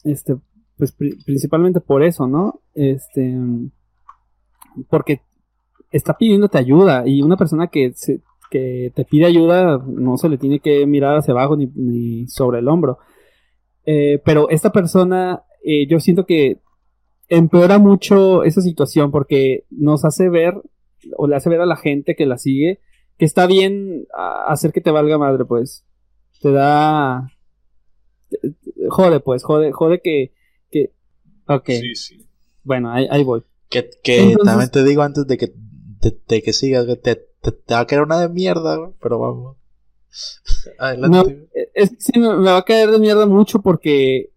este, 0.05 0.37
pues 0.77 0.93
principalmente 0.93 1.81
por 1.81 2.03
eso, 2.03 2.27
¿no? 2.27 2.61
Este, 2.75 3.37
porque 4.89 5.23
está 5.91 6.17
pidiéndote 6.17 6.59
ayuda 6.59 7.07
y 7.07 7.23
una 7.23 7.37
persona 7.37 7.69
que, 7.69 7.93
que 8.51 8.93
te 8.95 9.05
pide 9.05 9.27
ayuda 9.27 9.83
no 9.87 10.17
se 10.17 10.29
le 10.29 10.39
tiene 10.39 10.61
que 10.61 10.87
mirar 10.87 11.17
hacia 11.17 11.33
abajo 11.33 11.57
ni, 11.57 12.27
sobre 12.29 12.61
el 12.61 12.69
hombro. 12.69 12.99
Eh, 13.85 14.21
pero 14.25 14.49
esta 14.51 14.71
persona, 14.71 15.43
eh, 15.65 15.87
yo 15.87 15.99
siento 16.01 16.27
que 16.27 16.61
empeora 17.29 17.79
mucho 17.79 18.45
esa 18.45 18.61
situación 18.61 19.11
porque 19.11 19.65
nos 19.71 20.05
hace 20.05 20.29
ver 20.29 20.55
o 21.17 21.27
le 21.27 21.37
hace 21.37 21.49
ver 21.49 21.61
a 21.61 21.67
la 21.67 21.77
gente 21.77 22.17
que 22.17 22.27
la 22.27 22.39
sigue 22.39 22.81
que 23.19 23.25
está 23.25 23.47
bien 23.47 24.07
hacer 24.47 24.73
que 24.73 24.81
te 24.81 24.93
valga 24.93 25.19
madre, 25.19 25.45
pues. 25.45 25.85
Te 26.41 26.53
da... 26.53 27.29
Jode, 28.89 29.21
pues, 29.21 29.43
jode, 29.43 29.73
jode 29.73 30.01
que... 30.01 30.33
que... 30.71 30.93
Ok. 31.49 31.67
Sí, 31.67 31.95
sí. 31.97 32.29
Bueno, 32.63 32.93
ahí, 32.93 33.09
ahí 33.11 33.25
voy. 33.25 33.43
Que, 33.69 33.91
que 34.03 34.37
también 34.45 34.71
te 34.71 34.85
digo 34.85 35.03
antes 35.03 35.27
de 35.27 35.37
que, 35.37 35.53
de, 35.53 36.43
que 36.43 36.53
sigas, 36.53 36.87
te, 36.87 37.17
te, 37.17 37.53
te, 37.53 37.75
va 37.75 37.81
a 37.81 37.87
caer 37.87 38.03
una 38.03 38.21
de 38.21 38.29
mierda, 38.29 38.79
pero 39.03 39.19
vamos. 39.19 39.57
Adelante. 40.79 41.49
es, 41.75 41.97
sí, 41.99 42.19
me 42.19 42.29
va 42.29 42.59
a 42.59 42.65
caer 42.65 42.91
de 42.91 42.99
mierda 42.99 43.27
mucho 43.27 43.61
porque 43.61 44.31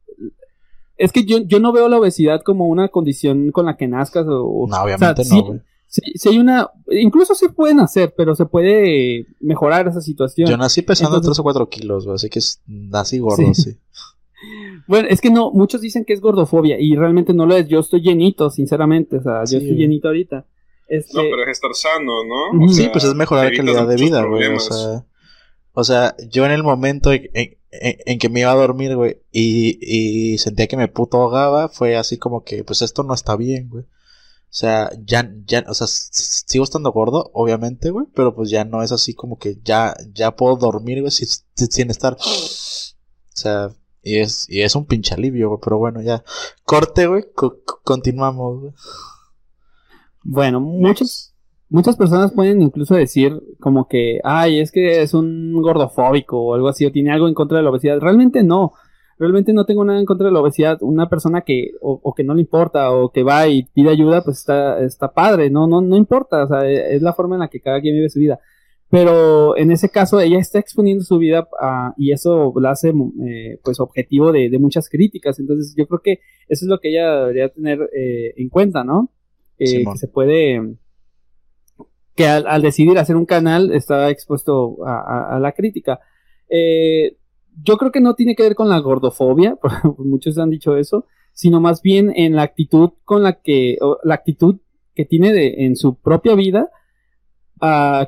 es 1.01 1.11
que 1.11 1.25
yo, 1.25 1.39
yo 1.39 1.59
no 1.59 1.71
veo 1.71 1.89
la 1.89 1.97
obesidad 1.97 2.41
como 2.43 2.67
una 2.67 2.89
condición 2.89 3.51
con 3.51 3.65
la 3.65 3.75
que 3.75 3.87
nazcas 3.87 4.25
o... 4.29 4.67
No, 4.69 4.83
obviamente 4.83 5.23
no, 5.29 5.43
güey. 5.43 5.59
Sí, 5.87 6.01
hay 6.29 6.37
una... 6.37 6.69
Incluso 6.91 7.33
se 7.35 7.49
pueden 7.49 7.79
hacer, 7.79 8.13
pero 8.15 8.35
se 8.35 8.45
puede 8.45 9.25
mejorar 9.39 9.87
esa 9.87 9.99
situación. 9.99 10.47
Yo 10.47 10.57
nací 10.57 10.83
pesando 10.83 11.19
3 11.19 11.37
o 11.37 11.43
4 11.43 11.69
kilos, 11.69 12.05
güey, 12.05 12.15
así 12.15 12.29
que 12.29 12.39
nací 12.67 13.19
gordo, 13.19 13.53
sí. 13.53 13.77
Bueno, 14.87 15.07
es 15.09 15.21
que 15.21 15.29
no, 15.29 15.51
muchos 15.51 15.81
dicen 15.81 16.03
que 16.03 16.13
es 16.13 16.21
gordofobia 16.21 16.79
y 16.79 16.95
realmente 16.95 17.31
no 17.31 17.45
lo 17.45 17.55
es. 17.55 17.67
Yo 17.67 17.79
estoy 17.79 18.01
llenito, 18.01 18.49
sinceramente, 18.49 19.17
o 19.17 19.21
sea, 19.21 19.43
yo 19.45 19.59
estoy 19.59 19.75
llenito 19.75 20.07
ahorita. 20.07 20.45
Este... 20.87 21.15
No, 21.15 21.23
pero 21.29 21.43
es 21.43 21.49
estar 21.49 21.73
sano, 21.73 22.23
¿no? 22.23 22.67
sí, 22.69 22.89
pues 22.91 23.03
es 23.03 23.13
mejorar 23.13 23.51
la 23.51 23.57
calidad 23.57 23.87
de 23.87 23.95
vida, 23.95 24.23
güey. 24.23 24.47
O 24.47 24.59
sea, 24.59 25.05
o 25.73 25.83
sea, 25.83 26.15
yo 26.29 26.45
en 26.45 26.51
el 26.51 26.63
momento 26.63 27.13
en, 27.13 27.29
en, 27.33 27.57
que 28.19 28.29
me 28.29 28.41
iba 28.41 28.51
a 28.51 28.55
dormir, 28.55 28.95
güey, 28.95 29.21
y, 29.31 30.33
y 30.33 30.37
sentía 30.37 30.67
que 30.67 30.77
me 30.77 30.87
puto 30.87 31.17
ahogaba, 31.21 31.69
fue 31.69 31.95
así 31.97 32.17
como 32.17 32.43
que, 32.43 32.63
pues 32.63 32.81
esto 32.81 33.03
no 33.03 33.13
está 33.13 33.35
bien, 33.35 33.69
güey. 33.69 33.85
O 34.51 34.53
sea, 34.53 34.89
ya, 35.05 35.31
ya, 35.45 35.63
o 35.69 35.73
sea, 35.73 35.87
sigo 35.87 36.65
estando 36.65 36.91
gordo, 36.91 37.31
obviamente, 37.33 37.89
güey, 37.89 38.05
pero 38.13 38.35
pues 38.35 38.49
ya 38.49 38.65
no 38.65 38.83
es 38.83 38.91
así 38.91 39.13
como 39.13 39.37
que 39.37 39.57
ya, 39.63 39.95
ya 40.13 40.35
puedo 40.35 40.57
dormir, 40.57 40.99
güey, 40.99 41.11
sin, 41.11 41.27
sin 41.55 41.89
estar. 41.89 42.17
O 42.19 43.33
sea, 43.33 43.69
y 44.03 44.17
es, 44.19 44.49
y 44.49 44.61
es 44.61 44.75
un 44.75 44.85
pinche 44.85 45.13
alivio, 45.13 45.47
güey, 45.47 45.59
pero 45.63 45.77
bueno, 45.77 46.01
ya. 46.01 46.25
Corte, 46.65 47.07
güey, 47.07 47.23
continuamos, 47.85 48.59
güey. 48.59 48.73
Bueno, 50.23 50.59
muchos, 50.59 51.30
Muchas 51.71 51.95
personas 51.95 52.33
pueden 52.33 52.61
incluso 52.61 52.95
decir 52.95 53.41
como 53.61 53.87
que, 53.87 54.19
ay, 54.25 54.59
es 54.59 54.73
que 54.73 55.01
es 55.01 55.13
un 55.13 55.53
gordofóbico 55.53 56.37
o 56.37 56.53
algo 56.53 56.67
así, 56.67 56.85
o 56.85 56.91
tiene 56.91 57.11
algo 57.11 57.29
en 57.29 57.33
contra 57.33 57.59
de 57.59 57.63
la 57.63 57.69
obesidad. 57.69 57.97
Realmente 58.01 58.43
no. 58.43 58.73
realmente 59.17 59.53
no 59.53 59.65
tengo 59.65 59.85
nada 59.85 59.97
en 59.97 60.05
contra 60.05 60.27
de 60.27 60.33
la 60.33 60.41
obesidad. 60.41 60.79
Una 60.81 61.07
persona 61.07 61.41
que, 61.41 61.71
o, 61.81 62.13
que 62.13 62.25
no 62.25 62.33
le 62.33 62.41
importa, 62.41 62.91
o 62.91 63.09
que 63.13 63.23
va 63.23 63.47
y 63.47 63.63
pide 63.63 63.89
ayuda, 63.89 64.21
pues 64.21 64.39
está, 64.39 64.83
está 64.83 65.13
padre, 65.13 65.49
no, 65.49 65.65
no, 65.65 65.79
no 65.79 65.95
importa, 65.95 66.43
o 66.43 66.47
sea, 66.49 66.69
e, 66.69 66.95
es 66.95 67.01
la 67.01 67.13
forma 67.13 67.35
en 67.35 67.39
la 67.39 67.47
que 67.47 67.61
cada 67.61 67.79
quien 67.79 67.95
vive 67.95 68.09
su 68.09 68.19
vida. 68.19 68.39
Pero 68.89 69.55
en 69.55 69.71
ese 69.71 69.87
caso 69.87 70.19
ella 70.19 70.39
está 70.39 70.59
exponiendo 70.59 71.05
su 71.05 71.17
vida 71.17 71.47
y 71.95 72.11
eso 72.11 72.53
la 72.59 72.71
hace 72.71 72.89
eh, 72.89 73.57
pues 73.63 73.79
objetivo 73.79 74.33
de, 74.33 74.59
muchas 74.59 74.89
críticas. 74.89 75.39
Entonces 75.39 75.73
yo 75.77 75.87
creo 75.87 76.01
que 76.01 76.11
eso 76.49 76.65
es 76.65 76.69
lo 76.69 76.79
que 76.79 76.89
ella 76.89 77.21
debería 77.21 77.47
tener 77.47 77.79
eh, 77.95 78.33
en 78.35 78.49
cuenta, 78.49 78.83
¿no? 78.83 79.09
Eh, 79.57 79.85
que 79.85 79.97
se 79.97 80.09
puede, 80.09 80.75
que 82.15 82.27
al, 82.27 82.61
decidir 82.61 82.97
hacer 82.97 83.15
un 83.15 83.25
canal 83.25 83.71
está 83.71 84.09
expuesto 84.09 84.77
a, 84.85 85.39
la 85.39 85.51
crítica. 85.53 85.99
yo 86.49 87.77
creo 87.77 87.91
que 87.91 88.01
no 88.01 88.15
tiene 88.15 88.35
que 88.35 88.43
ver 88.43 88.55
con 88.55 88.69
la 88.69 88.79
gordofobia, 88.79 89.57
muchos 89.97 90.37
han 90.37 90.49
dicho 90.49 90.77
eso, 90.77 91.05
sino 91.33 91.61
más 91.61 91.81
bien 91.81 92.11
en 92.15 92.35
la 92.35 92.43
actitud 92.43 92.91
con 93.05 93.23
la 93.23 93.41
que, 93.41 93.77
la 94.03 94.15
actitud 94.15 94.59
que 94.93 95.05
tiene 95.05 95.65
en 95.65 95.75
su 95.75 95.95
propia 95.95 96.35
vida 96.35 96.69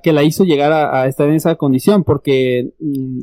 que 0.01 0.13
la 0.13 0.23
hizo 0.23 0.43
llegar 0.43 0.71
a, 0.71 1.07
estar 1.07 1.27
en 1.29 1.35
esa 1.35 1.55
condición, 1.55 2.03
porque 2.03 2.73
mm, 2.79 3.21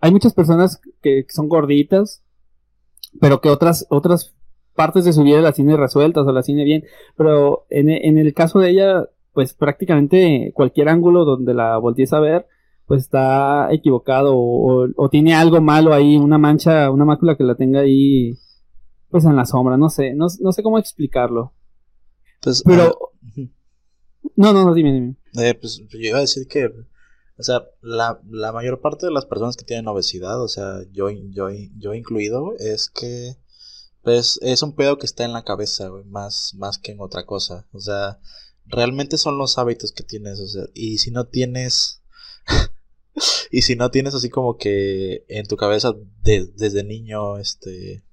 hay 0.00 0.10
muchas 0.10 0.34
personas 0.34 0.80
que 1.00 1.24
son 1.28 1.48
gorditas, 1.48 2.22
pero 3.20 3.40
que 3.40 3.48
otras, 3.48 3.86
otras 3.88 4.34
partes 4.74 5.04
de 5.04 5.12
su 5.12 5.22
vida 5.22 5.40
las 5.40 5.54
tiene 5.54 5.76
resueltas 5.76 6.26
o 6.26 6.32
las 6.32 6.46
tiene 6.46 6.64
bien, 6.64 6.84
pero 7.16 7.66
en, 7.70 8.18
el 8.18 8.34
caso 8.34 8.58
de 8.58 8.70
ella, 8.70 9.08
pues 9.34 9.52
prácticamente 9.52 10.52
cualquier 10.54 10.88
ángulo 10.88 11.24
donde 11.24 11.52
la 11.52 11.76
voltees 11.76 12.12
a 12.12 12.20
ver, 12.20 12.46
pues 12.86 13.02
está 13.02 13.72
equivocado 13.72 14.34
o, 14.36 15.08
tiene 15.10 15.34
algo 15.34 15.60
malo 15.60 15.92
ahí, 15.92 16.16
una 16.16 16.38
mancha, 16.38 16.90
una 16.90 17.04
mácula 17.04 17.36
que 17.36 17.44
la 17.44 17.56
tenga 17.56 17.80
ahí, 17.80 18.38
pues 19.10 19.24
en 19.24 19.36
la 19.36 19.44
sombra, 19.44 19.76
no 19.76 19.90
sé, 19.90 20.14
no, 20.14 20.28
sé 20.28 20.62
cómo 20.62 20.78
explicarlo. 20.78 21.52
Pues, 22.40 22.62
pero... 22.64 22.96
Ah, 23.12 23.40
no, 24.36 24.52
no, 24.52 24.64
no, 24.64 24.74
dime, 24.74 24.92
dime. 24.92 25.16
Eh, 25.36 25.54
pues 25.54 25.82
yo 25.88 25.98
iba 25.98 26.18
a 26.18 26.22
decir 26.22 26.46
que, 26.48 26.66
o 26.66 27.42
sea, 27.42 27.64
la, 27.82 28.20
la, 28.30 28.52
mayor 28.52 28.80
parte 28.80 29.06
de 29.06 29.12
las 29.12 29.26
personas 29.26 29.56
que 29.56 29.64
tienen 29.64 29.88
obesidad, 29.88 30.42
o 30.42 30.48
sea, 30.48 30.80
yo, 30.92 31.10
yo, 31.10 31.48
yo 31.76 31.94
incluido, 31.94 32.54
es 32.58 32.88
que, 32.88 33.36
pues, 34.02 34.38
es 34.42 34.62
un 34.62 34.74
pedo 34.74 34.98
que 34.98 35.06
está 35.06 35.24
en 35.24 35.32
la 35.32 35.44
cabeza, 35.44 35.88
güey, 35.88 36.04
más, 36.04 36.54
más 36.56 36.78
que 36.78 36.92
en 36.92 37.00
otra 37.00 37.26
cosa. 37.26 37.66
O 37.72 37.80
sea, 37.80 38.18
realmente 38.66 39.18
son 39.18 39.38
los 39.38 39.58
hábitos 39.58 39.92
que 39.92 40.02
tienes, 40.02 40.40
o 40.40 40.46
sea, 40.46 40.64
y 40.74 40.98
si 40.98 41.10
no 41.10 41.26
tienes, 41.26 42.02
y 43.50 43.62
si 43.62 43.76
no 43.76 43.90
tienes 43.90 44.14
así 44.14 44.30
como 44.30 44.56
que 44.56 45.24
en 45.28 45.46
tu 45.46 45.56
cabeza 45.56 45.94
desde 46.22 46.84
niño, 46.84 47.38
este, 47.38 48.04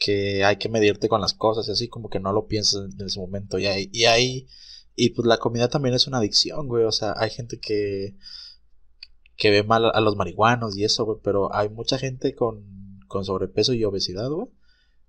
que 0.00 0.44
hay 0.44 0.56
que 0.56 0.68
medirte 0.68 1.08
con 1.08 1.20
las 1.20 1.34
cosas 1.34 1.68
y 1.68 1.72
así 1.72 1.88
como 1.88 2.08
que 2.08 2.20
no 2.20 2.32
lo 2.32 2.46
piensas 2.46 2.90
en 2.92 3.06
ese 3.06 3.20
momento 3.20 3.58
y 3.58 3.66
ahí, 3.66 3.90
y 3.92 4.04
ahí 4.04 4.48
y 4.94 5.10
pues 5.10 5.26
la 5.26 5.38
comida 5.38 5.68
también 5.68 5.94
es 5.94 6.06
una 6.06 6.18
adicción, 6.18 6.68
güey. 6.68 6.84
O 6.84 6.92
sea, 6.92 7.14
hay 7.16 7.30
gente 7.30 7.58
que, 7.60 8.16
que 9.36 9.50
ve 9.50 9.62
mal 9.62 9.86
a 9.86 10.00
los 10.00 10.16
marihuanos 10.16 10.76
y 10.76 10.84
eso, 10.84 11.04
güey. 11.04 11.18
Pero 11.22 11.54
hay 11.54 11.68
mucha 11.68 11.98
gente 11.98 12.34
con, 12.34 13.00
con 13.08 13.24
sobrepeso 13.24 13.72
y 13.72 13.84
obesidad, 13.84 14.30
güey. 14.30 14.48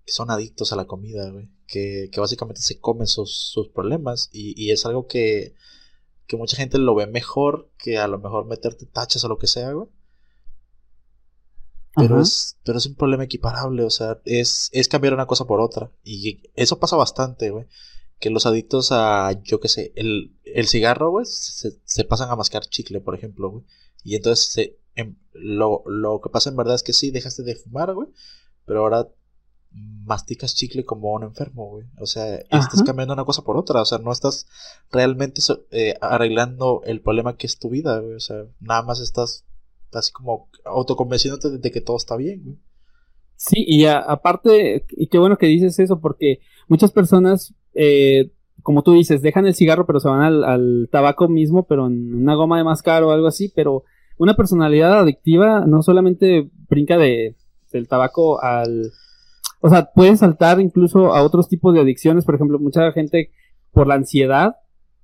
Que 0.05 0.11
son 0.11 0.31
adictos 0.31 0.73
a 0.73 0.75
la 0.75 0.85
comida, 0.85 1.29
güey. 1.29 1.49
Que, 1.67 2.09
que 2.11 2.19
básicamente 2.19 2.61
se 2.61 2.79
comen 2.79 3.07
sus, 3.07 3.51
sus 3.51 3.69
problemas. 3.69 4.29
Y, 4.31 4.53
y 4.61 4.71
es 4.71 4.85
algo 4.85 5.07
que, 5.07 5.55
que 6.27 6.37
mucha 6.37 6.57
gente 6.57 6.77
lo 6.77 6.95
ve 6.95 7.07
mejor 7.07 7.71
que 7.77 7.97
a 7.97 8.07
lo 8.07 8.19
mejor 8.19 8.45
meterte 8.45 8.85
tachas 8.85 9.23
o 9.23 9.29
lo 9.29 9.37
que 9.37 9.47
sea, 9.47 9.71
güey. 9.71 9.87
Pero 11.95 12.19
es, 12.19 12.57
pero 12.63 12.79
es 12.79 12.87
un 12.87 12.95
problema 12.95 13.25
equiparable, 13.25 13.83
o 13.83 13.91
sea, 13.91 14.19
es, 14.25 14.69
es 14.71 14.87
cambiar 14.87 15.13
una 15.13 15.27
cosa 15.27 15.45
por 15.45 15.61
otra. 15.61 15.91
Y 16.03 16.41
eso 16.55 16.79
pasa 16.79 16.95
bastante, 16.95 17.51
güey 17.51 17.67
que 18.23 18.29
los 18.29 18.45
adictos 18.45 18.93
a, 18.93 19.33
yo 19.43 19.59
qué 19.59 19.67
sé, 19.67 19.91
el, 19.97 20.33
el 20.45 20.67
cigarro, 20.69 21.11
güey, 21.11 21.25
se, 21.25 21.77
se, 21.83 22.05
pasan 22.05 22.29
a 22.29 22.37
mascar 22.37 22.65
chicle, 22.65 23.01
por 23.01 23.15
ejemplo, 23.15 23.49
güey. 23.49 23.65
Y 24.01 24.15
entonces 24.15 24.45
se, 24.45 24.79
em, 24.95 25.17
lo, 25.33 25.83
lo 25.87 26.21
que 26.21 26.29
pasa 26.29 26.49
en 26.49 26.55
verdad 26.55 26.75
es 26.75 26.83
que 26.83 26.93
sí, 26.93 27.11
dejaste 27.11 27.43
de 27.43 27.55
fumar, 27.57 27.93
güey, 27.93 28.07
pero 28.65 28.79
ahora 28.79 29.09
masticas 29.73 30.55
chicle 30.55 30.85
como 30.85 31.13
un 31.13 31.23
enfermo, 31.23 31.69
güey. 31.69 31.85
O 31.99 32.05
sea, 32.05 32.35
estás 32.35 32.83
cambiando 32.85 33.13
una 33.13 33.25
cosa 33.25 33.43
por 33.43 33.57
otra. 33.57 33.81
O 33.81 33.85
sea, 33.85 33.97
no 33.97 34.11
estás 34.11 34.47
realmente 34.91 35.41
eh, 35.71 35.95
arreglando 36.01 36.81
el 36.85 37.01
problema 37.01 37.37
que 37.37 37.47
es 37.47 37.57
tu 37.57 37.69
vida, 37.69 37.99
güey. 37.99 38.13
O 38.15 38.19
sea, 38.19 38.45
nada 38.59 38.83
más 38.83 38.99
estás 38.99 39.45
así 39.91 40.11
como 40.11 40.49
autoconvenciéndote 40.65 41.57
de 41.57 41.71
que 41.71 41.81
todo 41.81 41.97
está 41.97 42.15
bien, 42.15 42.43
güey. 42.43 42.57
Sí, 43.35 43.65
y 43.67 43.85
aparte, 43.85 44.85
y 44.89 45.07
qué 45.07 45.17
bueno 45.17 45.37
que 45.37 45.47
dices 45.47 45.77
eso, 45.79 45.99
porque 45.99 46.39
muchas 46.67 46.91
personas 46.91 47.53
eh, 47.73 48.31
como 48.63 48.81
tú 48.81 48.93
dices, 48.93 49.21
dejan 49.21 49.45
el 49.45 49.55
cigarro, 49.55 49.85
pero 49.85 49.99
se 49.99 50.07
van 50.07 50.21
al, 50.21 50.89
tabaco 50.89 51.27
mismo, 51.27 51.67
pero 51.67 51.87
en 51.87 52.15
una 52.15 52.33
goma 52.33 52.57
de 52.57 52.63
mascar 52.63 53.03
o 53.03 53.11
algo 53.11 53.27
así, 53.27 53.51
pero 53.53 53.83
una 54.17 54.35
personalidad 54.35 54.99
adictiva 54.99 55.65
no 55.67 55.83
solamente 55.83 56.49
brinca 56.69 56.97
de, 56.97 57.35
del 57.71 57.87
tabaco 57.87 58.41
al... 58.41 58.91
O 59.65 59.69
sea, 59.69 59.85
pueden 59.95 60.17
saltar 60.17 60.59
incluso 60.59 61.13
a 61.13 61.23
otros 61.23 61.47
tipos 61.47 61.73
de 61.73 61.79
adicciones, 61.79 62.25
por 62.25 62.35
ejemplo, 62.35 62.59
mucha 62.59 62.91
gente 62.91 63.31
por 63.71 63.87
la 63.87 63.95
ansiedad 63.95 64.57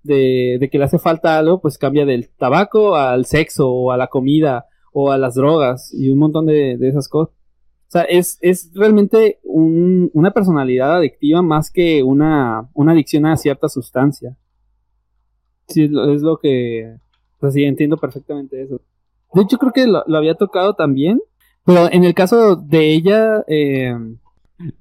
de, 0.03 0.67
que 0.69 0.77
le 0.77 0.83
hace 0.83 0.99
falta 0.99 1.37
algo, 1.39 1.61
pues 1.61 1.77
cambia 1.77 2.05
del 2.05 2.27
tabaco 2.27 2.97
al 2.97 3.25
sexo 3.25 3.71
o 3.71 3.93
a 3.93 3.97
la 3.97 4.07
comida 4.07 4.65
o 4.91 5.13
a 5.13 5.17
las 5.17 5.35
drogas 5.35 5.93
y 5.93 6.09
un 6.09 6.19
montón 6.19 6.45
de, 6.45 6.75
de 6.77 6.89
esas 6.89 7.07
cosas. 7.07 7.33
O 7.87 7.91
sea, 7.91 8.01
es, 8.01 8.37
es 8.41 8.69
realmente 8.75 9.39
un, 9.43 10.11
una 10.13 10.31
personalidad 10.31 10.97
adictiva 10.97 11.41
más 11.41 11.71
que 11.71 12.03
una, 12.03 12.69
una 12.73 12.91
adicción 12.91 13.27
a 13.27 13.37
cierta 13.37 13.69
sustancia. 13.69 14.35
Sí, 15.69 15.85
es 15.85 16.21
lo 16.21 16.37
que... 16.37 16.97
O 17.37 17.39
sea, 17.39 17.51
sí, 17.51 17.63
entiendo 17.63 17.95
perfectamente 17.95 18.61
eso. 18.61 18.81
De 19.33 19.41
hecho, 19.41 19.57
creo 19.57 19.71
que 19.71 19.87
lo, 19.87 20.03
había 20.17 20.35
tocado 20.35 20.73
también, 20.73 21.21
pero 21.63 21.89
en 21.89 22.03
el 22.03 22.13
caso 22.13 22.57
de 22.57 22.93
ella, 22.93 23.45
eh, 23.47 23.95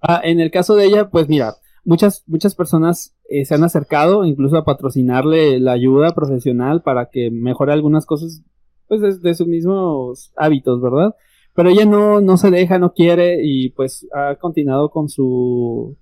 ah, 0.01 0.20
en 0.24 0.41
el 0.41 0.51
caso 0.51 0.74
de 0.74 0.87
ella, 0.87 1.11
pues 1.11 1.29
mira, 1.29 1.55
muchas, 1.85 2.24
muchas 2.26 2.55
personas 2.55 3.16
eh, 3.29 3.45
se 3.45 3.55
han 3.55 3.64
acercado 3.64 4.24
incluso 4.24 4.57
a 4.57 4.64
patrocinarle 4.64 5.59
la 5.61 5.72
ayuda 5.72 6.14
profesional 6.14 6.83
para 6.83 7.11
que 7.11 7.31
mejore 7.31 7.72
algunas 7.72 8.07
cosas, 8.07 8.43
pues 8.87 9.22
de 9.22 9.35
sus 9.35 9.47
mismos 9.47 10.33
hábitos, 10.37 10.81
¿verdad? 10.81 11.14
Pero 11.55 11.70
ella 11.70 11.87
no, 11.87 12.20
no 12.20 12.37
se 12.37 12.51
deja, 12.51 12.79
no 12.79 12.93
quiere 12.93 13.41
y 13.43 13.70
pues 13.70 14.07
ha 14.14 14.37
continuado 14.37 14.91
con 14.91 15.09
su, 15.09 15.97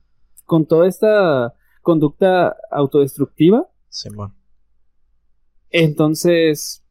con 0.44 0.66
toda 0.66 0.86
esta 0.86 1.54
conducta 1.80 2.56
autodestructiva. 2.70 3.66
Sí, 3.88 4.10
Entonces, 5.70 6.84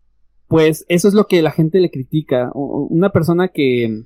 pues 0.48 0.86
eso 0.88 1.08
es 1.08 1.14
lo 1.14 1.28
que 1.28 1.42
la 1.42 1.52
gente 1.52 1.80
le 1.80 1.92
critica. 1.92 2.50
Una 2.54 3.12
persona 3.12 3.50
que, 3.50 4.06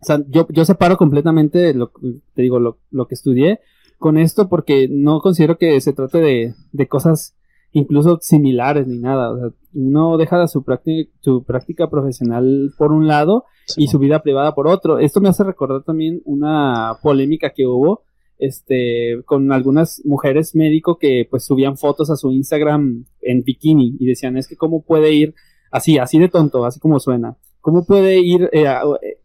o 0.00 0.04
sea, 0.04 0.22
yo, 0.28 0.46
yo 0.50 0.64
separo 0.64 0.96
completamente 0.96 1.72
lo, 1.74 1.92
te 2.34 2.42
digo, 2.42 2.58
lo, 2.58 2.78
lo 2.90 3.06
que 3.06 3.14
estudié 3.14 3.60
con 3.98 4.18
esto 4.18 4.48
porque 4.48 4.88
no 4.90 5.20
considero 5.20 5.58
que 5.58 5.80
se 5.80 5.92
trate 5.92 6.18
de, 6.18 6.54
de 6.72 6.88
cosas 6.88 7.34
incluso 7.72 8.18
similares 8.20 8.86
ni 8.86 8.98
nada. 8.98 9.30
O 9.32 9.38
sea, 9.38 9.48
uno 9.74 10.16
deja 10.16 10.46
su, 10.48 10.64
práctica, 10.64 11.10
su 11.20 11.44
práctica 11.44 11.90
profesional 11.90 12.72
por 12.78 12.92
un 12.92 13.06
lado 13.06 13.44
y 13.76 13.88
su 13.88 13.98
vida 13.98 14.22
privada 14.22 14.54
por 14.54 14.66
otro. 14.66 14.98
Esto 14.98 15.20
me 15.20 15.28
hace 15.28 15.44
recordar 15.44 15.82
también 15.82 16.22
una 16.24 16.96
polémica 17.02 17.52
que 17.54 17.66
hubo 17.66 18.04
este 18.38 19.22
con 19.24 19.50
algunas 19.50 20.02
mujeres 20.04 20.54
médico 20.54 20.98
que 20.98 21.26
pues 21.30 21.46
subían 21.46 21.78
fotos 21.78 22.10
a 22.10 22.16
su 22.16 22.32
Instagram 22.32 23.06
en 23.22 23.42
bikini 23.42 23.96
y 23.98 24.06
decían 24.06 24.36
es 24.36 24.46
que 24.46 24.56
cómo 24.56 24.82
puede 24.82 25.12
ir 25.14 25.34
así 25.70 25.96
así 25.96 26.18
de 26.18 26.28
tonto 26.28 26.66
así 26.66 26.78
como 26.78 27.00
suena 27.00 27.38
cómo 27.62 27.86
puede 27.86 28.20
ir 28.20 28.50
eh, 28.52 28.66
eh, 28.66 29.20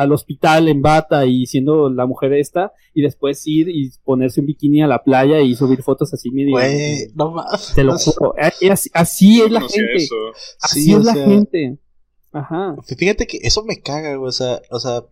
al 0.00 0.12
hospital 0.12 0.68
en 0.68 0.80
bata 0.80 1.26
y 1.26 1.46
siendo 1.46 1.90
la 1.90 2.06
mujer 2.06 2.32
esta 2.32 2.72
y 2.94 3.02
después 3.02 3.46
ir 3.46 3.68
y 3.68 3.90
ponerse 4.02 4.40
un 4.40 4.46
bikini 4.46 4.82
a 4.82 4.86
la 4.86 5.02
playa 5.02 5.40
y 5.40 5.54
subir 5.54 5.82
fotos 5.82 6.12
así 6.14 6.30
medio 6.30 6.56
no 7.14 7.32
más. 7.32 7.74
Te 7.74 7.84
lo 7.84 7.98
juro 7.98 8.34
eh, 8.38 8.70
así, 8.94 9.40
es 9.42 9.50
la 9.50 9.60
gente. 9.60 10.08
así 10.60 10.92
es 10.92 11.04
la 11.04 11.14
gente. 11.14 11.78
Ajá. 12.32 12.76
Fíjate 12.96 13.26
que 13.26 13.40
eso 13.42 13.62
me 13.64 13.80
caga 13.82 14.18
o 14.18 14.32
sea 14.32 14.62
o 14.70 14.80
sea 14.80 15.04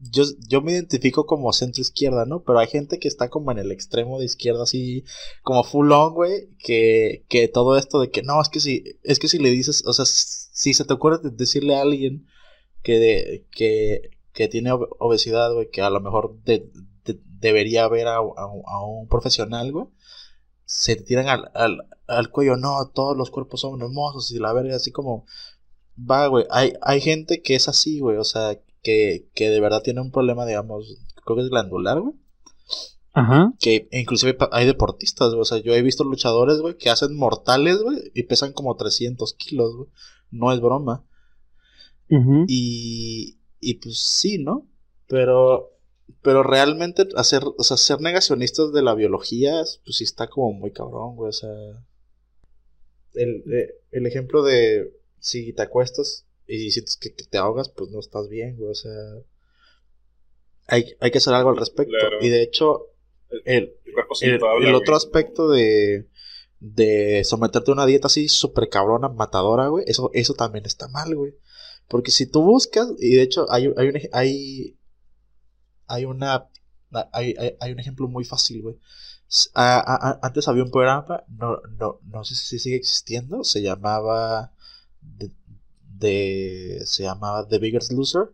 yo, 0.00 0.24
yo 0.48 0.62
me 0.62 0.72
identifico 0.72 1.26
como 1.26 1.52
centro 1.52 1.82
izquierda, 1.82 2.24
¿no? 2.24 2.42
Pero 2.42 2.58
hay 2.58 2.68
gente 2.68 2.98
que 2.98 3.06
está 3.06 3.28
como 3.28 3.52
en 3.52 3.58
el 3.58 3.70
extremo 3.70 4.18
de 4.18 4.24
izquierda, 4.24 4.62
así 4.62 5.04
como 5.42 5.62
full 5.62 5.92
on, 5.92 6.14
güey, 6.14 6.48
que, 6.58 7.26
que 7.28 7.48
todo 7.48 7.76
esto 7.76 8.00
de 8.00 8.10
que 8.10 8.22
no, 8.22 8.40
es 8.40 8.48
que 8.48 8.60
si, 8.60 8.82
es 9.02 9.18
que 9.18 9.28
si 9.28 9.38
le 9.38 9.50
dices, 9.50 9.84
o 9.86 9.92
sea, 9.92 10.06
si 10.06 10.72
se 10.72 10.86
te 10.86 10.94
ocurre 10.94 11.18
decirle 11.22 11.76
a 11.76 11.82
alguien 11.82 12.26
que, 12.82 13.46
que, 13.50 14.10
que 14.32 14.48
tiene 14.48 14.72
obesidad, 14.72 15.52
güey, 15.52 15.70
que 15.70 15.82
a 15.82 15.90
lo 15.90 16.00
mejor 16.00 16.38
debería 17.40 17.88
ver 17.88 18.08
a, 18.08 18.20
un 18.20 19.08
profesional, 19.08 19.72
güey, 19.72 19.86
se 20.64 20.96
tiran 20.96 21.28
al, 21.28 21.50
al, 21.54 21.88
al, 22.06 22.30
cuello, 22.30 22.56
no, 22.56 22.90
todos 22.94 23.16
los 23.16 23.30
cuerpos 23.30 23.60
son 23.60 23.80
hermosos 23.80 24.30
y 24.30 24.38
la 24.38 24.52
verga, 24.52 24.76
así 24.76 24.92
como, 24.92 25.26
va, 25.98 26.26
güey, 26.26 26.44
hay, 26.50 26.74
hay 26.82 27.00
gente 27.00 27.42
que 27.42 27.54
es 27.54 27.68
así, 27.68 28.00
güey, 28.00 28.16
o 28.16 28.24
sea, 28.24 28.58
que, 28.82 29.28
que 29.34 29.50
de 29.50 29.60
verdad 29.60 29.82
tiene 29.82 30.00
un 30.00 30.10
problema, 30.10 30.46
digamos, 30.46 30.98
creo 31.24 31.36
que 31.36 31.42
es 31.44 31.50
glandular, 31.50 32.00
güey. 32.00 32.14
Ajá. 33.12 33.52
Que 33.58 33.88
inclusive 33.90 34.36
hay 34.52 34.66
deportistas, 34.66 35.30
güey. 35.30 35.40
O 35.40 35.44
sea, 35.44 35.58
yo 35.58 35.74
he 35.74 35.82
visto 35.82 36.04
luchadores, 36.04 36.58
güey, 36.58 36.76
que 36.76 36.90
hacen 36.90 37.16
mortales, 37.16 37.82
güey, 37.82 37.98
y 38.14 38.22
pesan 38.24 38.52
como 38.52 38.76
300 38.76 39.34
kilos, 39.34 39.74
güey. 39.76 39.88
No 40.30 40.52
es 40.52 40.60
broma. 40.60 41.04
Y, 42.48 43.38
y 43.60 43.74
pues 43.74 43.98
sí, 43.98 44.38
¿no? 44.38 44.68
Pero, 45.06 45.78
pero 46.22 46.42
realmente 46.42 47.06
hacer, 47.16 47.42
o 47.44 47.62
sea, 47.62 47.76
ser 47.76 48.00
negacionistas 48.00 48.72
de 48.72 48.82
la 48.82 48.94
biología, 48.94 49.62
pues 49.84 49.96
sí 49.96 50.04
está 50.04 50.28
como 50.28 50.52
muy 50.52 50.72
cabrón, 50.72 51.16
güey. 51.16 51.28
O 51.28 51.32
sea, 51.32 51.50
el, 53.14 53.44
eh, 53.52 53.74
el 53.92 54.06
ejemplo 54.06 54.42
de 54.42 54.92
si 55.18 55.52
te 55.52 55.62
acuestas 55.62 56.26
y 56.46 56.70
sientes 56.70 56.96
que, 56.96 57.14
que 57.14 57.24
te 57.24 57.38
ahogas, 57.38 57.68
pues 57.68 57.90
no 57.90 58.00
estás 58.00 58.28
bien, 58.28 58.56
güey. 58.56 58.70
O 58.70 58.74
sea, 58.74 58.92
hay, 60.66 60.96
hay 61.00 61.10
que 61.10 61.18
hacer 61.18 61.34
algo 61.34 61.50
al 61.50 61.56
respecto. 61.56 61.92
Claro. 61.98 62.18
Y 62.20 62.28
de 62.28 62.42
hecho, 62.42 62.86
el, 63.44 63.74
El 64.20 64.40
el, 64.62 64.74
otro 64.74 64.96
aspecto 64.96 65.48
de, 65.50 66.08
de 66.58 67.22
someterte 67.24 67.70
a 67.70 67.74
una 67.74 67.86
dieta 67.86 68.06
así 68.06 68.28
súper 68.28 68.68
cabrona, 68.68 69.08
matadora, 69.08 69.68
güey, 69.68 69.84
eso, 69.86 70.10
eso 70.14 70.34
también 70.34 70.66
está 70.66 70.88
mal, 70.88 71.14
güey. 71.14 71.34
Porque 71.90 72.12
si 72.12 72.26
tú 72.26 72.42
buscas, 72.42 72.88
y 72.98 73.16
de 73.16 73.22
hecho 73.22 73.46
hay, 73.52 73.64
hay, 73.76 73.88
un, 73.88 73.98
hay, 74.12 74.76
hay 75.86 76.04
una, 76.04 76.48
hay, 77.12 77.34
hay, 77.38 77.56
hay 77.60 77.72
un 77.72 77.80
ejemplo 77.80 78.08
muy 78.08 78.24
fácil, 78.24 78.62
güey. 78.62 78.76
Antes 79.54 80.48
había 80.48 80.64
un 80.64 80.70
programa, 80.70 81.22
no, 81.28 81.58
no, 81.78 82.00
no 82.04 82.24
sé 82.24 82.34
si 82.34 82.58
sigue 82.58 82.76
existiendo, 82.76 83.44
se 83.44 83.62
llamaba, 83.62 84.52
de, 85.00 85.30
de- 85.98 86.82
se 86.86 87.04
llamaba 87.04 87.46
The 87.48 87.58
Biggest 87.58 87.92
Loser 87.92 88.32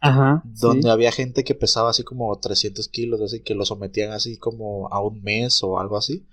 Ajá. 0.00 0.42
donde 0.44 0.82
sí. 0.82 0.88
había 0.90 1.10
gente 1.10 1.42
que 1.44 1.54
pesaba 1.54 1.90
así 1.90 2.04
como 2.04 2.38
300 2.38 2.88
kilos, 2.88 3.20
así 3.22 3.40
que 3.40 3.54
lo 3.54 3.64
sometían 3.64 4.12
así 4.12 4.36
como 4.36 4.88
a 4.92 5.00
un 5.02 5.22
mes 5.22 5.62
o 5.62 5.78
algo 5.78 5.96
así 5.96 6.26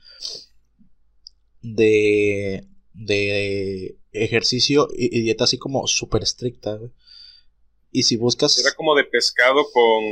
de, 1.61 2.67
de 2.93 3.97
ejercicio 4.11 4.87
y, 4.93 5.17
y 5.17 5.21
dieta 5.21 5.45
así 5.45 5.57
como 5.57 5.87
súper 5.87 6.23
estricta. 6.23 6.75
güey. 6.75 6.91
Y 7.93 8.03
si 8.03 8.15
buscas, 8.15 8.57
Era 8.57 8.73
como 8.73 8.95
de 8.95 9.03
pescado 9.03 9.65
con, 9.71 10.03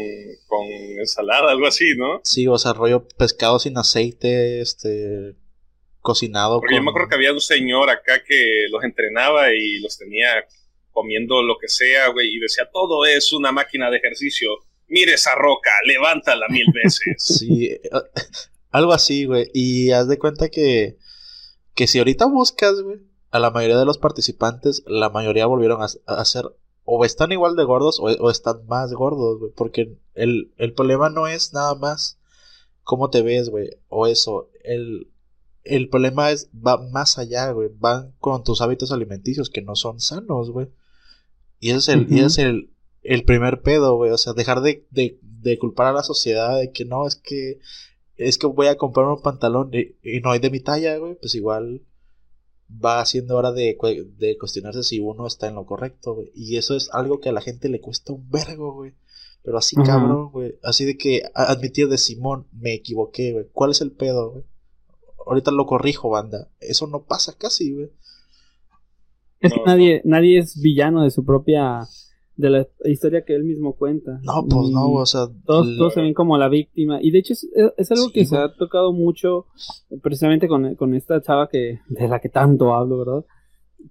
con 0.47 0.67
ensalada, 0.99 1.51
algo 1.51 1.65
así, 1.65 1.95
¿no? 1.97 2.19
sí, 2.23 2.45
o 2.47 2.57
sea, 2.57 2.73
rollo 2.73 3.07
pescado 3.07 3.57
sin 3.57 3.77
aceite, 3.77 4.59
este, 4.59 5.35
cocinado. 6.01 6.59
Porque 6.59 6.75
yo 6.75 6.83
me 6.83 6.89
acuerdo 6.89 7.07
que 7.09 7.15
había 7.15 7.31
un 7.31 7.39
señor 7.39 7.89
acá 7.89 8.21
que 8.27 8.65
los 8.69 8.83
entrenaba 8.83 9.53
y 9.53 9.79
los 9.79 9.97
tenía 9.97 10.27
comiendo 10.91 11.41
lo 11.41 11.57
que 11.57 11.69
sea, 11.69 12.09
güey, 12.09 12.35
y 12.35 12.39
decía, 12.39 12.69
todo 12.73 13.05
es 13.05 13.31
una 13.31 13.53
máquina 13.53 13.89
de 13.89 13.97
ejercicio. 13.97 14.49
Mire 14.89 15.13
esa 15.13 15.35
roca, 15.35 15.71
levántala 15.85 16.47
mil 16.49 16.65
veces. 16.73 17.15
Sí, 17.17 17.67
eh, 17.67 17.81
algo 18.71 18.91
así, 18.91 19.23
güey. 19.23 19.49
Y 19.53 19.91
haz 19.91 20.09
de 20.09 20.19
cuenta 20.19 20.49
que, 20.49 20.97
que 21.75 21.87
si 21.87 21.99
ahorita 21.99 22.25
buscas, 22.25 22.81
güey, 22.81 22.99
a 23.31 23.39
la 23.39 23.51
mayoría 23.51 23.77
de 23.77 23.85
los 23.85 23.97
participantes, 23.97 24.83
la 24.87 25.09
mayoría 25.09 25.45
volvieron 25.45 25.81
a, 25.81 25.87
a 26.05 26.25
ser 26.25 26.45
o 26.91 27.05
están 27.05 27.31
igual 27.31 27.55
de 27.55 27.63
gordos 27.63 27.99
o, 27.99 28.05
o 28.05 28.31
están 28.31 28.65
más 28.65 28.91
gordos, 28.93 29.39
güey. 29.39 29.51
Porque 29.55 29.95
el, 30.15 30.51
el 30.57 30.73
problema 30.73 31.09
no 31.09 31.27
es 31.27 31.53
nada 31.53 31.75
más 31.75 32.17
cómo 32.83 33.11
te 33.11 33.21
ves, 33.21 33.49
güey, 33.49 33.69
o 33.89 34.07
eso. 34.07 34.49
El, 34.63 35.11
el 35.63 35.89
problema 35.89 36.31
es, 36.31 36.49
va 36.55 36.77
más 36.89 37.19
allá, 37.19 37.51
güey. 37.51 37.69
Van 37.77 38.15
con 38.19 38.43
tus 38.43 38.61
hábitos 38.61 38.91
alimenticios 38.91 39.51
que 39.51 39.61
no 39.61 39.75
son 39.75 39.99
sanos, 39.99 40.49
güey. 40.49 40.69
Y 41.59 41.69
ese 41.69 41.77
es 41.77 41.89
el, 41.89 42.07
y 42.09 42.17
ese 42.17 42.25
es 42.25 42.37
el, 42.39 42.73
el 43.03 43.23
primer 43.23 43.61
pedo, 43.61 43.95
güey. 43.95 44.09
O 44.09 44.17
sea, 44.17 44.33
dejar 44.33 44.61
de, 44.61 44.87
de, 44.89 45.19
de 45.21 45.59
culpar 45.59 45.85
a 45.85 45.93
la 45.93 46.01
sociedad 46.01 46.57
de 46.57 46.71
que 46.71 46.85
no, 46.85 47.05
es 47.05 47.15
que 47.15 47.59
es 48.19 48.37
que 48.37 48.47
voy 48.47 48.67
a 48.67 48.77
comprar 48.77 49.07
un 49.07 49.21
pantalón 49.21 49.71
y, 49.73 49.95
y 50.03 50.19
no 50.21 50.31
hay 50.31 50.39
de 50.39 50.49
mi 50.49 50.59
talla, 50.59 50.97
güey. 50.97 51.15
Pues 51.15 51.35
igual 51.35 51.81
va 52.71 53.03
siendo 53.05 53.35
hora 53.37 53.51
de, 53.51 53.77
de 54.17 54.37
cuestionarse 54.37 54.83
si 54.83 54.99
uno 54.99 55.25
está 55.25 55.47
en 55.47 55.55
lo 55.55 55.65
correcto, 55.65 56.13
güey. 56.15 56.31
Y 56.35 56.57
eso 56.57 56.75
es 56.75 56.89
algo 56.93 57.19
que 57.19 57.29
a 57.29 57.33
la 57.33 57.41
gente 57.41 57.69
le 57.69 57.81
cuesta 57.81 58.13
un 58.13 58.29
vergo, 58.29 58.73
güey. 58.73 58.93
Pero 59.41 59.57
así 59.57 59.75
cabrón, 59.77 60.31
güey. 60.31 60.55
Así 60.63 60.85
de 60.85 60.97
que 60.97 61.23
admitir 61.33 61.87
de 61.87 61.97
Simón, 61.97 62.45
me 62.51 62.73
equivoqué, 62.73 63.31
güey. 63.31 63.45
¿Cuál 63.53 63.71
es 63.71 63.81
el 63.81 63.91
pedo, 63.91 64.31
güey? 64.31 64.43
Ahorita 65.25 65.51
lo 65.51 65.65
corrijo, 65.65 66.09
banda. 66.09 66.49
Eso 66.59 66.87
no 66.87 67.03
pasa 67.03 67.33
casi, 67.37 67.73
güey. 67.73 67.89
Es 69.39 69.53
que 69.53 69.59
No. 69.59 69.65
nadie, 69.65 70.01
nadie 70.03 70.39
es 70.39 70.59
villano 70.61 71.03
de 71.03 71.11
su 71.11 71.23
propia, 71.23 71.87
de 72.39 72.49
la 72.49 72.67
historia 72.85 73.25
que 73.25 73.35
él 73.35 73.43
mismo 73.43 73.75
cuenta. 73.75 74.19
No, 74.23 74.45
pues 74.49 74.69
Y 74.69 74.73
no, 74.73 74.91
o 74.93 75.05
sea. 75.05 75.27
Todos, 75.45 75.67
todos 75.77 75.93
se 75.93 76.01
ven 76.01 76.13
como 76.13 76.37
la 76.37 76.47
víctima. 76.47 76.99
Y 77.01 77.11
de 77.11 77.19
hecho 77.19 77.33
es, 77.33 77.45
es 77.77 77.91
algo 77.91 78.05
Sí, 78.05 78.13
que 78.13 78.25
se 78.25 78.37
ha 78.37 78.53
tocado 78.55 78.93
mucho 78.93 79.47
precisamente 80.01 80.47
con, 80.47 80.75
con 80.75 80.93
esta 80.95 81.21
chava 81.21 81.49
que, 81.49 81.79
de 81.89 82.07
la 82.07 82.19
que 82.21 82.29
tanto 82.29 82.73
hablo, 82.73 82.99
¿verdad? 82.99 83.25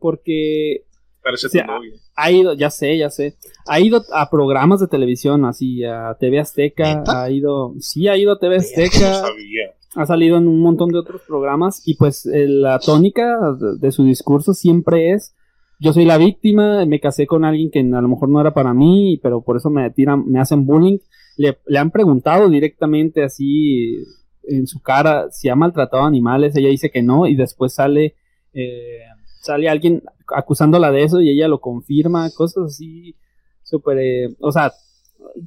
Porque 0.01 0.85
Parece 1.23 1.49
O 1.49 1.51
sea, 1.51 1.67
tu 1.67 1.73
novia. 1.73 1.93
ha 2.17 2.31
ido, 2.33 2.55
ya 2.55 2.71
sé, 2.71 2.97
ya 2.97 3.11
sé, 3.11 3.37
ha 3.67 3.81
ido 3.81 4.03
a 4.15 4.31
programas 4.31 4.81
de 4.81 4.87
televisión, 4.89 5.45
así, 5.45 5.85
a 5.85 6.17
TV 6.19 6.39
Azteca, 6.41 6.95
¿Neta? 6.97 7.25
ha 7.25 7.31
ido, 7.31 7.75
sí, 7.81 8.09
ha 8.09 8.17
ido 8.17 8.33
a 8.33 8.39
TV 8.39 8.57
Azteca, 8.57 9.15
sabía. 9.15 9.75
ha 9.95 10.07
salido 10.07 10.39
en 10.39 10.49
un 10.49 10.61
montón 10.63 10.89
de 10.91 10.99
otros 10.99 11.21
programas 11.27 11.83
y 11.87 11.97
pues 11.97 12.25
eh, 12.25 12.47
la 12.49 12.79
tónica 12.79 13.53
de, 13.61 13.77
de 13.79 13.93
su 13.93 14.05
discurso 14.05 14.55
siempre 14.55 15.13
es 15.13 15.35
yo 15.79 15.93
soy 15.93 16.05
la 16.05 16.19
víctima, 16.19 16.85
me 16.87 17.01
casé 17.01 17.27
con 17.27 17.45
alguien 17.45 17.71
que 17.71 17.81
a 17.81 18.01
lo 18.01 18.09
mejor 18.09 18.29
no 18.29 18.41
era 18.41 18.53
para 18.53 18.75
mí, 18.75 19.19
pero 19.23 19.43
por 19.43 19.57
eso 19.57 19.71
me 19.71 19.89
tiran, 19.91 20.25
me 20.27 20.41
hacen 20.41 20.67
bullying. 20.67 20.99
Le, 21.37 21.57
han 21.79 21.91
preguntado 21.91 22.49
directamente 22.49 23.23
así 23.23 23.97
en 24.43 24.67
su 24.67 24.81
cara 24.81 25.31
si 25.31 25.49
ha 25.49 25.55
maltratado 25.55 26.05
animales, 26.05 26.57
ella 26.57 26.69
dice 26.69 26.91
que 26.91 27.03
no 27.03 27.27
y 27.27 27.37
después 27.37 27.75
sale 27.75 28.17
eh, 28.55 29.03
sale 29.41 29.69
alguien 29.69 30.03
acusándola 30.27 30.91
de 30.91 31.05
eso 31.05 31.21
y 31.21 31.31
ella 31.31 31.49
lo 31.49 31.61
confirma, 31.61 32.31
cosas 32.31 32.65
así 32.67 33.15
súper, 33.63 33.99
eh, 33.99 34.37
o 34.41 34.51
sea, 34.51 34.73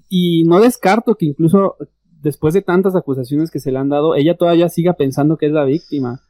y 0.07 0.43
no 0.43 0.59
descarto 0.59 1.15
que 1.15 1.25
incluso 1.25 1.75
después 2.21 2.53
de 2.53 2.61
tantas 2.61 2.95
acusaciones 2.95 3.51
que 3.51 3.59
se 3.59 3.71
le 3.71 3.79
han 3.79 3.89
dado, 3.89 4.15
ella 4.15 4.37
todavía 4.37 4.69
siga 4.69 4.93
pensando 4.93 5.37
que 5.37 5.47
es 5.47 5.51
la 5.51 5.65
víctima. 5.65 6.21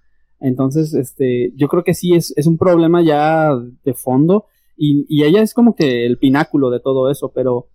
Entonces, 0.42 0.94
este, 0.96 1.54
yo 1.56 1.68
creo 1.70 1.84
que 1.84 1.94
sí 1.94 2.14
es, 2.16 2.34
es 2.38 2.48
un 2.48 2.58
problema 2.58 3.02
ya 3.04 3.52
de 3.86 3.94
fondo 3.94 4.48
y, 4.78 5.06
y 5.10 5.24
ella 5.24 5.42
es 5.42 5.54
como 5.54 5.76
que 5.76 6.06
el 6.06 6.18
pináculo 6.18 6.70
de 6.72 6.80
todo 6.80 7.10
eso, 7.12 7.32
pero, 7.34 7.68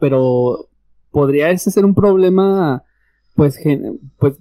pero 0.00 0.68
podría 1.10 1.50
ese 1.50 1.70
ser 1.70 1.84
un 1.84 1.94
problema, 1.94 2.84
pues, 3.34 3.56
gen- 3.56 4.00
pues 4.18 4.36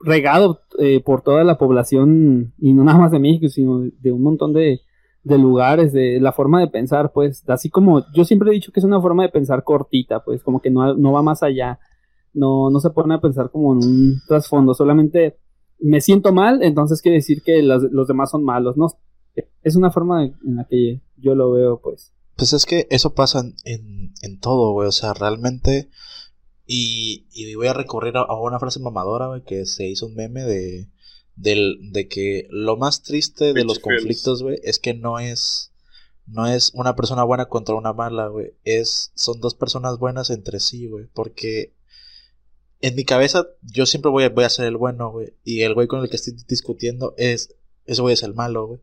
regado 0.00 0.60
eh, 0.78 1.00
por 1.04 1.22
toda 1.22 1.44
la 1.44 1.58
población 1.58 2.52
y 2.58 2.72
no 2.74 2.84
nada 2.84 2.98
más 2.98 3.12
de 3.12 3.18
México, 3.18 3.48
sino 3.48 3.80
de 3.80 4.12
un 4.12 4.22
montón 4.22 4.52
de, 4.52 4.80
de 5.24 5.38
lugares, 5.38 5.92
de 5.92 6.20
la 6.20 6.32
forma 6.32 6.60
de 6.60 6.68
pensar, 6.68 7.12
pues, 7.12 7.48
así 7.48 7.70
como 7.70 8.04
yo 8.14 8.24
siempre 8.24 8.50
he 8.50 8.54
dicho 8.54 8.72
que 8.72 8.80
es 8.80 8.84
una 8.86 9.00
forma 9.00 9.22
de 9.24 9.30
pensar 9.30 9.64
cortita, 9.64 10.22
pues, 10.24 10.42
como 10.42 10.60
que 10.60 10.70
no, 10.70 10.94
no 10.94 11.12
va 11.12 11.22
más 11.22 11.42
allá, 11.42 11.78
no, 12.34 12.70
no 12.70 12.80
se 12.80 12.90
pone 12.90 13.14
a 13.14 13.20
pensar 13.20 13.50
como 13.50 13.72
en 13.72 13.78
un 13.78 14.14
trasfondo, 14.28 14.74
solamente 14.74 15.36
me 15.78 16.00
siento 16.00 16.32
mal, 16.32 16.62
entonces 16.62 17.02
quiere 17.02 17.16
decir 17.18 17.42
que 17.42 17.62
los, 17.62 17.82
los 17.90 18.08
demás 18.08 18.30
son 18.30 18.44
malos, 18.44 18.76
¿no? 18.76 18.88
Es 19.62 19.76
una 19.76 19.90
forma 19.90 20.22
de- 20.22 20.32
en 20.46 20.56
la 20.56 20.64
que 20.68 21.00
yo 21.16 21.34
lo 21.34 21.52
veo, 21.52 21.80
pues. 21.80 22.12
Pues 22.36 22.52
es 22.52 22.64
que 22.66 22.86
eso 22.90 23.14
pasa 23.14 23.40
en, 23.40 23.54
en, 23.64 24.14
en 24.22 24.38
todo, 24.40 24.72
güey. 24.72 24.88
O 24.88 24.92
sea, 24.92 25.12
realmente. 25.14 25.88
Y, 26.66 27.26
y 27.32 27.54
voy 27.54 27.66
a 27.68 27.72
recurrir 27.72 28.16
a, 28.16 28.22
a 28.22 28.40
una 28.40 28.58
frase 28.58 28.80
mamadora, 28.80 29.28
güey, 29.28 29.42
que 29.44 29.66
se 29.66 29.86
hizo 29.88 30.06
un 30.06 30.14
meme 30.14 30.42
de, 30.42 30.88
del, 31.36 31.78
de 31.92 32.08
que 32.08 32.46
lo 32.50 32.76
más 32.76 33.02
triste 33.02 33.52
de 33.52 33.64
los 33.64 33.78
conflictos, 33.78 34.42
güey, 34.42 34.58
es 34.62 34.78
que 34.78 34.94
no 34.94 35.18
es. 35.18 35.72
No 36.28 36.46
es 36.48 36.72
una 36.74 36.96
persona 36.96 37.22
buena 37.22 37.46
contra 37.46 37.76
una 37.76 37.92
mala, 37.92 38.26
güey. 38.26 38.54
Es, 38.64 39.12
son 39.14 39.40
dos 39.40 39.54
personas 39.54 39.98
buenas 39.98 40.30
entre 40.30 40.58
sí, 40.58 40.88
güey. 40.88 41.06
Porque 41.14 41.75
en 42.80 42.94
mi 42.94 43.04
cabeza 43.04 43.46
yo 43.62 43.86
siempre 43.86 44.10
voy 44.10 44.24
a, 44.24 44.28
voy 44.30 44.44
a 44.44 44.50
ser 44.50 44.66
el 44.66 44.76
bueno, 44.76 45.10
güey. 45.10 45.34
Y 45.44 45.62
el 45.62 45.74
güey 45.74 45.86
con 45.86 46.00
el 46.02 46.10
que 46.10 46.16
estoy 46.16 46.34
discutiendo 46.48 47.14
es, 47.16 47.54
ese 47.84 48.02
güey 48.02 48.14
es 48.14 48.22
el 48.22 48.34
malo, 48.34 48.66
güey. 48.66 48.80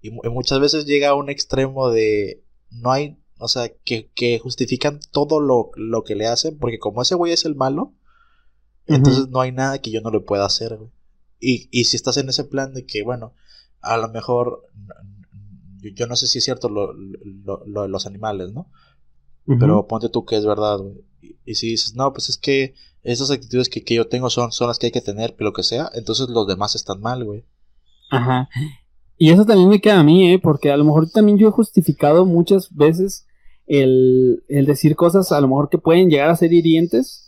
Y, 0.00 0.10
mu- 0.10 0.22
y 0.24 0.28
muchas 0.28 0.60
veces 0.60 0.86
llega 0.86 1.10
a 1.10 1.14
un 1.14 1.30
extremo 1.30 1.90
de 1.90 2.42
no 2.70 2.90
hay, 2.92 3.18
o 3.38 3.48
sea, 3.48 3.68
que, 3.84 4.10
que 4.14 4.38
justifican 4.38 5.00
todo 5.12 5.40
lo, 5.40 5.70
lo 5.76 6.04
que 6.04 6.14
le 6.14 6.26
hacen, 6.26 6.58
porque 6.58 6.78
como 6.78 7.02
ese 7.02 7.14
güey 7.14 7.32
es 7.32 7.44
el 7.44 7.54
malo, 7.54 7.92
entonces 8.86 9.28
no 9.28 9.40
hay 9.40 9.52
nada 9.52 9.78
que 9.80 9.90
yo 9.90 10.00
no 10.02 10.10
le 10.10 10.20
pueda 10.20 10.44
hacer, 10.44 10.76
güey. 10.76 10.90
Y, 11.40 11.68
y 11.70 11.84
si 11.84 11.96
estás 11.96 12.16
en 12.16 12.28
ese 12.28 12.44
plan 12.44 12.74
de 12.74 12.84
que, 12.86 13.02
bueno, 13.02 13.34
a 13.80 13.96
lo 13.96 14.08
mejor, 14.08 14.66
yo, 15.80 15.90
yo 15.90 16.06
no 16.06 16.16
sé 16.16 16.26
si 16.26 16.38
es 16.38 16.44
cierto 16.44 16.68
lo, 16.68 16.92
lo, 16.94 17.62
lo 17.66 17.82
de 17.82 17.88
los 17.88 18.06
animales, 18.06 18.52
¿no? 18.52 18.70
Pero 19.58 19.86
ponte 19.86 20.08
tú 20.08 20.24
que 20.24 20.36
es 20.36 20.46
verdad, 20.46 20.78
güey. 20.78 21.04
Y, 21.20 21.36
y 21.44 21.54
si 21.56 21.68
dices, 21.68 21.94
no, 21.94 22.12
pues 22.12 22.28
es 22.30 22.38
que 22.38 22.74
esas 23.04 23.30
actitudes 23.30 23.68
que, 23.68 23.84
que 23.84 23.94
yo 23.94 24.08
tengo 24.08 24.30
son, 24.30 24.50
son 24.50 24.68
las 24.68 24.78
que 24.78 24.86
hay 24.86 24.92
que 24.92 25.00
tener, 25.00 25.34
que 25.36 25.44
lo 25.44 25.52
que 25.52 25.62
sea, 25.62 25.90
entonces 25.94 26.28
los 26.28 26.46
demás 26.46 26.74
están 26.74 27.00
mal, 27.00 27.24
güey. 27.24 27.44
Ajá. 28.10 28.48
Y 29.16 29.30
eso 29.30 29.44
también 29.44 29.68
me 29.68 29.80
queda 29.80 30.00
a 30.00 30.04
mí, 30.04 30.32
¿eh? 30.32 30.38
Porque 30.38 30.70
a 30.70 30.76
lo 30.76 30.84
mejor 30.84 31.08
también 31.10 31.38
yo 31.38 31.48
he 31.48 31.52
justificado 31.52 32.26
muchas 32.26 32.74
veces 32.74 33.26
el, 33.66 34.42
el 34.48 34.66
decir 34.66 34.96
cosas 34.96 35.32
a 35.32 35.40
lo 35.40 35.48
mejor 35.48 35.68
que 35.68 35.78
pueden 35.78 36.10
llegar 36.10 36.30
a 36.30 36.36
ser 36.36 36.52
hirientes 36.52 37.24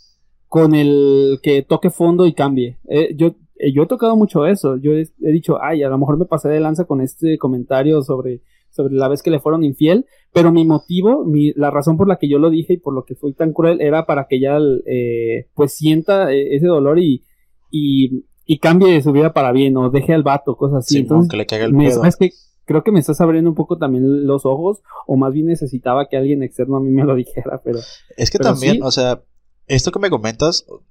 con 0.49 0.75
el 0.75 1.39
que 1.43 1.63
toque 1.63 1.91
fondo 1.91 2.27
y 2.27 2.35
cambie. 2.35 2.79
Eh, 2.89 3.15
yo, 3.17 3.37
eh, 3.59 3.73
yo 3.73 3.83
he 3.83 3.87
tocado 3.87 4.17
mucho 4.17 4.47
eso. 4.47 4.77
Yo 4.77 4.93
he, 4.93 5.07
dicho, 5.19 5.63
ay, 5.63 5.83
a 5.83 5.89
lo 5.89 5.99
mejor 5.99 6.19
me 6.19 6.25
pasé 6.25 6.49
de 6.49 6.61
lanza 6.61 6.85
con 6.85 7.01
este 7.01 7.39
comentario 7.39 8.03
sobre, 8.03 8.43
sobre 8.77 8.95
la 8.95 9.09
vez 9.09 9.23
que 9.23 9.31
le 9.31 9.41
fueron 9.41 9.65
infiel, 9.65 10.07
pero 10.33 10.53
mi 10.53 10.65
motivo, 10.65 11.25
mi, 11.25 11.53
la 11.55 11.71
razón 11.71 11.97
por 11.97 12.07
la 12.07 12.19
que 12.19 12.29
yo 12.29 12.39
lo 12.39 12.51
dije 12.51 12.75
y 12.75 12.79
por 12.79 12.95
lo 12.95 13.05
que 13.05 13.15
fui 13.15 13.33
tan 13.33 13.53
cruel 13.53 13.81
era 13.81 14.07
para 14.07 14.27
que 14.29 14.37
ella 14.37 14.59
eh, 14.87 15.49
pues 15.55 15.75
sienta 15.75 16.33
eh, 16.33 16.55
ese 16.55 16.67
dolor 16.67 16.99
y, 16.99 17.25
y, 17.71 18.25
y, 18.45 18.59
cambie 18.59 19.03
su 19.03 19.13
vida 19.13 19.33
para 19.33 19.53
bien 19.53 19.77
o 19.77 19.91
deje 19.91 20.15
al 20.15 20.23
vato, 20.23 20.57
cosas 20.57 20.85
así. 20.85 20.95
Sí, 20.95 21.01
Entonces, 21.01 21.31
que 21.31 21.37
le 21.37 21.47
caiga 21.47 21.65
el 21.65 21.73
me. 21.73 21.91
¿sabes 21.91 22.17
qué? 22.17 22.31
creo 22.67 22.83
que 22.83 22.93
me 22.93 23.01
estás 23.01 23.21
abriendo 23.21 23.49
un 23.49 23.57
poco 23.57 23.79
también 23.79 24.27
los 24.27 24.45
ojos, 24.45 24.83
o 25.07 25.17
más 25.17 25.33
bien 25.33 25.47
necesitaba 25.47 26.09
que 26.09 26.17
alguien 26.17 26.43
externo 26.43 26.77
a 26.77 26.81
mí 26.81 26.91
me 26.91 27.05
lo 27.05 27.15
dijera, 27.15 27.63
pero... 27.65 27.79
Es 28.17 28.31
que 28.31 28.39
pero 28.39 28.51
también, 28.51 28.75
sí. 28.75 28.81
o 28.83 28.91
sea, 28.91 29.23
esto 29.69 29.93
que 29.93 30.01
me 30.01 30.11
comentas, 30.11 30.67
o 30.69 30.83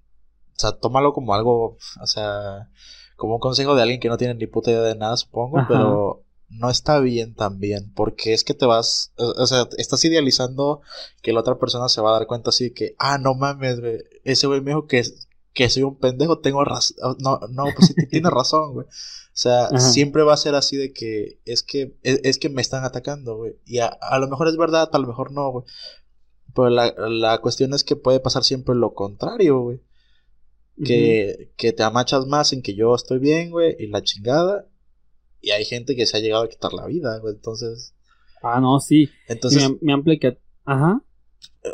sea, 0.54 0.72
tómalo 0.72 1.14
como 1.14 1.34
algo, 1.34 1.78
o 2.02 2.08
sea, 2.08 2.70
como 3.18 3.36
un 3.36 3.40
consejo 3.40 3.76
de 3.76 3.82
alguien 3.82 4.00
que 4.00 4.08
no 4.08 4.18
tiene 4.18 4.36
ni 4.36 4.48
puta 4.48 4.72
idea 4.72 4.82
de 4.82 4.96
nada, 4.96 5.18
supongo, 5.18 5.60
Ajá. 5.60 5.68
pero 5.68 6.25
no 6.60 6.70
está 6.70 7.00
bien 7.00 7.36
también, 7.36 7.92
porque 7.94 8.34
es 8.34 8.44
que 8.44 8.54
te 8.54 8.66
vas, 8.66 9.14
o, 9.18 9.46
sea, 9.48 9.68
estás 9.78 10.04
idealizando 10.06 10.82
que 11.22 11.34
la 11.34 11.42
otra 11.42 11.58
persona 11.58 11.90
se 11.90 12.02
va 12.02 12.10
a 12.10 12.20
dar 12.20 12.28
cuenta 12.28 12.50
así 12.50 12.72
que, 12.72 12.96
ah, 13.00 13.18
no 13.18 13.34
mames, 13.34 13.80
güey, 13.80 14.04
ese 14.24 14.48
güey 14.48 14.62
me 14.62 14.72
dijo 14.72 14.88
que, 14.88 15.04
que 15.54 15.70
soy 15.70 15.84
un 15.84 15.98
pendejo, 15.98 16.40
tengo 16.40 16.64
razón, 16.64 17.18
no, 17.20 17.40
no, 17.50 17.66
pues 17.76 17.88
sí, 17.88 18.08
tienes 18.10 18.32
razón, 18.32 18.74
güey. 18.74 18.88
O 19.36 19.38
sea, 19.38 19.66
Ajá. 19.66 19.80
siempre 19.80 20.24
va 20.24 20.34
a 20.34 20.38
ser 20.38 20.56
así 20.56 20.78
de 20.78 20.94
que 20.94 21.42
es 21.44 21.62
que 21.62 21.98
es, 22.04 22.22
es 22.24 22.38
que 22.38 22.48
me 22.48 22.62
están 22.62 22.86
atacando, 22.86 23.36
güey. 23.36 23.58
Y 23.66 23.80
a, 23.80 23.88
a 23.88 24.18
lo 24.18 24.30
mejor 24.30 24.48
es 24.48 24.56
verdad, 24.56 24.90
a 24.90 24.98
lo 24.98 25.08
mejor 25.08 25.34
no, 25.34 25.52
güey. 25.52 25.66
Pero 26.56 26.70
la, 26.70 26.94
la 27.10 27.40
cuestión 27.40 27.74
es 27.74 27.84
que 27.84 27.98
puede 27.98 28.22
pasar 28.22 28.46
siempre 28.46 28.76
lo 28.76 28.94
contrario, 28.94 29.60
güey. 29.60 29.82
Que, 30.84 31.52
que 31.58 31.72
te 31.74 31.84
amachas 31.84 32.28
más 32.28 32.52
en 32.52 32.62
que 32.62 32.76
yo 32.76 32.96
estoy 32.96 33.20
bien, 33.20 33.52
güey, 33.52 33.76
y 33.78 33.88
la 33.88 34.04
chingada. 34.04 34.68
Y 35.46 35.52
hay 35.52 35.64
gente 35.64 35.96
que 35.96 36.08
se 36.08 36.18
ha 36.18 36.22
llegado 36.22 36.44
a 36.44 36.50
quitar 36.50 36.74
la 36.74 36.88
vida, 36.88 37.20
güey. 37.20 37.36
Entonces, 37.36 37.94
Ah, 38.42 38.60
no, 38.60 38.80
sí. 38.80 39.12
entonces, 39.28 39.70
me, 39.80 39.96
me. 39.96 40.38
Ajá. 40.66 41.04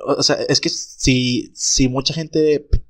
o 0.06 0.22
sea, 0.22 0.36
es 0.50 0.60
que 0.60 0.68
si, 0.68 1.52
si 1.56 1.88
mucha 1.88 2.14
gente 2.14 2.60
pi- 2.60 2.84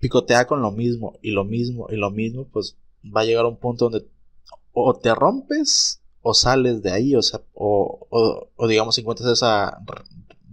picotea 0.00 0.48
con 0.48 0.62
lo 0.62 0.72
mismo, 0.72 1.16
y 1.22 1.30
lo 1.30 1.44
mismo, 1.44 1.86
y 1.90 1.94
lo 1.96 2.10
mismo, 2.10 2.48
pues 2.48 2.76
va 3.04 3.20
a 3.20 3.24
llegar 3.24 3.44
a 3.44 3.48
un 3.48 3.56
punto 3.58 3.88
donde 3.88 4.08
o 4.72 4.98
te 4.98 5.14
rompes 5.14 6.02
o 6.22 6.34
sales 6.34 6.82
de 6.82 6.90
ahí, 6.90 7.14
o 7.14 7.22
sea, 7.22 7.40
o, 7.54 8.08
o, 8.10 8.50
o 8.56 8.66
digamos 8.66 8.98
encuentras 8.98 9.30
esa 9.30 9.78
re- 9.86 10.02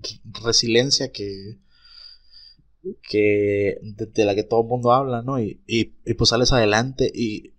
re- 0.04 0.44
resiliencia 0.46 1.12
que 1.12 1.58
que 3.10 3.78
de, 3.82 4.06
de 4.08 4.26
la 4.26 4.36
que 4.36 4.44
todo 4.44 4.62
el 4.62 4.68
mundo 4.68 4.92
habla, 4.92 5.22
¿no? 5.22 5.40
Y, 5.40 5.62
y, 5.68 5.94
y 6.06 6.14
pues 6.16 6.30
sales 6.30 6.52
adelante 6.52 7.12
y, 7.14 7.53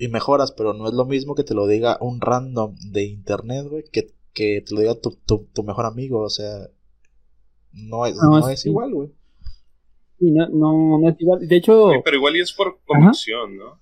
y 0.00 0.08
mejoras, 0.08 0.50
pero 0.52 0.72
no 0.72 0.88
es 0.88 0.94
lo 0.94 1.04
mismo 1.04 1.34
que 1.34 1.44
te 1.44 1.54
lo 1.54 1.66
diga 1.66 1.98
un 2.00 2.20
random 2.20 2.74
de 2.90 3.04
internet, 3.04 3.66
güey, 3.68 3.84
que, 3.92 4.12
que 4.32 4.62
te 4.66 4.74
lo 4.74 4.80
diga 4.80 4.94
tu, 4.94 5.10
tu, 5.26 5.46
tu 5.52 5.62
mejor 5.62 5.84
amigo, 5.84 6.20
o 6.22 6.30
sea, 6.30 6.68
no 7.72 8.06
es, 8.06 8.16
No, 8.16 8.40
no 8.40 8.48
es- 8.48 8.60
es 8.60 8.66
igual, 8.66 8.92
güey. 8.94 9.10
Sí, 10.18 10.30
no, 10.30 10.48
no, 10.48 10.98
no 10.98 11.08
es 11.10 11.20
igual. 11.20 11.46
De 11.46 11.56
hecho, 11.56 11.90
Sí, 11.92 11.98
pero 12.04 12.16
igual 12.16 12.36
y 12.36 12.40
es 12.40 12.52
por 12.52 12.78
convicción, 12.86 13.56
¿no? 13.56 13.78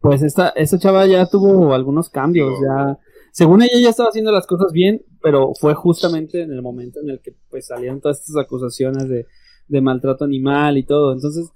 pues 0.00 0.22
esta, 0.22 0.50
esta 0.50 0.78
chava 0.78 1.06
ya 1.06 1.26
tuvo 1.26 1.74
algunos 1.74 2.10
cambios, 2.10 2.58
Digo, 2.60 2.62
ya... 2.74 2.98
Según 3.32 3.60
ella 3.62 3.78
ya 3.82 3.90
estaba 3.90 4.08
haciendo 4.08 4.32
las 4.32 4.46
cosas 4.46 4.72
bien, 4.72 5.02
pero 5.20 5.52
fue 5.60 5.74
justamente 5.74 6.40
en 6.42 6.52
el 6.52 6.62
momento 6.62 7.00
en 7.00 7.10
el 7.10 7.20
que 7.20 7.34
pues 7.50 7.66
salieron 7.66 8.00
todas 8.00 8.18
estas 8.20 8.36
acusaciones 8.42 9.08
de, 9.10 9.26
de 9.68 9.80
maltrato 9.82 10.24
animal 10.24 10.78
y 10.78 10.84
todo. 10.86 11.12
Entonces, 11.12 11.50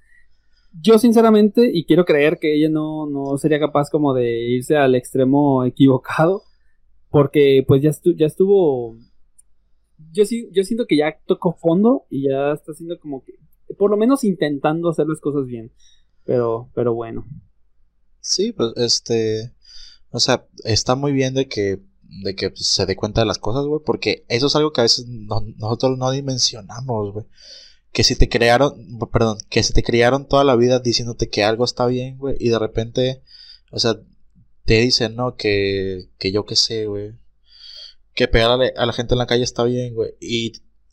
yo 0.73 0.99
sinceramente, 0.99 1.71
y 1.73 1.85
quiero 1.85 2.05
creer 2.05 2.39
que 2.39 2.55
ella 2.57 2.69
no, 2.69 3.07
no 3.09 3.37
sería 3.39 3.59
capaz 3.59 3.91
como 3.91 4.15
de 4.15 4.51
irse 4.51 4.77
al 4.77 4.95
extremo 4.95 5.65
equivocado, 5.65 6.43
porque 7.11 7.65
pues 7.67 7.83
ya, 7.83 7.91
estu- 7.91 8.17
ya 8.17 8.27
estuvo... 8.27 8.97
Yo, 10.13 10.25
sí, 10.25 10.49
yo 10.53 10.63
siento 10.65 10.87
que 10.87 10.97
ya 10.97 11.19
tocó 11.27 11.53
fondo 11.55 12.07
y 12.09 12.29
ya 12.29 12.53
está 12.53 12.73
haciendo 12.73 12.99
como 12.99 13.23
que, 13.23 13.35
por 13.77 13.91
lo 13.91 13.97
menos 13.97 14.25
intentando 14.25 14.89
hacer 14.89 15.07
las 15.07 15.21
cosas 15.21 15.45
bien. 15.47 15.73
Pero, 16.25 16.71
pero 16.75 16.95
bueno. 16.95 17.27
Sí, 18.21 18.53
pues 18.53 18.73
este, 18.77 19.53
o 20.11 20.21
sea, 20.21 20.47
está 20.65 20.95
muy 20.95 21.13
bien 21.13 21.35
de 21.35 21.49
que, 21.49 21.81
de 22.25 22.35
que 22.35 22.51
se 22.55 22.87
dé 22.87 22.97
cuenta 22.97 23.21
de 23.23 23.27
las 23.27 23.39
cosas, 23.39 23.67
güey, 23.67 23.81
porque 23.85 24.25
eso 24.29 24.47
es 24.47 24.57
algo 24.57 24.73
que 24.73 24.81
a 24.81 24.85
veces 24.85 25.07
no- 25.09 25.43
nosotros 25.57 25.99
no 25.99 26.11
dimensionamos, 26.11 27.13
güey. 27.13 27.27
Que 27.93 28.05
si 28.05 28.17
te 28.17 28.29
crearon, 28.29 28.99
perdón, 29.13 29.39
que 29.49 29.63
si 29.63 29.73
te 29.73 29.83
criaron 29.83 30.29
toda 30.29 30.45
la 30.45 30.57
vida 30.57 30.79
diciéndote 30.79 31.29
que 31.29 31.43
algo 31.43 31.65
está 31.65 31.87
bien, 31.87 32.19
güey, 32.19 32.37
y 32.39 32.49
de 32.51 32.59
repente, 32.59 33.23
o 33.73 33.79
sea, 33.79 34.01
te 34.65 34.81
dicen, 34.81 35.17
no, 35.17 35.37
que, 35.37 36.09
que 36.19 36.31
yo 36.31 36.47
qué 36.47 36.57
sé, 36.57 36.87
güey, 36.87 37.15
que 38.15 38.29
pegar 38.29 38.51
a 38.53 38.87
la, 38.87 38.93
gente 38.93 39.15
en 39.15 39.19
la 39.19 39.27
calle 39.27 39.43
está 39.43 39.65
bien, 39.65 39.95
güey, 39.95 40.15
y, 40.21 40.53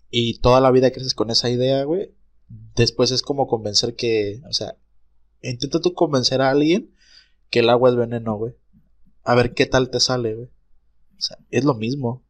y 0.10 0.39
toda 0.39 0.60
la 0.60 0.72
vida 0.72 0.91
creces 0.91 1.14
con 1.14 1.30
esa 1.30 1.50
idea, 1.50 1.84
güey, 1.84 2.16
después 2.76 3.12
es 3.12 3.22
como 3.22 3.48
convencer 3.48 3.95
que, 3.95 4.41
o 4.50 4.54
sea, 4.54 4.76
intenta 5.41 5.80
tú 5.80 5.93
convencer 5.93 6.41
a 6.41 6.50
alguien 6.50 6.93
que 7.50 7.60
el 7.60 7.70
agua 7.70 7.89
es 7.89 7.95
veneno, 7.95 8.38
güey. 8.38 8.54
A 9.24 9.36
ver 9.36 9.54
qué 9.54 9.66
tal 9.66 9.89
te 9.89 10.00
sale, 10.00 10.36
güey. 10.36 10.48
O 11.18 11.22
sea, 11.22 11.38
es 11.50 11.64
lo 11.64 11.74
mismo. 11.74 12.24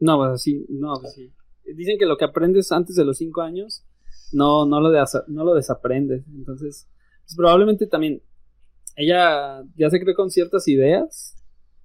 No, 0.00 0.18
pues 0.18 0.30
así, 0.32 0.66
no, 0.68 0.98
pues 1.00 1.14
sí. 1.14 1.32
Dicen 1.64 1.98
que 1.98 2.06
lo 2.06 2.16
que 2.16 2.24
aprendes 2.24 2.72
antes 2.72 2.96
de 2.96 3.04
los 3.04 3.18
cinco 3.18 3.42
años, 3.42 3.84
no, 4.32 4.66
no 4.66 4.80
lo, 4.80 4.90
lo 4.90 5.54
desaprendes. 5.54 6.24
Entonces, 6.34 6.88
pues 7.24 7.36
probablemente 7.36 7.86
también 7.86 8.22
ella 8.96 9.64
ya 9.76 9.90
se 9.90 10.00
creó 10.00 10.14
con 10.14 10.30
ciertas 10.30 10.68
ideas 10.68 11.36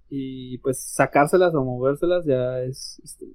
y 0.09 0.57
pues 0.59 0.80
sacárselas 0.80 1.53
o 1.55 1.63
movérselas 1.63 2.25
ya 2.25 2.61
es 2.61 3.01
este, 3.03 3.25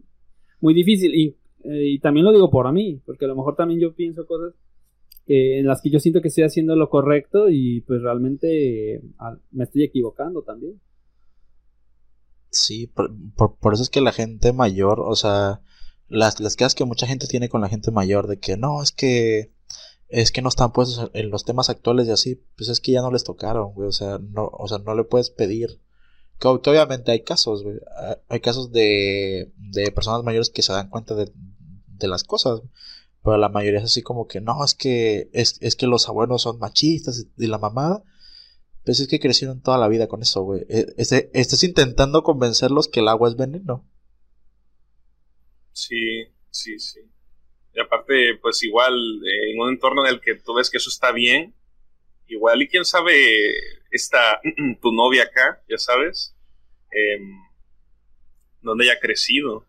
muy 0.61 0.75
difícil. 0.75 1.15
Y, 1.15 1.37
eh, 1.65 1.95
y 1.95 1.99
también 2.01 2.27
lo 2.27 2.33
digo 2.33 2.51
por 2.51 2.71
mí, 2.73 3.01
porque 3.05 3.25
a 3.25 3.29
lo 3.29 3.37
mejor 3.37 3.57
también 3.57 3.81
yo 3.81 3.95
pienso 3.95 4.27
cosas 4.27 4.55
en 5.27 5.67
las 5.67 5.81
que 5.81 5.91
yo 5.91 6.01
siento 6.01 6.21
que 6.21 6.29
estoy 6.29 6.45
haciendo 6.45 6.77
lo 6.77 6.91
correcto 6.91 7.49
y 7.49 7.81
pues 7.83 8.03
realmente 8.03 9.01
me 9.53 9.65
estoy 9.65 9.85
equivocando 9.85 10.43
también. 10.43 10.81
Sí, 12.51 12.87
por, 12.87 13.57
por 13.57 13.73
eso 13.73 13.83
es 13.83 13.91
que 13.91 14.01
la 14.01 14.13
gente 14.13 14.53
mayor, 14.53 15.01
o 15.01 15.17
sea, 15.17 15.63
las, 16.09 16.41
las 16.41 16.57
quejas 16.57 16.75
que 16.75 16.85
mucha 16.85 17.07
gente 17.07 17.27
tiene 17.27 17.49
con 17.49 17.61
la 17.61 17.69
gente 17.69 17.91
mayor 17.91 18.27
de 18.27 18.39
que 18.39 18.57
no, 18.57 18.83
es 18.83 18.93
que 18.93 19.53
es 20.09 20.31
que 20.31 20.43
no 20.43 20.49
están 20.49 20.73
puestos 20.73 21.11
en 21.15 21.31
los 21.31 21.45
temas 21.45 21.71
actuales 21.71 22.07
y 22.07 22.11
así, 22.13 22.41
pues 22.57 22.69
es 22.69 22.81
que 22.81 22.93
ya 22.93 23.01
no 23.03 23.11
les 23.11 23.25
tocaron, 23.25 23.73
güey, 23.73 23.89
o 23.89 23.93
sea, 23.93 24.19
no, 24.19 24.49
o 24.53 24.69
sea, 24.69 24.79
no 24.79 24.95
le 24.95 25.05
puedes 25.05 25.31
pedir. 25.31 25.81
Que, 26.39 26.47
ob- 26.49 26.61
que 26.61 26.71
obviamente 26.71 27.11
hay 27.11 27.23
casos, 27.25 27.63
güey, 27.65 27.79
hay- 28.29 28.41
casos 28.41 28.71
de, 28.71 29.53
de 29.57 29.91
personas 29.93 30.23
mayores 30.23 30.51
que 30.51 30.63
se 30.63 30.73
dan 30.73 30.91
cuenta 30.91 31.15
de, 31.15 31.33
de 31.89 32.09
las 32.09 32.23
cosas, 32.23 32.61
pero 33.25 33.39
la 33.39 33.49
mayoría 33.49 33.79
es 33.81 33.87
así 33.87 34.03
como 34.03 34.27
que 34.27 34.41
no, 34.41 34.63
es 34.65 34.75
que 34.75 35.31
es, 35.33 35.57
es 35.63 35.75
que 35.75 35.87
los 35.87 36.09
abuelos 36.09 36.43
son 36.43 36.59
machistas 36.59 37.27
y 37.37 37.47
la 37.47 37.59
mamada. 37.59 38.05
Pues 38.85 39.01
es 39.01 39.09
que 39.09 39.19
crecieron 39.19 39.63
toda 39.63 39.79
la 39.79 39.89
vida 39.89 40.09
con 40.09 40.21
eso, 40.21 40.43
güey. 40.43 40.67
Eh, 40.69 40.87
este- 40.99 41.31
Estás 41.33 41.65
intentando 41.65 42.23
convencerlos 42.23 42.87
que 42.89 43.01
el 43.01 43.09
agua 43.09 43.31
es 43.31 43.37
veneno. 43.37 43.89
Sí, 45.75 46.25
sí, 46.51 46.79
sí. 46.79 47.01
Y 47.75 47.81
aparte, 47.81 48.37
pues 48.41 48.63
igual, 48.63 48.95
eh, 48.95 49.51
en 49.53 49.61
un 49.61 49.69
entorno 49.71 50.07
en 50.07 50.15
el 50.15 50.21
que 50.21 50.37
tú 50.37 50.55
ves 50.55 50.71
que 50.71 50.79
eso 50.79 50.89
está 50.89 51.11
bien, 51.13 51.53
igual, 52.29 52.63
y 52.63 52.69
quién 52.69 52.85
sabe, 52.85 53.53
esta, 53.91 54.41
tu 54.81 54.93
novia 54.93 55.25
acá, 55.25 55.63
ya 55.69 55.77
sabes, 55.77 56.35
em, 56.93 57.37
donde 58.63 58.85
ella 58.85 58.95
ha 58.95 59.01
crecido. 59.01 59.67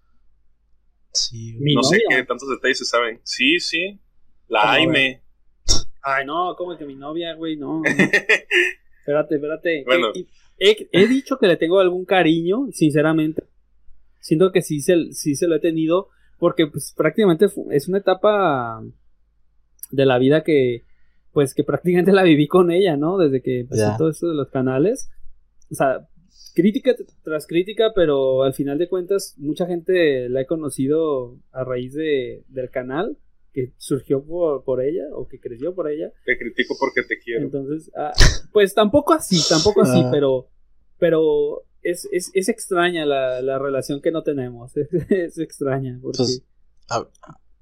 Sí. 1.12 1.56
Mi 1.60 1.74
no 1.76 1.84
sé 1.84 1.98
novia. 2.06 2.18
qué 2.20 2.24
tantos 2.26 2.48
detalles 2.50 2.78
se 2.78 2.86
saben. 2.86 3.20
Sí, 3.24 3.60
sí. 3.60 4.00
La 4.48 4.62
¿Cómo, 4.62 4.74
Aime. 4.74 5.22
Ay, 6.04 6.26
no, 6.26 6.56
como 6.56 6.78
que 6.78 6.86
mi 6.86 6.96
novia, 6.96 7.34
güey, 7.34 7.56
no. 7.58 7.82
no. 7.82 7.84
Espérate, 9.00 9.36
espérate. 9.36 9.84
Bueno. 9.86 10.12
He, 10.58 10.70
he- 10.72 10.90
he 10.92 11.08
dicho 11.08 11.38
que 11.38 11.48
le 11.48 11.58
tengo 11.58 11.80
algún 11.80 12.06
cariño, 12.06 12.68
sinceramente. 12.72 13.44
Siento 14.26 14.52
que 14.52 14.64
sí 14.64 14.82
se, 14.82 15.12
sí 15.14 15.36
se 15.36 15.48
lo 15.48 15.56
he 15.56 15.60
tenido, 15.60 16.08
porque 16.40 16.66
pues 16.66 16.96
prácticamente 16.98 17.46
es 17.70 17.88
una 17.88 18.00
etapa 18.00 18.84
de 19.92 20.06
la 20.08 20.18
vida 20.18 20.44
que, 20.44 20.84
pues 21.32 21.54
que 21.54 21.64
prácticamente 21.72 22.12
la 22.12 22.24
viví 22.24 22.48
con 22.48 22.72
ella, 22.72 22.98
¿no? 22.98 23.20
Desde 23.20 23.44
que 23.44 23.60
empezó 23.60 23.82
Ya. 23.92 23.98
todo 23.98 24.10
esto 24.10 24.28
de 24.28 24.34
los 24.34 24.50
canales. 24.50 25.12
O 25.70 25.76
sea, 25.76 26.08
crítica 26.56 26.96
tras 27.24 27.46
crítica, 27.46 27.92
pero 27.94 28.42
al 28.42 28.56
final 28.56 28.80
de 28.80 28.90
cuentas 28.90 29.36
mucha 29.38 29.68
gente 29.68 30.28
la 30.28 30.42
he 30.42 30.48
conocido 30.48 31.38
a 31.52 31.64
raíz 31.64 31.94
de, 31.94 32.44
del 32.48 32.72
canal 32.72 33.18
que 33.54 33.74
surgió 33.78 34.24
por, 34.24 34.64
por 34.64 34.82
ella 34.84 35.04
o 35.14 35.28
que 35.28 35.40
creció 35.40 35.76
por 35.76 35.88
ella. 35.90 36.12
Te 36.26 36.36
critico 36.36 36.76
porque 36.80 37.04
te 37.08 37.20
quiero. 37.24 37.44
Entonces, 37.46 37.92
ah, 37.96 38.12
pues 38.52 38.74
tampoco 38.74 39.14
así, 39.14 39.38
tampoco 39.48 39.84
así, 39.84 40.02
Ah. 40.04 40.10
pero, 40.12 40.48
pero 40.98 41.64
es, 41.86 42.08
es, 42.12 42.32
es 42.34 42.50
extraña 42.50 43.06
la, 43.06 43.42
la, 43.42 43.60
relación 43.60 44.02
que 44.02 44.12
no 44.12 44.24
tenemos. 44.24 44.76
Es, 44.78 44.92
es 45.10 45.38
extraña. 45.38 46.00
Porque... 46.02 46.18
Pues, 46.18 46.44
a, 46.90 47.08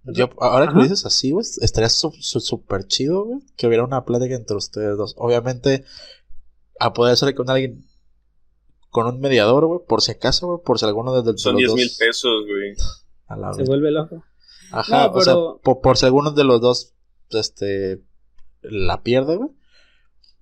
yo, 0.05 0.29
ahora 0.39 0.67
que 0.67 0.73
lo 0.73 0.83
dices 0.83 1.05
así, 1.05 1.31
güey, 1.31 1.45
estaría 1.61 1.89
súper 1.89 2.87
chido, 2.87 3.23
güey, 3.23 3.39
que 3.55 3.67
hubiera 3.67 3.85
una 3.85 4.03
plática 4.03 4.35
entre 4.35 4.57
ustedes 4.57 4.97
dos. 4.97 5.15
Obviamente, 5.17 5.85
a 6.77 6.91
poder 6.93 7.15
ser 7.15 7.33
con 7.35 7.49
alguien, 7.49 7.85
con 8.89 9.07
un 9.07 9.21
mediador, 9.21 9.65
güey, 9.65 9.79
por 9.87 10.01
si 10.01 10.11
acaso, 10.11 10.47
güey, 10.47 10.59
por 10.65 10.77
si 10.77 10.85
alguno 10.85 11.13
de, 11.21 11.31
de 11.31 11.37
Son 11.37 11.53
los 11.53 11.59
10 11.59 11.69
dos... 11.69 11.75
mil 11.77 11.89
pesos, 11.97 12.45
güey. 12.45 12.73
A 13.27 13.37
la 13.37 13.53
Se 13.53 13.63
vuelve 13.63 13.91
loco. 13.91 14.25
Ajá, 14.71 15.07
no, 15.07 15.13
pero... 15.13 15.19
o 15.19 15.23
sea, 15.23 15.61
por, 15.63 15.81
por, 15.81 15.97
si 15.97 16.05
alguno 16.05 16.31
de 16.31 16.43
los 16.43 16.59
dos, 16.59 16.93
este, 17.29 18.01
la 18.61 19.03
pierde, 19.03 19.37
güey. 19.37 19.51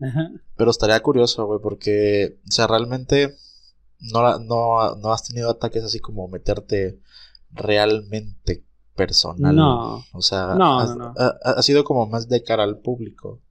Ajá. 0.02 0.32
Pero 0.56 0.72
estaría 0.72 1.00
curioso, 1.02 1.46
güey, 1.46 1.60
porque, 1.62 2.40
o 2.48 2.52
sea, 2.52 2.66
realmente 2.66 3.36
no, 4.02 4.40
no, 4.40 4.96
no 4.96 5.14
has 5.14 5.28
tenido 5.28 5.50
ataques 5.50 5.84
así 5.84 6.00
como 6.00 6.28
meterte 6.28 7.00
realmente 7.52 8.66
personal. 8.96 9.56
No. 9.56 10.04
O 10.14 10.22
sea, 10.22 10.56
no, 10.56 10.80
ha, 10.80 10.96
no, 10.96 11.14
ha, 11.16 11.62
sido 11.62 11.84
como 11.84 12.08
más 12.08 12.28
de 12.28 12.44
cara 12.44 12.64
al 12.64 12.80
público. 12.80 13.42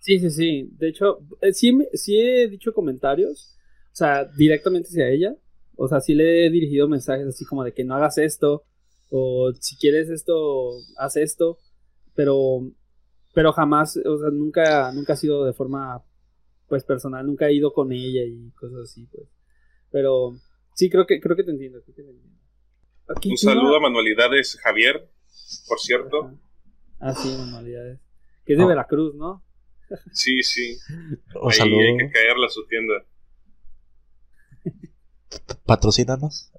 Sí, 0.00 0.18
sí, 0.18 0.30
sí. 0.30 0.70
De 0.72 0.88
hecho, 0.88 1.20
eh, 1.40 1.52
sí, 1.52 1.76
sí 1.94 2.18
he 2.18 2.48
dicho 2.48 2.72
comentarios, 2.72 3.56
o 3.92 3.96
sea, 3.96 4.24
directamente 4.24 4.88
hacia 4.88 5.08
ella. 5.08 5.34
O 5.76 5.88
sea, 5.88 6.00
sí 6.00 6.14
le 6.14 6.46
he 6.46 6.50
dirigido 6.50 6.88
mensajes 6.88 7.26
así 7.26 7.44
como 7.44 7.64
de 7.64 7.72
que 7.72 7.84
no 7.84 7.94
hagas 7.94 8.18
esto, 8.18 8.64
o 9.10 9.52
si 9.58 9.76
quieres 9.76 10.08
esto, 10.08 10.70
haz 10.96 11.16
esto, 11.16 11.58
pero, 12.14 12.70
pero 13.34 13.52
jamás, 13.52 13.96
o 13.96 14.18
sea, 14.18 14.30
nunca, 14.30 14.92
nunca 14.92 15.14
ha 15.14 15.16
sido 15.16 15.44
de 15.44 15.52
forma, 15.52 16.04
pues, 16.68 16.84
personal, 16.84 17.26
nunca 17.26 17.48
he 17.48 17.54
ido 17.54 17.72
con 17.72 17.92
ella 17.92 18.22
y 18.24 18.50
cosas 18.52 18.80
así, 18.84 19.06
pues. 19.06 19.28
Pero 19.94 20.36
sí, 20.74 20.90
creo 20.90 21.06
que, 21.06 21.20
creo 21.20 21.36
que 21.36 21.44
te 21.44 21.52
entiendo, 21.52 21.80
creo 21.84 21.94
que 21.94 22.02
te 22.02 22.10
entiendo. 22.10 22.36
Aquí, 23.16 23.30
Un 23.30 23.38
saludo 23.38 23.70
no? 23.70 23.76
a 23.76 23.80
Manualidades 23.80 24.58
Javier, 24.60 25.08
por 25.68 25.78
cierto. 25.78 26.36
Ah, 26.98 27.14
sí, 27.14 27.28
Manualidades. 27.38 28.00
Que 28.44 28.54
es 28.54 28.58
de 28.58 28.64
oh. 28.64 28.66
Veracruz, 28.66 29.14
¿no? 29.14 29.44
Sí, 30.10 30.42
sí. 30.42 30.76
Un 31.40 31.52
Ahí 31.52 31.56
saludo. 31.56 31.78
hay 31.78 31.96
que 31.96 32.10
caerle 32.10 32.46
a 32.46 32.48
su 32.48 32.66
tienda. 32.66 32.94
Patrocínanos. 35.64 36.50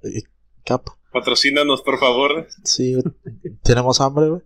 Cap. 0.63 0.85
Patrocínanos, 1.11 1.81
por 1.81 1.99
favor. 1.99 2.47
Sí, 2.63 2.95
tenemos 3.63 3.99
hambre, 3.99 4.29
güey. 4.29 4.41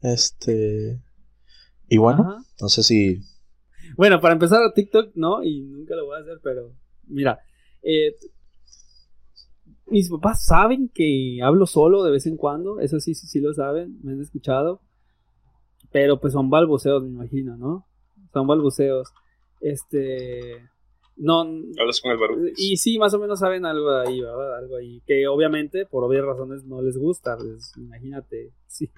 Este. 0.00 1.02
Y 1.86 1.98
bueno, 1.98 2.22
Ajá. 2.22 2.44
no 2.62 2.68
sé 2.70 2.82
si. 2.82 3.20
Bueno, 3.98 4.22
para 4.22 4.32
empezar 4.32 4.62
a 4.62 4.72
TikTok, 4.72 5.12
no, 5.16 5.42
y 5.44 5.60
nunca 5.60 5.94
lo 5.96 6.06
voy 6.06 6.16
a 6.16 6.22
hacer, 6.22 6.40
pero. 6.42 6.74
Mira, 7.04 7.38
eh, 7.82 8.16
mis 9.86 10.10
papás 10.10 10.44
saben 10.44 10.90
que 10.92 11.38
hablo 11.42 11.66
solo 11.66 12.02
de 12.02 12.12
vez 12.12 12.26
en 12.26 12.36
cuando, 12.36 12.80
eso 12.80 12.98
sí, 13.00 13.14
sí, 13.14 13.26
sí 13.26 13.40
lo 13.40 13.52
saben, 13.52 13.98
me 14.02 14.12
han 14.12 14.20
escuchado, 14.20 14.80
pero 15.92 16.18
pues 16.18 16.32
son 16.32 16.48
balbuceos, 16.50 17.02
me 17.02 17.10
imagino, 17.10 17.56
¿no? 17.56 17.86
Son 18.32 18.46
balbuceos. 18.46 19.12
Este. 19.60 20.68
No. 21.16 21.42
Hablas 21.78 22.00
con 22.00 22.12
el 22.12 22.18
barullo. 22.18 22.52
Y 22.56 22.76
sí, 22.78 22.98
más 22.98 23.12
o 23.14 23.18
menos 23.18 23.40
saben 23.40 23.66
algo 23.66 23.90
ahí, 23.90 24.20
¿verdad? 24.20 24.56
Algo 24.56 24.76
ahí. 24.76 25.02
Que 25.06 25.28
obviamente, 25.28 25.86
por 25.86 26.04
obvias 26.04 26.24
razones, 26.24 26.64
no 26.64 26.80
les 26.82 26.96
gusta. 26.96 27.36
Pues, 27.36 27.72
imagínate. 27.76 28.52
Sí. 28.66 28.90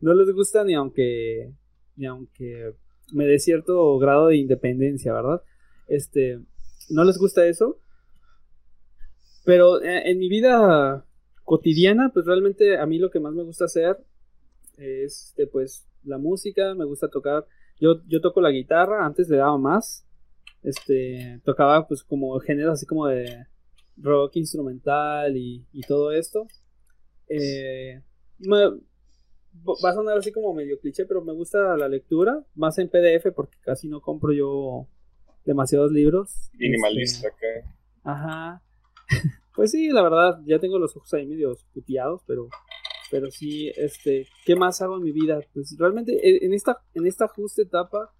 No 0.00 0.14
les 0.14 0.32
gusta 0.32 0.64
ni 0.64 0.74
aunque. 0.74 1.52
Ni 1.96 2.06
aunque 2.06 2.74
me 3.12 3.24
dé 3.24 3.38
cierto 3.38 3.98
grado 3.98 4.28
de 4.28 4.36
independencia, 4.36 5.12
¿verdad? 5.12 5.42
Este. 5.86 6.40
No 6.88 7.04
les 7.04 7.18
gusta 7.18 7.46
eso. 7.46 7.78
Pero 9.44 9.82
en, 9.82 10.06
en 10.06 10.18
mi 10.18 10.28
vida 10.28 11.04
cotidiana, 11.44 12.10
pues 12.12 12.26
realmente 12.26 12.78
a 12.78 12.86
mí 12.86 12.98
lo 12.98 13.10
que 13.10 13.20
más 13.20 13.34
me 13.34 13.42
gusta 13.42 13.64
hacer 13.64 13.98
es, 14.76 15.28
este, 15.28 15.46
pues, 15.46 15.86
la 16.04 16.18
música. 16.18 16.74
Me 16.74 16.84
gusta 16.84 17.08
tocar 17.08 17.46
yo, 17.80 18.02
yo 18.06 18.20
toco 18.20 18.40
la 18.40 18.50
guitarra, 18.50 19.04
antes 19.04 19.28
le 19.28 19.38
daba 19.38 19.56
más. 19.58 20.06
Este, 20.62 21.40
tocaba 21.42 21.88
pues 21.88 22.04
como 22.04 22.38
géneros 22.40 22.74
así 22.74 22.84
como 22.84 23.06
de 23.06 23.46
rock 23.96 24.36
instrumental 24.36 25.36
y, 25.36 25.66
y 25.72 25.80
todo 25.82 26.12
esto. 26.12 26.46
Eh, 27.28 28.02
me, 28.38 28.56
va 28.58 29.90
a 29.90 29.94
sonar 29.94 30.18
así 30.18 30.30
como 30.32 30.52
medio 30.52 30.78
cliché, 30.78 31.06
pero 31.06 31.24
me 31.24 31.32
gusta 31.32 31.76
la 31.76 31.88
lectura, 31.88 32.44
más 32.54 32.78
en 32.78 32.88
PDF 32.88 33.32
porque 33.34 33.56
casi 33.62 33.88
no 33.88 34.02
compro 34.02 34.32
yo 34.32 34.86
demasiados 35.46 35.90
libros. 35.90 36.50
Minimalista 36.52 37.28
este, 37.28 37.60
acá. 37.60 37.76
Ajá. 38.04 38.62
Pues 39.54 39.70
sí, 39.70 39.90
la 39.90 40.02
verdad, 40.02 40.40
ya 40.46 40.58
tengo 40.58 40.78
los 40.78 40.96
ojos 40.96 41.12
ahí 41.14 41.26
medio 41.26 41.56
puteados, 41.72 42.22
pero 42.26 42.48
pero 43.10 43.30
sí, 43.30 43.70
este, 43.76 44.28
¿qué 44.46 44.54
más 44.54 44.80
hago 44.80 44.96
en 44.96 45.02
mi 45.02 45.12
vida? 45.12 45.40
Pues 45.52 45.76
realmente 45.78 46.44
en 46.44 46.54
esta, 46.54 46.78
en 46.94 47.06
esta 47.06 47.26
justa 47.26 47.62
etapa 47.62 48.12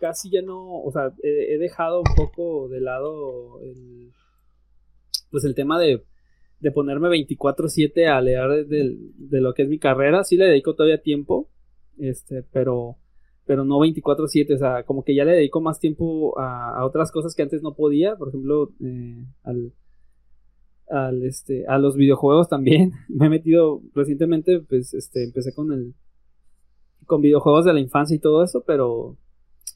casi 0.00 0.30
ya 0.30 0.40
no, 0.40 0.82
o 0.82 0.90
sea, 0.90 1.12
he, 1.22 1.58
dejado 1.58 1.98
un 1.98 2.14
poco 2.16 2.68
de 2.70 2.80
lado 2.80 3.60
el, 3.62 4.12
pues 5.30 5.44
el 5.44 5.54
tema 5.54 5.78
de, 5.78 6.04
de 6.60 6.72
ponerme 6.72 7.08
24/7 7.08 8.08
a 8.08 8.20
leer 8.22 8.66
de, 8.66 8.96
de, 8.96 9.40
lo 9.42 9.52
que 9.52 9.62
es 9.64 9.68
mi 9.68 9.78
carrera, 9.78 10.24
sí 10.24 10.38
le 10.38 10.46
dedico 10.46 10.74
todavía 10.74 11.02
tiempo, 11.02 11.50
este, 11.98 12.42
pero, 12.50 12.96
pero 13.44 13.64
no 13.66 13.78
24/7, 13.78 14.54
o 14.54 14.58
sea, 14.58 14.84
como 14.84 15.04
que 15.04 15.14
ya 15.14 15.26
le 15.26 15.32
dedico 15.32 15.60
más 15.60 15.78
tiempo 15.78 16.38
a, 16.40 16.78
a 16.78 16.86
otras 16.86 17.12
cosas 17.12 17.34
que 17.34 17.42
antes 17.42 17.62
no 17.62 17.74
podía, 17.74 18.16
por 18.16 18.28
ejemplo, 18.28 18.72
eh, 18.82 19.26
al 19.42 19.74
al 20.90 21.22
este 21.22 21.66
a 21.66 21.78
los 21.78 21.96
videojuegos 21.96 22.48
también 22.48 22.92
me 23.08 23.26
he 23.26 23.28
metido 23.28 23.82
recientemente 23.94 24.60
pues 24.60 24.94
este 24.94 25.24
empecé 25.24 25.54
con 25.54 25.72
el 25.72 25.94
con 27.06 27.20
videojuegos 27.20 27.64
de 27.64 27.72
la 27.72 27.80
infancia 27.80 28.14
y 28.14 28.20
todo 28.20 28.42
eso 28.44 28.64
pero 28.66 29.16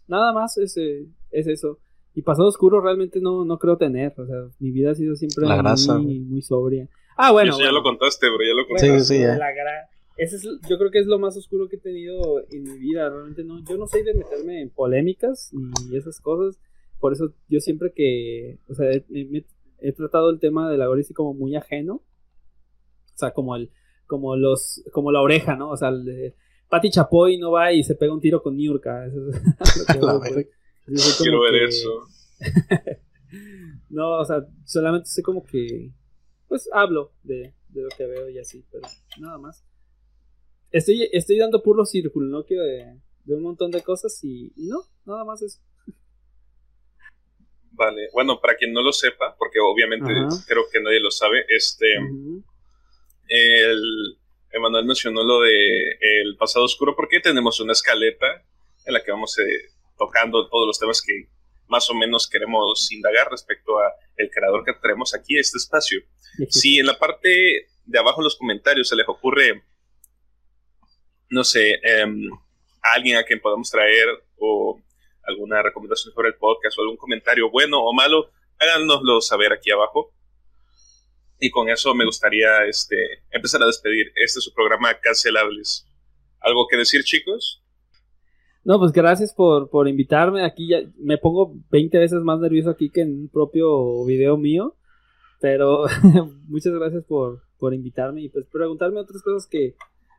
nada 0.07 0.33
más 0.33 0.57
es, 0.59 0.77
es 0.77 1.47
eso 1.47 1.79
y 2.15 2.23
pasado 2.23 2.49
oscuro 2.49 2.81
realmente 2.81 3.21
no, 3.21 3.45
no 3.45 3.59
creo 3.59 3.77
tener 3.77 4.15
o 4.19 4.27
sea 4.27 4.37
mi 4.59 4.71
vida 4.71 4.93
ha 4.93 4.95
sido 4.95 5.17
siempre 5.17 5.47
la 5.47 5.57
grasa. 5.57 5.99
muy, 5.99 6.21
muy 6.21 6.43
sobria 6.43 6.89
ah 7.17 7.33
bueno, 7.33 7.51
eso 7.51 7.59
ya 7.59 7.67
bueno. 7.67 7.79
lo 7.79 7.83
contaste 7.83 8.29
bro 8.29 8.39
ya 8.41 8.55
lo 8.55 8.67
contaste 8.67 8.89
bueno, 8.89 9.05
sí, 9.05 9.15
sí, 9.15 9.21
ya. 9.21 9.37
la 9.37 9.53
gra 9.53 9.89
ese 10.17 10.37
es, 10.37 10.43
yo 10.69 10.79
creo 10.79 10.93
que 10.93 11.01
es 11.01 11.07
lo 11.07 11.19
más 11.19 11.37
oscuro 11.37 11.69
que 11.69 11.77
he 11.77 11.81
tenido 11.81 12.41
en 12.51 12.63
mi 12.63 12.79
vida 12.79 13.09
realmente 13.09 13.43
no 13.43 13.65
yo 13.65 13.77
no 13.77 13.87
soy 13.89 14.05
de 14.05 14.15
meterme 14.15 14.63
en 14.63 14.71
polémicas 14.71 15.53
y 15.91 15.97
esas 15.97 16.21
cosas 16.21 16.61
por 17.01 17.13
eso 17.13 17.35
yo 17.49 17.61
siempre 17.61 17.93
que 17.93 18.59
o 18.69 18.75
sea 18.75 18.89
me, 19.09 19.45
he 19.85 19.93
tratado 19.93 20.31
el 20.31 20.41
tema 20.41 20.71
de 20.71 20.79
la 20.79 20.87
gore 20.87 21.05
como 21.15 21.35
muy 21.35 21.55
ajeno. 21.57 21.95
O 21.97 23.17
sea, 23.17 23.33
como 23.33 23.55
el, 23.55 23.71
como 24.07 24.37
los, 24.37 24.83
como 24.93 25.13
la 25.13 25.21
oreja, 25.21 25.57
¿no? 25.57 25.71
O 25.71 25.77
sea, 25.77 25.91
el 25.91 26.05
de 26.05 26.35
Pati 26.69 26.91
Chapoy 26.91 27.39
no 27.39 27.53
va 27.53 27.73
y 27.73 27.85
se 27.85 27.95
pega 27.95 28.13
un 28.13 28.21
tiro 28.21 28.43
con 28.43 28.57
Niurka. 28.57 29.07
Eso 29.07 29.29
es 29.29 29.97
lo 30.01 30.21
que 30.21 30.49
Quiero 31.19 31.41
ver 31.41 31.53
que... 31.53 31.65
eso. 31.65 31.89
no, 33.91 34.19
o 34.19 34.25
sea, 34.25 34.47
solamente 34.65 35.09
sé 35.09 35.23
como 35.23 35.45
que, 35.45 35.93
pues 36.49 36.69
hablo 36.73 37.13
de, 37.23 37.55
de, 37.69 37.83
lo 37.83 37.89
que 37.97 38.07
veo 38.07 38.29
y 38.29 38.39
así, 38.39 38.67
pero 38.71 38.87
nada 39.19 39.39
más. 39.39 39.65
Estoy, 40.71 41.09
estoy 41.13 41.39
dando 41.39 41.63
puro 41.63 41.87
círculo, 41.87 42.27
¿no? 42.27 42.45
Que 42.45 42.57
de, 42.57 43.01
de 43.25 43.35
un 43.35 43.43
montón 43.43 43.71
de 43.71 43.83
cosas 43.83 44.23
y, 44.25 44.53
y 44.57 44.67
no, 44.67 44.83
nada 45.07 45.25
más 45.25 45.41
eso. 45.41 45.61
Vale, 47.77 48.09
bueno, 48.13 48.41
para 48.41 48.57
quien 48.57 48.73
no 48.73 48.83
lo 48.83 48.93
sepa, 48.93 49.35
porque 49.37 49.59
obviamente 49.59 50.13
Ajá. 50.13 50.29
creo 50.47 50.65
que 50.71 50.81
nadie 50.81 51.01
lo 51.01 51.11
sabe, 51.11 51.45
este, 51.49 51.87
el 53.29 54.19
Emanuel 54.53 54.85
mencionó 54.85 55.25
lo 55.25 55.41
de 55.41 55.99
el 56.01 56.37
pasado 56.37 56.65
oscuro, 56.65 56.95
porque 56.95 57.19
tenemos 57.19 57.59
una 57.59 57.73
escaleta 57.73 58.45
en 58.87 58.95
la 58.95 59.03
que 59.03 59.11
vamos 59.11 59.37
eh, 59.39 59.71
tocando 59.99 60.49
todos 60.49 60.69
los 60.69 60.79
temas 60.79 61.03
que 61.03 61.29
más 61.67 61.91
o 61.91 61.95
menos 61.95 62.29
queremos 62.29 62.93
indagar 62.93 63.29
respecto 63.31 63.79
a 63.79 63.93
el 64.17 64.31
creador 64.31 64.65
que 64.65 64.75
traemos 64.75 65.15
aquí 65.15 65.37
a 65.37 65.41
este 65.41 65.59
espacio. 65.59 66.01
Si 66.49 66.79
en 66.79 66.87
la 66.87 66.99
parte 66.99 67.67
de 67.85 67.99
abajo 67.99 68.21
en 68.21 68.25
los 68.25 68.37
comentarios 68.37 68.89
se 68.89 68.97
les 68.97 69.09
ocurre, 69.09 69.65
no 71.31 71.43
sé, 71.43 71.81
a 72.83 72.93
alguien 72.93 73.17
a 73.17 73.25
quien 73.25 73.41
podamos 73.41 73.71
traer 73.71 74.07
o 74.39 74.81
alguna 75.27 75.63
recomendación 75.63 76.13
sobre 76.15 76.29
el 76.29 76.37
podcast 76.37 76.79
o 76.79 76.83
algún 76.83 76.97
comentario 76.97 77.51
bueno 77.51 77.81
o 77.81 77.93
malo, 77.93 78.31
háganoslo 78.59 79.21
saber 79.21 79.53
aquí 79.53 79.71
abajo. 79.71 80.13
Y 81.39 81.51
con 81.51 81.69
eso 81.69 81.95
me 81.95 82.05
gustaría 82.05 82.65
este, 82.67 82.97
empezar 83.31 83.63
a 83.63 83.67
despedir. 83.67 84.13
Este 84.15 84.39
es 84.39 84.45
su 84.45 84.55
programa 84.55 84.95
Cancelables. 85.01 85.87
¿Algo 86.41 86.67
que 86.69 86.77
decir, 86.77 87.03
chicos? 87.05 87.63
No, 88.65 88.79
pues 88.79 88.93
gracias 88.93 89.35
por, 89.35 89.69
por 89.69 89.89
invitarme. 89.89 90.45
Aquí 90.45 90.69
ya 90.69 90.79
me 90.97 91.19
pongo 91.19 91.55
20 91.71 91.99
veces 91.99 92.21
más 92.21 92.39
nervioso 92.41 92.71
aquí 92.71 92.91
que 92.91 93.03
en 93.03 93.23
un 93.23 93.29
propio 93.29 94.05
video 94.07 94.37
mío. 94.37 94.77
Pero 95.41 95.85
muchas 96.49 96.73
gracias 96.73 97.05
por, 97.05 97.43
por 97.59 97.75
invitarme 97.75 98.23
y 98.23 98.29
pues 98.29 98.47
preguntarme 98.47 99.01
otras 99.01 99.23
cosas 99.23 99.47
que, 99.47 99.75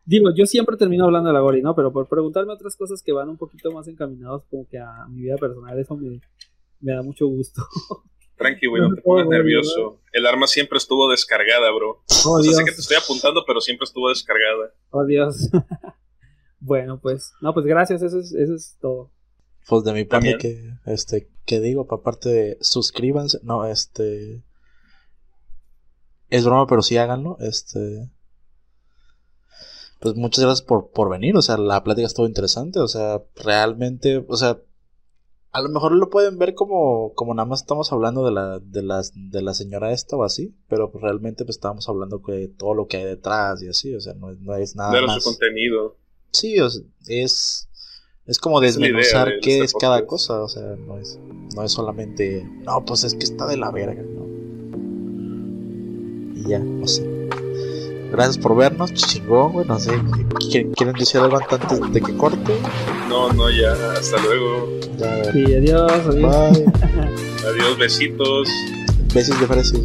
Digo, 0.05 0.29
yo 0.35 0.45
siempre 0.45 0.77
termino 0.77 1.05
hablando 1.05 1.29
de 1.29 1.33
la 1.33 1.39
Gori, 1.39 1.61
¿no? 1.61 1.75
Pero 1.75 1.91
por 1.91 2.07
preguntarme 2.07 2.53
otras 2.53 2.75
cosas 2.75 3.01
que 3.01 3.11
van 3.11 3.29
un 3.29 3.37
poquito 3.37 3.71
más 3.71 3.87
encaminados 3.87 4.43
como 4.49 4.67
que 4.67 4.77
a 4.77 5.07
mi 5.09 5.21
vida 5.21 5.35
personal, 5.37 5.77
eso 5.79 5.95
me, 5.97 6.21
me 6.79 6.93
da 6.93 7.01
mucho 7.01 7.25
gusto. 7.27 7.61
Tranqui, 8.37 8.67
güey, 8.67 8.81
no 8.81 8.93
te 8.93 9.01
pongas 9.01 9.27
nervioso. 9.27 10.01
El 10.11 10.25
arma 10.25 10.45
siempre 10.45 10.77
estuvo 10.77 11.09
descargada, 11.09 11.71
bro. 11.71 12.03
Oh, 12.25 12.33
O 12.33 12.43
sea, 12.43 12.51
sé 12.51 12.57
Dios. 12.57 12.69
que 12.69 12.75
te 12.75 12.81
estoy 12.81 12.97
apuntando, 12.97 13.43
pero 13.47 13.61
siempre 13.61 13.85
estuvo 13.85 14.09
descargada. 14.09 14.73
Oh, 14.89 15.05
Dios. 15.05 15.49
bueno, 16.59 16.99
pues, 17.01 17.31
no, 17.41 17.53
pues 17.53 17.65
gracias, 17.65 18.01
eso 18.01 18.19
es, 18.19 18.33
eso 18.33 18.55
es 18.55 18.77
todo. 18.81 19.11
Pues 19.67 19.83
de 19.83 19.93
mi 19.93 20.03
parte 20.03 20.37
que, 20.37 20.73
este, 20.85 21.29
¿qué 21.45 21.59
digo? 21.59 21.87
Pa' 21.87 22.03
parte 22.03 22.29
de 22.29 22.57
suscríbanse, 22.61 23.39
no, 23.41 23.65
este, 23.65 24.43
es 26.29 26.45
broma, 26.45 26.67
pero 26.67 26.81
sí 26.81 26.97
háganlo, 26.97 27.37
este, 27.39 28.11
pues 30.05 30.15
muchas 30.17 30.43
gracias 30.45 30.61
por, 30.61 30.91
por 30.91 31.09
venir, 31.09 31.35
o 31.35 31.41
sea, 31.41 31.57
la 31.57 31.83
plática 31.83 32.05
estuvo 32.05 32.27
interesante, 32.27 32.79
o 32.79 32.87
sea, 32.87 33.23
realmente, 33.35 34.23
o 34.27 34.37
sea, 34.37 34.59
a 35.51 35.61
lo 35.63 35.69
mejor 35.69 35.93
lo 35.93 36.11
pueden 36.11 36.37
ver 36.37 36.53
como, 36.53 37.13
como 37.15 37.33
nada 37.33 37.47
más 37.47 37.61
estamos 37.61 37.91
hablando 37.91 38.23
de 38.23 38.31
la, 38.31 38.59
de 38.59 38.83
las, 38.83 39.13
de 39.15 39.41
la 39.41 39.55
señora 39.55 39.91
esta 39.93 40.15
o 40.15 40.23
así, 40.23 40.53
pero 40.67 40.91
pues 40.91 41.01
realmente 41.01 41.43
pues 41.43 41.57
estábamos 41.57 41.89
hablando 41.89 42.21
de 42.27 42.49
todo 42.49 42.75
lo 42.75 42.87
que 42.87 42.97
hay 42.97 43.05
detrás 43.05 43.63
y 43.63 43.67
así, 43.69 43.95
o 43.95 43.99
sea, 43.99 44.13
no, 44.13 44.29
es- 44.29 44.39
no 44.39 44.53
es 44.55 44.75
nada 44.75 44.91
Claro, 44.91 45.07
más. 45.07 45.23
su 45.23 45.29
contenido. 45.31 45.95
Sí, 46.31 46.59
o 46.59 46.69
sea, 46.69 46.83
es, 47.07 47.67
es 48.27 48.37
como 48.37 48.61
desmenuzar 48.61 49.27
de 49.29 49.39
qué 49.41 49.53
este 49.53 49.65
es 49.65 49.73
cada 49.73 50.05
cosa, 50.05 50.43
o 50.43 50.47
sea, 50.49 50.75
no 50.75 50.99
es, 50.99 51.17
no 51.55 51.63
es 51.63 51.71
solamente, 51.71 52.47
no, 52.63 52.85
pues 52.85 53.03
es 53.05 53.15
que 53.15 53.23
está 53.23 53.47
de 53.47 53.57
la 53.57 53.71
verga, 53.71 54.03
¿no? 54.03 54.25
Y 56.35 56.47
ya, 56.49 56.59
no 56.59 56.85
sé. 56.85 57.24
Gracias 58.15 58.37
por 58.37 58.55
vernos, 58.55 58.93
chingón, 58.93 59.51
güey, 59.51 59.67
no 59.67 59.77
sé, 59.77 59.91
¿quieren, 60.49 60.93
decir 60.97 61.19
algo 61.19 61.37
antes 61.37 61.91
de 61.91 62.01
que 62.01 62.15
corte? 62.15 62.55
No, 63.09 63.27
no, 63.33 63.49
ya. 63.49 63.73
Hasta 63.91 64.17
luego. 64.21 64.69
Ya. 64.97 65.33
Sí, 65.33 65.43
adiós, 65.53 65.91
adiós. 65.91 66.51
Bye. 66.53 66.65
Adiós, 67.45 67.77
besitos. 67.77 68.47
Besos 69.13 69.37
de 69.37 69.47
fresa. 69.47 69.75